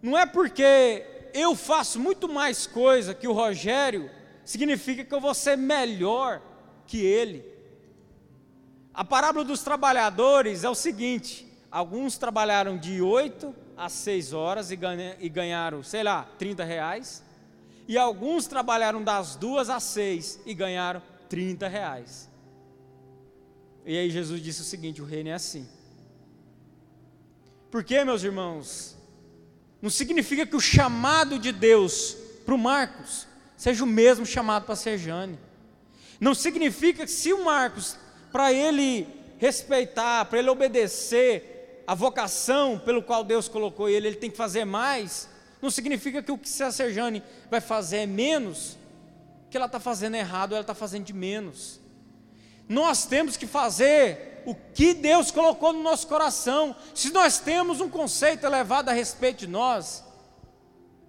Não 0.00 0.16
é 0.16 0.24
porque 0.24 1.04
eu 1.34 1.54
faço 1.54 2.00
muito 2.00 2.26
mais 2.30 2.66
coisa 2.66 3.14
que 3.14 3.28
o 3.28 3.32
Rogério, 3.34 4.10
significa 4.42 5.04
que 5.04 5.14
eu 5.14 5.20
vou 5.20 5.34
ser 5.34 5.58
melhor 5.58 6.40
que 6.86 7.04
ele. 7.04 7.44
A 8.94 9.04
parábola 9.04 9.44
dos 9.44 9.62
trabalhadores 9.62 10.64
é 10.64 10.70
o 10.70 10.74
seguinte: 10.74 11.46
alguns 11.70 12.16
trabalharam 12.16 12.78
de 12.78 13.02
oito 13.02 13.54
às 13.76 13.92
6 13.92 14.32
horas 14.32 14.70
e 14.70 15.28
ganharam, 15.28 15.82
sei 15.82 16.02
lá, 16.02 16.26
30 16.38 16.64
reais. 16.64 17.27
E 17.88 17.96
alguns 17.96 18.46
trabalharam 18.46 19.02
das 19.02 19.34
duas 19.34 19.70
às 19.70 19.82
seis 19.82 20.38
e 20.44 20.52
ganharam 20.52 21.02
30 21.30 21.66
reais. 21.66 22.28
E 23.86 23.96
aí 23.96 24.10
Jesus 24.10 24.42
disse 24.42 24.60
o 24.60 24.64
seguinte: 24.64 25.00
o 25.00 25.06
reino 25.06 25.30
é 25.30 25.32
assim. 25.32 25.66
Porque, 27.70 28.04
meus 28.04 28.22
irmãos, 28.22 28.94
não 29.80 29.88
significa 29.88 30.46
que 30.46 30.54
o 30.54 30.60
chamado 30.60 31.38
de 31.38 31.50
Deus 31.50 32.14
para 32.44 32.54
o 32.54 32.58
Marcos 32.58 33.26
seja 33.56 33.84
o 33.84 33.86
mesmo 33.86 34.26
chamado 34.26 34.66
para 34.66 34.76
Sejane. 34.76 35.38
Não 36.20 36.34
significa 36.34 37.04
que 37.04 37.10
se 37.10 37.32
o 37.32 37.44
Marcos, 37.44 37.96
para 38.30 38.52
ele 38.52 39.06
respeitar, 39.38 40.26
para 40.26 40.38
ele 40.38 40.50
obedecer 40.50 41.84
a 41.86 41.94
vocação 41.94 42.78
pelo 42.78 43.02
qual 43.02 43.24
Deus 43.24 43.48
colocou 43.48 43.88
ele, 43.88 44.08
ele 44.08 44.16
tem 44.16 44.30
que 44.30 44.36
fazer 44.36 44.64
mais. 44.64 45.28
Não 45.60 45.70
significa 45.70 46.22
que 46.22 46.32
o 46.32 46.38
que 46.38 46.62
a 46.62 46.70
Sejane 46.70 47.22
vai 47.50 47.60
fazer 47.60 47.98
é 47.98 48.06
menos, 48.06 48.76
que 49.50 49.56
ela 49.56 49.66
está 49.66 49.80
fazendo 49.80 50.14
errado, 50.14 50.52
ela 50.52 50.60
está 50.60 50.74
fazendo 50.74 51.04
de 51.04 51.12
menos. 51.12 51.80
Nós 52.68 53.06
temos 53.06 53.36
que 53.36 53.46
fazer 53.46 54.42
o 54.44 54.54
que 54.54 54.94
Deus 54.94 55.30
colocou 55.30 55.72
no 55.72 55.82
nosso 55.82 56.06
coração. 56.06 56.76
Se 56.94 57.10
nós 57.10 57.38
temos 57.38 57.80
um 57.80 57.88
conceito 57.88 58.44
elevado 58.44 58.90
a 58.90 58.92
respeito 58.92 59.40
de 59.40 59.46
nós, 59.46 60.04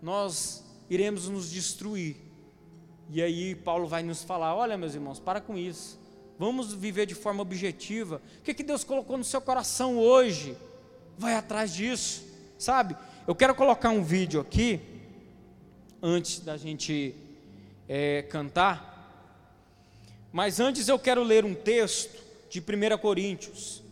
nós 0.01 0.63
iremos 0.89 1.27
nos 1.27 1.51
destruir. 1.51 2.17
E 3.09 3.21
aí 3.21 3.55
Paulo 3.55 3.87
vai 3.87 4.03
nos 4.03 4.23
falar: 4.23 4.55
olha, 4.55 4.77
meus 4.77 4.93
irmãos, 4.93 5.19
para 5.19 5.41
com 5.41 5.57
isso. 5.57 5.99
Vamos 6.37 6.73
viver 6.73 7.05
de 7.05 7.15
forma 7.15 7.41
objetiva. 7.41 8.21
O 8.39 8.41
que, 8.43 8.53
que 8.53 8.63
Deus 8.63 8.85
colocou 8.85 9.17
no 9.17 9.25
seu 9.25 9.41
coração 9.41 9.97
hoje? 9.97 10.57
Vai 11.17 11.35
atrás 11.35 11.73
disso, 11.73 12.23
sabe? 12.57 12.95
Eu 13.29 13.35
quero 13.35 13.53
colocar 13.53 13.91
um 13.91 14.03
vídeo 14.03 14.41
aqui, 14.41 14.79
antes 16.01 16.39
da 16.39 16.57
gente 16.57 17.13
é, 17.87 18.23
cantar. 18.23 19.45
Mas 20.31 20.59
antes 20.59 20.87
eu 20.87 20.97
quero 20.97 21.21
ler 21.21 21.45
um 21.45 21.53
texto 21.53 22.19
de 22.49 22.59
1 22.59 22.97
Coríntios 22.97 23.83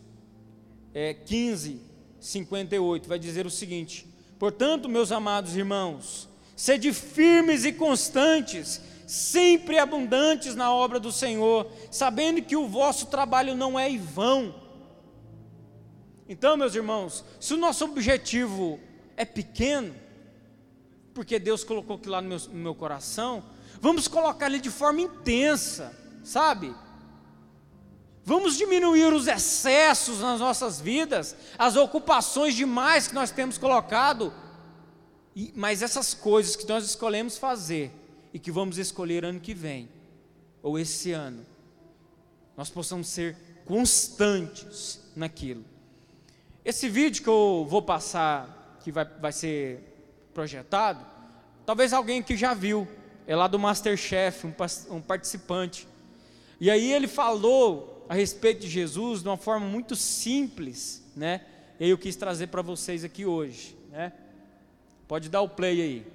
é, 0.92 1.14
15, 1.14 1.80
58. 2.18 3.08
Vai 3.08 3.16
dizer 3.16 3.46
o 3.46 3.50
seguinte: 3.50 4.08
Portanto, 4.40 4.88
meus 4.88 5.12
amados 5.12 5.54
irmãos, 5.54 6.28
sede 6.56 6.92
firmes 6.92 7.64
e 7.64 7.72
constantes, 7.72 8.80
sempre 9.06 9.78
abundantes 9.78 10.56
na 10.56 10.74
obra 10.74 10.98
do 10.98 11.12
Senhor, 11.12 11.70
sabendo 11.92 12.42
que 12.42 12.56
o 12.56 12.66
vosso 12.66 13.06
trabalho 13.06 13.54
não 13.54 13.78
é 13.78 13.88
em 13.88 13.98
vão. 13.98 14.52
Então, 16.28 16.56
meus 16.56 16.74
irmãos, 16.74 17.24
se 17.38 17.54
o 17.54 17.56
nosso 17.56 17.84
objetivo 17.84 18.80
é 19.18 19.24
pequeno, 19.26 19.94
porque 21.12 21.38
Deus 21.38 21.62
colocou 21.62 21.96
aquilo 21.96 22.12
lá 22.12 22.22
no 22.22 22.28
meu, 22.28 22.38
no 22.38 22.54
meu 22.54 22.74
coração, 22.74 23.44
vamos 23.80 24.08
colocar 24.08 24.46
ele 24.46 24.60
de 24.60 24.70
forma 24.70 25.02
intensa 25.02 25.94
sabe? 26.28 26.74
Vamos 28.24 28.58
diminuir 28.58 29.12
os 29.12 29.26
excessos 29.26 30.20
nas 30.20 30.38
nossas 30.38 30.80
vidas, 30.80 31.34
as 31.56 31.76
ocupações 31.76 32.54
demais 32.54 33.08
que 33.08 33.14
nós 33.14 33.30
temos 33.30 33.56
colocado, 33.56 34.32
mas 35.54 35.80
essas 35.80 36.12
coisas 36.12 36.54
que 36.54 36.68
nós 36.68 36.84
escolhemos 36.84 37.38
fazer 37.38 37.90
e 38.34 38.38
que 38.38 38.50
vamos 38.50 38.76
escolher 38.76 39.24
ano 39.24 39.40
que 39.40 39.54
vem, 39.54 39.88
ou 40.62 40.78
esse 40.78 41.12
ano, 41.12 41.46
nós 42.54 42.68
possamos 42.68 43.08
ser 43.08 43.34
constantes 43.64 45.00
naquilo. 45.16 45.64
Esse 46.62 46.88
vídeo 46.88 47.22
que 47.22 47.28
eu 47.30 47.66
vou 47.66 47.80
passar, 47.80 48.57
que 48.88 48.92
vai, 48.92 49.04
vai 49.20 49.32
ser 49.32 49.84
projetado, 50.32 51.04
talvez 51.66 51.92
alguém 51.92 52.22
que 52.22 52.34
já 52.38 52.54
viu, 52.54 52.88
é 53.26 53.36
lá 53.36 53.46
do 53.46 53.58
Masterchef, 53.58 54.46
um, 54.46 54.54
um 54.96 55.00
participante. 55.02 55.86
E 56.58 56.70
aí 56.70 56.90
ele 56.90 57.06
falou 57.06 58.06
a 58.08 58.14
respeito 58.14 58.62
de 58.62 58.68
Jesus 58.68 59.22
de 59.22 59.28
uma 59.28 59.36
forma 59.36 59.66
muito 59.66 59.94
simples, 59.94 61.04
né? 61.14 61.42
E 61.78 61.90
eu 61.90 61.98
quis 61.98 62.16
trazer 62.16 62.46
para 62.46 62.62
vocês 62.62 63.04
aqui 63.04 63.26
hoje, 63.26 63.76
né? 63.90 64.10
Pode 65.06 65.28
dar 65.28 65.42
o 65.42 65.48
play 65.50 65.82
aí. 65.82 66.06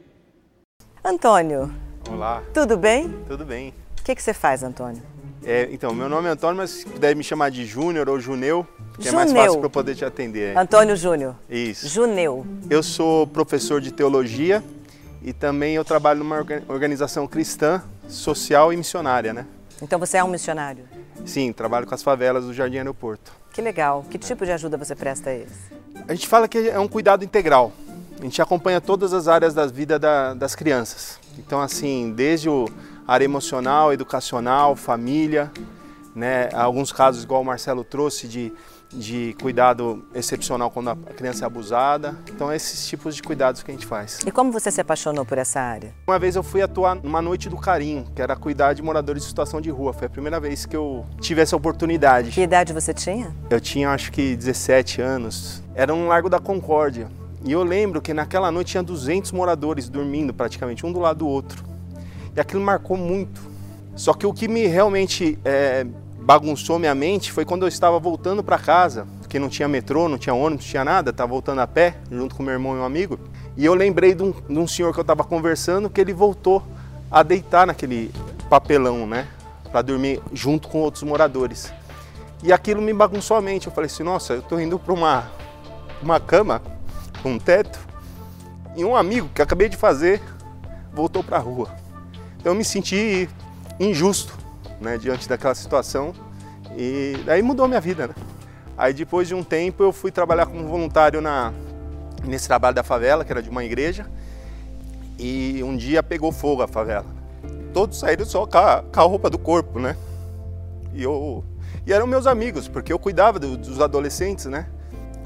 Antônio. 1.05 1.71
Olá. 2.09 2.43
Tudo 2.55 2.75
bem? 2.75 3.23
Tudo 3.27 3.45
bem. 3.45 3.71
O 3.99 4.03
que, 4.03 4.15
que 4.15 4.23
você 4.23 4.33
faz, 4.33 4.63
Antônio? 4.63 5.12
É, 5.45 5.67
então, 5.71 5.93
meu 5.93 6.07
nome 6.07 6.27
é 6.27 6.31
Antônio, 6.31 6.57
mas 6.57 6.69
se 6.69 6.85
puder 6.85 7.15
me 7.15 7.23
chamar 7.23 7.51
de 7.51 7.65
Júnior 7.65 8.07
ou 8.07 8.19
Juneu, 8.19 8.65
que 8.97 9.05
Juneu. 9.05 9.11
é 9.11 9.15
mais 9.25 9.33
fácil 9.33 9.57
para 9.57 9.65
eu 9.65 9.69
poder 9.69 9.95
te 9.95 10.05
atender. 10.05 10.57
Antônio 10.57 10.95
Júnior. 10.95 11.35
Isso. 11.49 11.87
Juneu. 11.87 12.45
Eu 12.69 12.81
sou 12.81 13.27
professor 13.27 13.81
de 13.81 13.91
teologia 13.91 14.63
e 15.21 15.33
também 15.33 15.75
eu 15.75 15.83
trabalho 15.83 16.19
numa 16.19 16.45
organização 16.67 17.27
cristã, 17.27 17.83
social 18.07 18.71
e 18.71 18.77
missionária, 18.77 19.33
né? 19.33 19.45
Então 19.81 19.99
você 19.99 20.17
é 20.17 20.23
um 20.23 20.29
missionário? 20.29 20.85
Sim, 21.25 21.51
trabalho 21.51 21.85
com 21.85 21.93
as 21.93 22.03
favelas 22.03 22.45
do 22.45 22.53
Jardim 22.53 22.77
Aeroporto. 22.77 23.33
Que 23.51 23.61
legal. 23.61 24.05
Que 24.09 24.17
tipo 24.17 24.45
de 24.45 24.51
ajuda 24.51 24.77
você 24.77 24.95
presta 24.95 25.29
a 25.29 25.33
eles? 25.33 25.53
A 26.07 26.13
gente 26.13 26.27
fala 26.27 26.47
que 26.47 26.69
é 26.69 26.79
um 26.79 26.87
cuidado 26.87 27.23
integral. 27.23 27.71
A 28.19 28.23
gente 28.23 28.41
acompanha 28.41 28.79
todas 28.79 29.13
as 29.13 29.27
áreas 29.27 29.53
da 29.53 29.65
vida 29.65 29.99
da, 29.99 30.33
das 30.33 30.55
crianças. 30.55 31.19
Então, 31.37 31.61
assim, 31.61 32.13
desde 32.15 32.49
o 32.49 32.67
área 33.07 33.25
emocional, 33.25 33.93
educacional, 33.93 34.75
família, 34.75 35.51
né? 36.15 36.49
Alguns 36.53 36.91
casos, 36.91 37.23
igual 37.23 37.41
o 37.41 37.45
Marcelo 37.45 37.83
trouxe, 37.83 38.27
de 38.27 38.53
de 38.95 39.35
cuidado 39.41 40.05
excepcional 40.13 40.69
quando 40.69 40.89
a 40.89 40.95
criança 40.95 41.45
é 41.45 41.47
abusada. 41.47 42.15
Então, 42.29 42.51
é 42.51 42.55
esses 42.55 42.87
tipos 42.87 43.15
de 43.15 43.23
cuidados 43.23 43.63
que 43.63 43.71
a 43.71 43.73
gente 43.73 43.85
faz. 43.85 44.19
E 44.25 44.31
como 44.31 44.51
você 44.51 44.71
se 44.71 44.79
apaixonou 44.79 45.25
por 45.25 45.37
essa 45.37 45.59
área? 45.59 45.93
Uma 46.07 46.19
vez 46.19 46.35
eu 46.35 46.43
fui 46.43 46.61
atuar 46.61 46.95
numa 46.95 47.21
noite 47.21 47.49
do 47.49 47.57
carinho, 47.57 48.05
que 48.15 48.21
era 48.21 48.35
cuidar 48.35 48.73
de 48.73 48.81
moradores 48.81 49.23
de 49.23 49.29
situação 49.29 49.59
de 49.59 49.69
rua. 49.69 49.93
Foi 49.93 50.07
a 50.07 50.09
primeira 50.09 50.39
vez 50.39 50.65
que 50.65 50.75
eu 50.75 51.05
tive 51.19 51.41
essa 51.41 51.55
oportunidade. 51.55 52.31
Que 52.31 52.41
idade 52.41 52.73
você 52.73 52.93
tinha? 52.93 53.35
Eu 53.49 53.59
tinha 53.59 53.89
acho 53.89 54.11
que 54.11 54.35
17 54.35 55.01
anos. 55.01 55.63
Era 55.75 55.93
no 55.93 56.07
Largo 56.07 56.29
da 56.29 56.39
Concórdia. 56.39 57.09
E 57.43 57.51
eu 57.51 57.63
lembro 57.63 58.01
que 58.01 58.13
naquela 58.13 58.51
noite 58.51 58.71
tinha 58.71 58.83
200 58.83 59.31
moradores 59.33 59.89
dormindo 59.89 60.33
praticamente, 60.33 60.85
um 60.85 60.91
do 60.91 60.99
lado 60.99 61.19
do 61.19 61.27
outro. 61.27 61.72
E 62.35 62.39
aquilo 62.39 62.61
marcou 62.61 62.97
muito. 62.97 63.41
Só 63.95 64.13
que 64.13 64.25
o 64.25 64.33
que 64.33 64.47
me 64.47 64.65
realmente 64.65 65.37
é, 65.45 65.85
bagunçou 66.19 66.79
minha 66.79 66.95
mente 66.95 67.31
foi 67.31 67.45
quando 67.45 67.63
eu 67.63 67.67
estava 67.67 67.99
voltando 67.99 68.43
para 68.43 68.57
casa, 68.57 69.05
porque 69.19 69.37
não 69.37 69.49
tinha 69.49 69.67
metrô, 69.67 70.07
não 70.07 70.17
tinha 70.17 70.33
ônibus, 70.33 70.65
não 70.65 70.71
tinha 70.71 70.85
nada, 70.85 71.11
estava 71.11 71.29
voltando 71.29 71.59
a 71.59 71.67
pé, 71.67 71.97
junto 72.11 72.35
com 72.35 72.41
meu 72.41 72.53
irmão 72.53 72.75
e 72.75 72.79
um 72.79 72.83
amigo. 72.83 73.19
E 73.55 73.65
eu 73.65 73.73
lembrei 73.73 74.15
de 74.15 74.23
um, 74.23 74.31
de 74.31 74.57
um 74.57 74.67
senhor 74.67 74.93
que 74.93 74.99
eu 74.99 75.03
estava 75.03 75.23
conversando 75.23 75.89
que 75.89 76.01
ele 76.01 76.13
voltou 76.13 76.63
a 77.11 77.21
deitar 77.21 77.67
naquele 77.67 78.11
papelão, 78.49 79.05
né? 79.05 79.27
Para 79.71 79.81
dormir 79.81 80.21
junto 80.31 80.67
com 80.67 80.79
outros 80.79 81.03
moradores. 81.03 81.71
E 82.41 82.51
aquilo 82.51 82.81
me 82.81 82.93
bagunçou 82.93 83.37
a 83.37 83.41
mente. 83.41 83.67
Eu 83.67 83.73
falei 83.73 83.87
assim: 83.87 84.03
nossa, 84.03 84.33
eu 84.33 84.39
estou 84.39 84.59
indo 84.59 84.79
para 84.79 84.93
uma, 84.93 85.29
uma 86.01 86.19
cama, 86.19 86.61
um 87.23 87.37
teto, 87.37 87.79
e 88.75 88.83
um 88.83 88.95
amigo 88.95 89.29
que 89.33 89.41
acabei 89.41 89.69
de 89.69 89.77
fazer 89.77 90.21
voltou 90.91 91.23
para 91.23 91.37
a 91.37 91.39
rua. 91.39 91.82
Eu 92.43 92.53
me 92.53 92.63
senti 92.63 93.29
injusto 93.79 94.37
né, 94.79 94.97
diante 94.97 95.27
daquela 95.27 95.55
situação 95.55 96.13
e 96.75 97.17
daí 97.25 97.41
mudou 97.41 97.67
minha 97.67 97.81
vida. 97.81 98.07
Né? 98.07 98.13
Aí 98.77 98.93
depois 98.93 99.27
de 99.27 99.35
um 99.35 99.43
tempo 99.43 99.83
eu 99.83 99.93
fui 99.93 100.11
trabalhar 100.11 100.45
como 100.45 100.67
voluntário 100.67 101.21
na, 101.21 101.53
nesse 102.25 102.47
trabalho 102.47 102.75
da 102.75 102.83
favela, 102.83 103.23
que 103.23 103.31
era 103.31 103.41
de 103.41 103.49
uma 103.49 103.63
igreja, 103.63 104.05
e 105.17 105.61
um 105.63 105.75
dia 105.77 106.01
pegou 106.01 106.31
fogo 106.31 106.61
a 106.61 106.67
favela. 106.67 107.05
Todos 107.73 107.99
saíram 107.99 108.25
só 108.25 108.45
com 108.45 108.57
a, 108.57 108.83
com 108.83 108.99
a 108.99 109.03
roupa 109.03 109.29
do 109.29 109.37
corpo, 109.37 109.79
né? 109.79 109.95
E, 110.93 111.03
eu, 111.03 111.43
e 111.85 111.93
eram 111.93 112.05
meus 112.05 112.27
amigos, 112.27 112.67
porque 112.67 112.91
eu 112.91 112.99
cuidava 112.99 113.39
do, 113.39 113.57
dos 113.57 113.79
adolescentes, 113.79 114.45
né? 114.45 114.67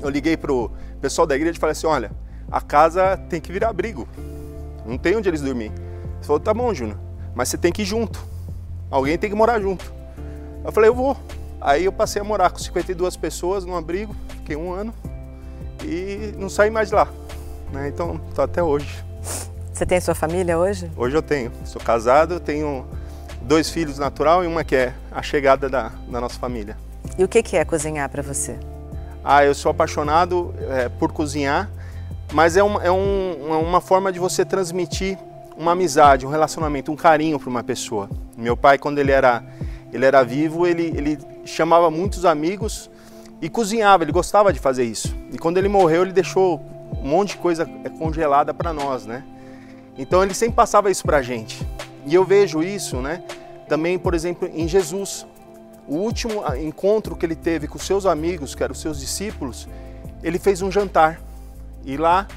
Eu 0.02 0.10
liguei 0.10 0.38
pro 0.38 0.72
pessoal 1.02 1.26
da 1.26 1.36
igreja 1.36 1.58
e 1.58 1.60
falei 1.60 1.72
assim, 1.72 1.88
olha, 1.88 2.12
a 2.52 2.62
casa 2.62 3.18
tem 3.30 3.42
que 3.42 3.52
virar 3.52 3.70
abrigo, 3.70 4.08
não 4.86 4.98
tem 4.98 5.16
onde 5.16 5.28
eles 5.28 5.42
dormir. 5.42 5.72
Ele 5.72 6.24
falou, 6.24 6.40
tá 6.40 6.54
bom, 6.54 6.74
Júnior, 6.74 6.98
mas 7.38 7.50
você 7.50 7.58
tem 7.58 7.72
que 7.72 7.84
ir 7.84 7.86
junto. 7.86 8.20
Alguém 8.90 9.16
tem 9.16 9.30
que 9.30 9.36
morar 9.36 9.62
junto. 9.62 9.94
Eu 10.66 10.72
falei, 10.72 10.90
eu 10.90 10.96
vou. 10.96 11.16
Aí 11.62 11.86
eu 11.86 11.92
passei 11.92 12.20
a 12.20 12.26
morar 12.26 12.50
com 12.50 12.58
52 12.58 13.16
pessoas 13.16 13.64
num 13.64 13.76
abrigo, 13.76 14.16
fiquei 14.40 14.56
um 14.56 14.74
ano 14.74 14.92
e 15.86 16.34
não 16.36 16.50
saí 16.50 16.72
mais 16.72 16.90
de 16.90 16.96
lá. 16.96 17.08
Né? 17.72 17.90
Então, 17.90 18.20
estou 18.28 18.44
até 18.44 18.64
hoje. 18.64 19.06
Você 19.72 19.86
tem 19.86 20.02
sua 20.02 20.16
família 20.16 20.58
hoje? 20.58 20.92
Hoje 20.98 21.16
eu 21.16 21.22
tenho. 21.22 21.52
Sou 21.64 21.80
casado, 21.80 22.40
tenho 22.40 22.88
dois 23.44 23.70
filhos 23.70 24.00
natural 24.00 24.44
e 24.44 24.48
uma 24.48 24.64
que 24.64 24.76
é 24.76 24.96
a 25.12 25.22
chegada 25.22 25.70
da, 25.70 25.92
da 26.10 26.20
nossa 26.20 26.40
família. 26.40 26.76
E 27.20 27.24
o 27.24 27.28
que, 27.28 27.44
que 27.44 27.56
é 27.56 27.64
cozinhar 27.64 28.10
para 28.10 28.24
você? 28.24 28.58
Ah, 29.24 29.46
eu 29.46 29.54
sou 29.54 29.70
apaixonado 29.70 30.56
é, 30.72 30.90
por 30.90 31.12
cozinhar, 31.12 31.70
mas 32.34 32.58
é, 32.58 32.64
uma, 32.64 32.84
é 32.84 32.92
um, 32.92 33.54
é 33.54 33.58
uma 33.58 33.80
forma 33.80 34.12
de 34.12 34.18
você 34.18 34.44
transmitir 34.44 35.20
uma 35.58 35.72
amizade, 35.72 36.26
um 36.26 36.30
relacionamento, 36.30 36.92
um 36.92 36.96
carinho 36.96 37.40
para 37.40 37.50
uma 37.50 37.64
pessoa. 37.64 38.10
Meu 38.38 38.56
pai, 38.56 38.78
quando 38.78 39.00
ele 39.00 39.12
era, 39.12 39.44
ele 39.92 40.06
era 40.06 40.24
vivo, 40.24 40.68
ele, 40.68 40.94
ele 40.96 41.18
chamava 41.46 41.90
muitos 41.90 42.26
amigos 42.26 42.90
e 43.42 43.50
cozinhava, 43.50 44.04
ele 44.04 44.12
gostava 44.12 44.54
de 44.54 44.60
fazer 44.60 44.84
isso. 44.84 45.16
E 45.32 45.38
quando 45.38 45.58
ele 45.58 45.68
morreu, 45.68 46.04
ele 46.04 46.14
deixou 46.14 46.62
um 47.02 47.08
monte 47.08 47.30
de 47.30 47.38
coisa 47.38 47.66
congelada 47.98 48.54
para 48.54 48.72
nós, 48.72 49.06
né? 49.06 49.24
Então 49.98 50.24
ele 50.24 50.34
sempre 50.34 50.56
passava 50.56 50.92
isso 50.92 51.04
para 51.04 51.18
a 51.18 51.22
gente. 51.22 51.68
E 52.06 52.14
eu 52.14 52.24
vejo 52.24 52.62
isso, 52.62 52.98
né? 52.98 53.24
Também, 53.68 53.98
por 53.98 54.14
exemplo, 54.14 54.50
em 54.54 54.68
Jesus, 54.68 55.26
o 55.88 55.96
último 55.96 56.44
ah, 56.46 56.58
encontro 56.58 57.16
que 57.16 57.26
ele 57.26 57.36
teve 57.36 57.68
com 57.68 57.80
seus 57.80 58.06
amigos, 58.06 58.54
que 58.54 58.64
eram 58.64 58.76
seus 58.76 59.00
discípulos, 59.00 59.68
ele 60.24 60.38
fez 60.38 60.62
um 60.62 60.72
jantar. 60.72 61.20
E 61.84 61.98
lá 61.98 62.28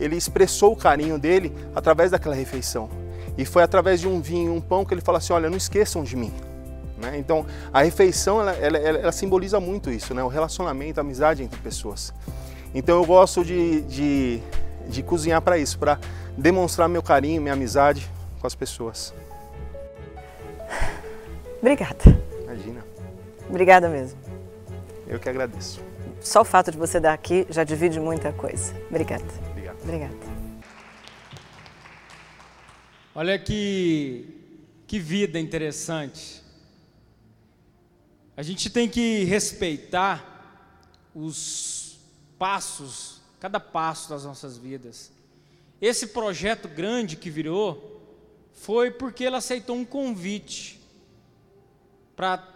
ele 0.00 0.16
expressou 0.16 0.72
o 0.72 0.76
carinho 0.76 1.18
dele 1.18 1.52
através 1.74 2.10
daquela 2.10 2.34
refeição. 2.34 2.88
E 3.36 3.44
foi 3.44 3.62
através 3.62 4.00
de 4.00 4.08
um 4.08 4.20
vinho 4.20 4.52
e 4.52 4.56
um 4.56 4.60
pão 4.60 4.84
que 4.84 4.92
ele 4.92 5.00
falou 5.00 5.18
assim: 5.18 5.32
Olha, 5.32 5.48
não 5.48 5.56
esqueçam 5.56 6.02
de 6.02 6.16
mim. 6.16 6.32
Né? 6.98 7.16
Então, 7.18 7.46
a 7.72 7.82
refeição 7.82 8.40
ela, 8.40 8.52
ela, 8.52 8.78
ela, 8.78 9.12
simboliza 9.12 9.58
muito 9.58 9.90
isso, 9.90 10.14
né? 10.14 10.22
o 10.22 10.28
relacionamento, 10.28 11.00
a 11.00 11.02
amizade 11.02 11.42
entre 11.42 11.58
pessoas. 11.60 12.12
Então, 12.74 12.96
eu 12.96 13.06
gosto 13.06 13.44
de, 13.44 13.80
de, 13.82 14.42
de 14.88 15.02
cozinhar 15.02 15.40
para 15.40 15.56
isso, 15.56 15.78
para 15.78 15.98
demonstrar 16.36 16.88
meu 16.88 17.02
carinho, 17.02 17.40
minha 17.40 17.54
amizade 17.54 18.08
com 18.40 18.46
as 18.46 18.54
pessoas. 18.54 19.14
Obrigada. 21.60 22.04
Imagina. 22.44 22.84
Obrigada 23.48 23.88
mesmo. 23.88 24.18
Eu 25.06 25.18
que 25.18 25.28
agradeço. 25.28 25.80
Só 26.20 26.42
o 26.42 26.44
fato 26.44 26.70
de 26.70 26.78
você 26.78 26.98
estar 26.98 27.12
aqui 27.12 27.46
já 27.48 27.64
divide 27.64 27.98
muita 27.98 28.32
coisa. 28.32 28.74
Obrigada. 28.88 29.49
Obrigada. 29.82 30.14
Olha 33.14 33.38
que, 33.38 34.26
que 34.86 34.98
vida 34.98 35.38
interessante. 35.38 36.42
A 38.36 38.42
gente 38.42 38.70
tem 38.70 38.88
que 38.88 39.24
respeitar 39.24 40.26
os 41.14 41.98
passos, 42.38 43.20
cada 43.38 43.58
passo 43.58 44.08
das 44.08 44.24
nossas 44.24 44.56
vidas. 44.56 45.12
Esse 45.80 46.08
projeto 46.08 46.68
grande 46.68 47.16
que 47.16 47.30
virou 47.30 48.00
foi 48.52 48.90
porque 48.90 49.24
ele 49.24 49.36
aceitou 49.36 49.76
um 49.76 49.84
convite 49.84 50.80
para 52.14 52.46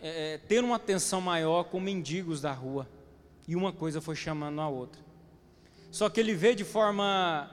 é, 0.00 0.34
é, 0.34 0.38
ter 0.38 0.62
uma 0.62 0.76
atenção 0.76 1.20
maior 1.20 1.64
com 1.64 1.80
mendigos 1.80 2.40
da 2.40 2.52
rua. 2.52 2.88
E 3.46 3.56
uma 3.56 3.72
coisa 3.72 4.00
foi 4.00 4.16
chamando 4.16 4.60
a 4.60 4.68
outra. 4.68 5.07
Só 5.90 6.08
que 6.08 6.20
ele 6.20 6.34
vê 6.34 6.54
de 6.54 6.64
forma 6.64 7.50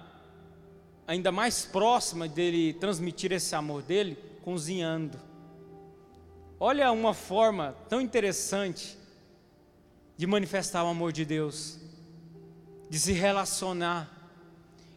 ainda 1.08 1.32
mais 1.32 1.66
próxima 1.66 2.28
dele 2.28 2.74
transmitir 2.74 3.32
esse 3.32 3.56
amor 3.56 3.82
dele, 3.82 4.18
cozinhando. 4.44 5.20
Olha 6.60 6.92
uma 6.92 7.14
forma 7.14 7.76
tão 7.90 8.02
interessante 8.02 8.98
de 10.18 10.26
manifestar 10.26 10.84
o 10.84 10.88
amor 10.88 11.12
de 11.12 11.26
Deus, 11.26 11.78
de 12.90 12.98
se 13.00 13.12
relacionar. 13.12 14.12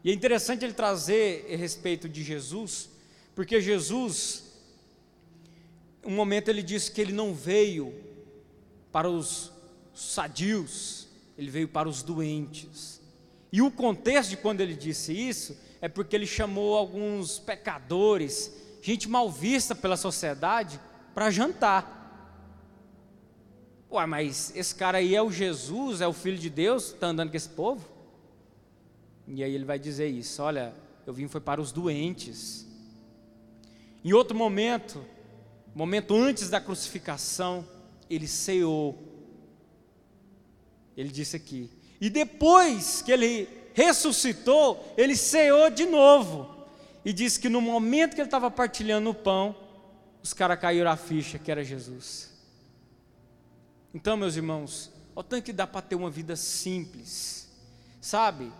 E 0.04 0.10
é 0.10 0.14
interessante 0.14 0.64
ele 0.64 0.72
trazer 0.72 1.46
a 1.52 1.56
respeito 1.56 2.08
de 2.08 2.22
Jesus, 2.22 2.88
porque 3.34 3.60
Jesus, 3.60 4.44
um 6.04 6.14
momento 6.14 6.48
ele 6.48 6.62
disse 6.62 6.90
que 6.90 7.00
ele 7.00 7.12
não 7.12 7.34
veio 7.34 7.94
para 8.92 9.10
os 9.10 9.52
sadios, 9.94 11.08
ele 11.36 11.50
veio 11.50 11.68
para 11.68 11.88
os 11.88 12.02
doentes. 12.02 12.97
E 13.52 13.62
o 13.62 13.70
contexto 13.70 14.30
de 14.30 14.36
quando 14.36 14.60
ele 14.60 14.74
disse 14.74 15.12
isso 15.12 15.56
é 15.80 15.88
porque 15.88 16.14
ele 16.14 16.26
chamou 16.26 16.76
alguns 16.76 17.38
pecadores, 17.38 18.52
gente 18.82 19.08
mal 19.08 19.30
vista 19.30 19.74
pela 19.74 19.96
sociedade, 19.96 20.80
para 21.14 21.30
jantar. 21.30 21.96
Ué, 23.90 24.04
mas 24.04 24.52
esse 24.54 24.74
cara 24.74 24.98
aí 24.98 25.14
é 25.14 25.22
o 25.22 25.30
Jesus, 25.30 26.00
é 26.00 26.06
o 26.06 26.12
Filho 26.12 26.36
de 26.36 26.50
Deus, 26.50 26.92
está 26.92 27.06
andando 27.06 27.30
com 27.30 27.36
esse 27.36 27.48
povo? 27.48 27.88
E 29.26 29.42
aí 29.42 29.54
ele 29.54 29.64
vai 29.64 29.78
dizer 29.78 30.08
isso: 30.08 30.42
olha, 30.42 30.74
eu 31.06 31.12
vim 31.14 31.26
foi 31.26 31.40
para 31.40 31.60
os 31.60 31.72
doentes. 31.72 32.66
Em 34.04 34.12
outro 34.12 34.36
momento, 34.36 35.04
momento 35.74 36.14
antes 36.14 36.50
da 36.50 36.60
crucificação, 36.60 37.66
ele 38.10 38.28
ceou. 38.28 38.98
Ele 40.96 41.08
disse 41.08 41.36
aqui. 41.36 41.70
E 42.00 42.08
depois 42.08 43.02
que 43.02 43.10
ele 43.10 43.48
ressuscitou, 43.74 44.92
ele 44.96 45.16
ceou 45.16 45.70
de 45.70 45.86
novo. 45.86 46.48
E 47.04 47.12
disse 47.12 47.38
que 47.38 47.48
no 47.48 47.60
momento 47.60 48.14
que 48.14 48.20
ele 48.20 48.28
estava 48.28 48.50
partilhando 48.50 49.10
o 49.10 49.14
pão, 49.14 49.56
os 50.22 50.32
caras 50.32 50.60
caíram 50.60 50.90
a 50.90 50.96
ficha 50.96 51.38
que 51.38 51.50
era 51.50 51.64
Jesus. 51.64 52.30
Então, 53.94 54.16
meus 54.16 54.36
irmãos, 54.36 54.92
o 55.14 55.22
tanto 55.22 55.44
que 55.44 55.52
dá 55.52 55.66
para 55.66 55.82
ter 55.82 55.94
uma 55.94 56.10
vida 56.10 56.36
simples, 56.36 57.48
sabe? 58.00 58.52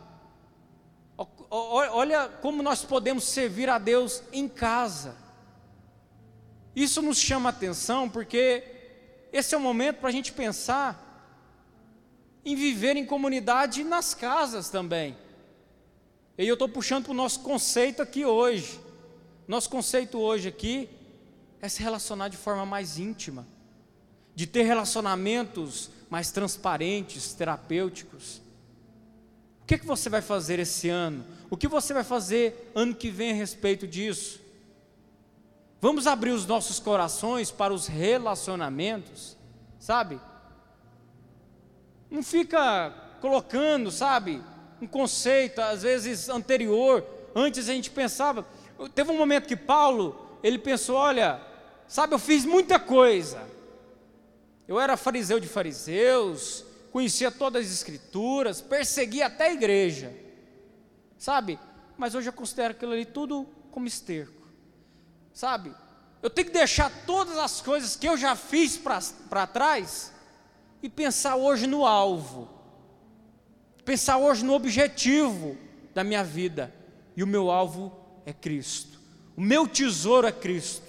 Olha 1.51 2.28
como 2.28 2.62
nós 2.62 2.84
podemos 2.84 3.24
servir 3.24 3.68
a 3.68 3.78
Deus 3.78 4.22
em 4.32 4.49
casa. 4.49 5.16
Isso 6.74 7.03
nos 7.03 7.18
chama 7.18 7.49
atenção 7.49 8.09
porque 8.09 8.62
esse 9.32 9.55
é 9.55 9.59
o 9.59 9.61
momento 9.61 9.97
para 9.97 10.09
a 10.09 10.12
gente 10.12 10.32
pensar 10.32 11.07
em 12.49 12.57
viver 12.57 12.96
em 12.96 13.05
comunidade 13.05 13.84
nas 13.84 14.14
casas 14.14 14.70
também. 14.70 15.14
E 16.38 16.49
eu 16.49 16.55
estou 16.55 16.66
puxando 16.66 17.05
para 17.05 17.12
o 17.12 17.16
nosso 17.16 17.40
conceito 17.40 18.01
aqui 18.01 18.24
hoje. 18.24 18.80
Nosso 19.46 19.68
conceito 19.68 20.18
hoje 20.18 20.49
aqui 20.49 20.88
é 21.61 21.68
se 21.68 21.82
relacionar 21.82 22.28
de 22.28 22.38
forma 22.38 22.64
mais 22.64 22.99
íntima, 22.99 23.46
de 24.34 24.46
ter 24.46 24.62
relacionamentos 24.62 25.90
mais 26.09 26.30
transparentes, 26.30 27.34
terapêuticos. 27.34 28.40
O 29.62 29.66
que, 29.66 29.74
é 29.74 29.78
que 29.78 29.86
você 29.86 30.09
vai 30.09 30.22
fazer 30.22 30.59
esse 30.59 30.88
ano? 30.88 31.26
O 31.51 31.57
que 31.57 31.68
você 31.68 31.92
vai 31.92 32.05
fazer 32.05 32.72
ano 32.74 32.94
que 32.94 33.11
vem 33.11 33.32
a 33.32 33.34
respeito 33.34 33.86
disso? 33.86 34.40
Vamos 35.82 36.07
abrir 36.07 36.30
os 36.30 36.46
nossos 36.46 36.80
corações 36.80 37.51
para 37.51 37.74
os 37.74 37.86
relacionamentos, 37.86 39.36
sabe? 39.78 40.18
Não 42.11 42.22
fica 42.22 42.92
colocando, 43.20 43.90
sabe, 43.90 44.42
um 44.80 44.86
conceito 44.86 45.61
às 45.61 45.82
vezes 45.82 46.28
anterior. 46.28 47.04
Antes 47.34 47.68
a 47.68 47.72
gente 47.72 47.90
pensava, 47.90 48.46
teve 48.94 49.11
um 49.11 49.18
momento 49.18 49.46
que 49.46 49.56
Paulo, 49.56 50.38
ele 50.42 50.59
pensou, 50.59 50.96
olha, 50.96 51.40
Sabe, 51.88 52.14
eu 52.14 52.18
fiz 52.18 52.44
muita 52.44 52.78
coisa. 52.78 53.48
Eu 54.68 54.78
era 54.78 54.94
fariseu 54.94 55.40
de 55.40 55.48
fariseus, 55.48 56.62
conhecia 56.92 57.30
todas 57.30 57.64
as 57.64 57.72
escrituras, 57.72 58.61
perseguia 58.61 59.26
até 59.26 59.48
a 59.48 59.52
igreja. 59.54 60.14
Sabe? 61.16 61.59
Mas 61.96 62.14
hoje 62.14 62.28
eu 62.28 62.32
considero 62.32 62.72
aquilo 62.72 62.92
ali 62.92 63.06
tudo 63.06 63.48
como 63.70 63.86
esterco. 63.86 64.46
Sabe? 65.32 65.74
Eu 66.22 66.28
tenho 66.28 66.48
que 66.48 66.52
deixar 66.52 66.92
todas 67.06 67.38
as 67.38 67.62
coisas 67.62 67.96
que 67.96 68.06
eu 68.06 68.18
já 68.18 68.36
fiz 68.36 68.76
para 68.76 69.46
trás 69.46 70.12
e 70.83 70.89
pensar 70.89 71.37
hoje 71.37 71.66
no 71.66 71.85
alvo. 71.85 72.49
Pensar 73.85 74.18
hoje 74.18 74.45
no 74.45 74.55
objetivo 74.55 75.57
da 75.95 76.05
minha 76.05 76.22
vida. 76.22 76.72
E 77.16 77.22
o 77.22 77.26
meu 77.26 77.51
alvo 77.51 77.93
é 78.24 78.33
Cristo. 78.33 79.01
O 79.37 79.41
meu 79.41 79.66
tesouro 79.66 80.26
é 80.26 80.33
Cristo. 80.33 80.87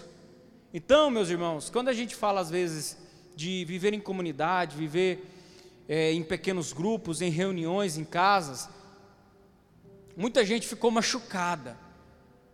Então, 0.74 1.10
meus 1.10 1.30
irmãos, 1.30 1.70
quando 1.70 1.90
a 1.90 1.94
gente 1.94 2.16
fala 2.16 2.42
às 2.42 2.50
vezes 2.50 2.98
de 3.36 3.66
viver 3.66 3.94
em 3.94 4.00
comunidade, 4.00 4.78
viver 4.78 5.26
é, 5.88 6.14
em 6.14 6.22
pequenos 6.22 6.72
grupos, 6.72 7.22
em 7.22 7.32
reuniões, 7.32 7.98
em 7.98 8.04
casas, 8.04 8.70
muita 10.16 10.46
gente 10.46 10.68
ficou 10.68 10.92
machucada 10.92 11.76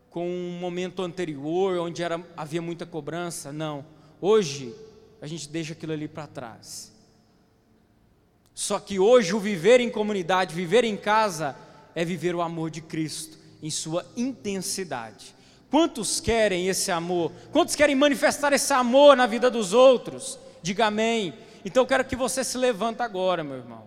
com 0.10 0.30
um 0.30 0.58
momento 0.60 1.02
anterior, 1.02 1.78
onde 1.80 2.02
era, 2.02 2.26
havia 2.38 2.62
muita 2.62 2.86
cobrança. 2.86 3.52
Não, 3.52 3.86
hoje 4.22 4.74
a 5.22 5.28
gente 5.28 5.50
deixa 5.50 5.74
aquilo 5.74 5.92
ali 5.92 6.08
para 6.08 6.26
trás. 6.28 6.95
Só 8.56 8.80
que 8.80 8.98
hoje 8.98 9.36
o 9.36 9.40
viver 9.40 9.82
em 9.82 9.90
comunidade, 9.90 10.56
viver 10.56 10.86
em 10.86 10.96
casa, 10.96 11.56
é 11.94 12.06
viver 12.06 12.34
o 12.34 12.42
amor 12.42 12.72
de 12.72 12.82
Cristo 12.82 13.38
em 13.62 13.70
sua 13.70 14.06
intensidade. 14.16 15.36
Quantos 15.70 16.22
querem 16.22 16.70
esse 16.70 16.90
amor? 16.90 17.34
Quantos 17.52 17.76
querem 17.76 17.96
manifestar 17.96 18.54
esse 18.54 18.72
amor 18.72 19.18
na 19.18 19.28
vida 19.28 19.52
dos 19.52 19.74
outros? 19.74 20.40
Diga 20.62 20.86
amém. 20.86 21.34
Então 21.66 21.84
eu 21.84 21.88
quero 21.88 22.06
que 22.06 22.16
você 22.16 22.46
se 22.46 22.58
levanta 22.58 23.04
agora, 23.04 23.44
meu 23.44 23.58
irmão. 23.58 23.84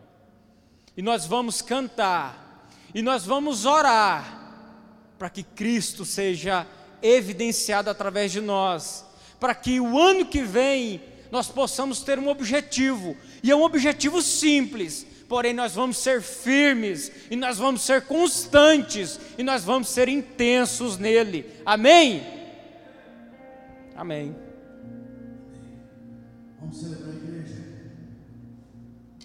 E 0.94 1.00
nós 1.00 1.24
vamos 1.24 1.62
cantar. 1.62 2.68
E 2.94 3.00
nós 3.00 3.24
vamos 3.24 3.64
orar 3.64 4.52
para 5.18 5.30
que 5.30 5.42
Cristo 5.42 6.04
seja 6.04 6.66
evidenciado 7.02 7.88
através 7.88 8.32
de 8.32 8.40
nós, 8.40 9.04
para 9.40 9.54
que 9.54 9.80
o 9.80 9.98
ano 9.98 10.26
que 10.26 10.42
vem 10.42 11.00
nós 11.30 11.48
possamos 11.48 12.02
ter 12.02 12.18
um 12.18 12.28
objetivo, 12.28 13.16
e 13.42 13.50
é 13.50 13.56
um 13.56 13.62
objetivo 13.62 14.20
simples, 14.22 15.06
porém 15.28 15.52
nós 15.52 15.74
vamos 15.74 15.98
ser 15.98 16.22
firmes, 16.22 17.12
e 17.30 17.36
nós 17.36 17.58
vamos 17.58 17.82
ser 17.82 18.02
constantes, 18.02 19.20
e 19.36 19.42
nós 19.42 19.64
vamos 19.64 19.88
ser 19.88 20.08
intensos 20.08 20.98
nele. 20.98 21.46
Amém? 21.64 22.22
Amém. 23.94 24.34
Vamos 26.60 26.80
celebrar. 26.80 27.07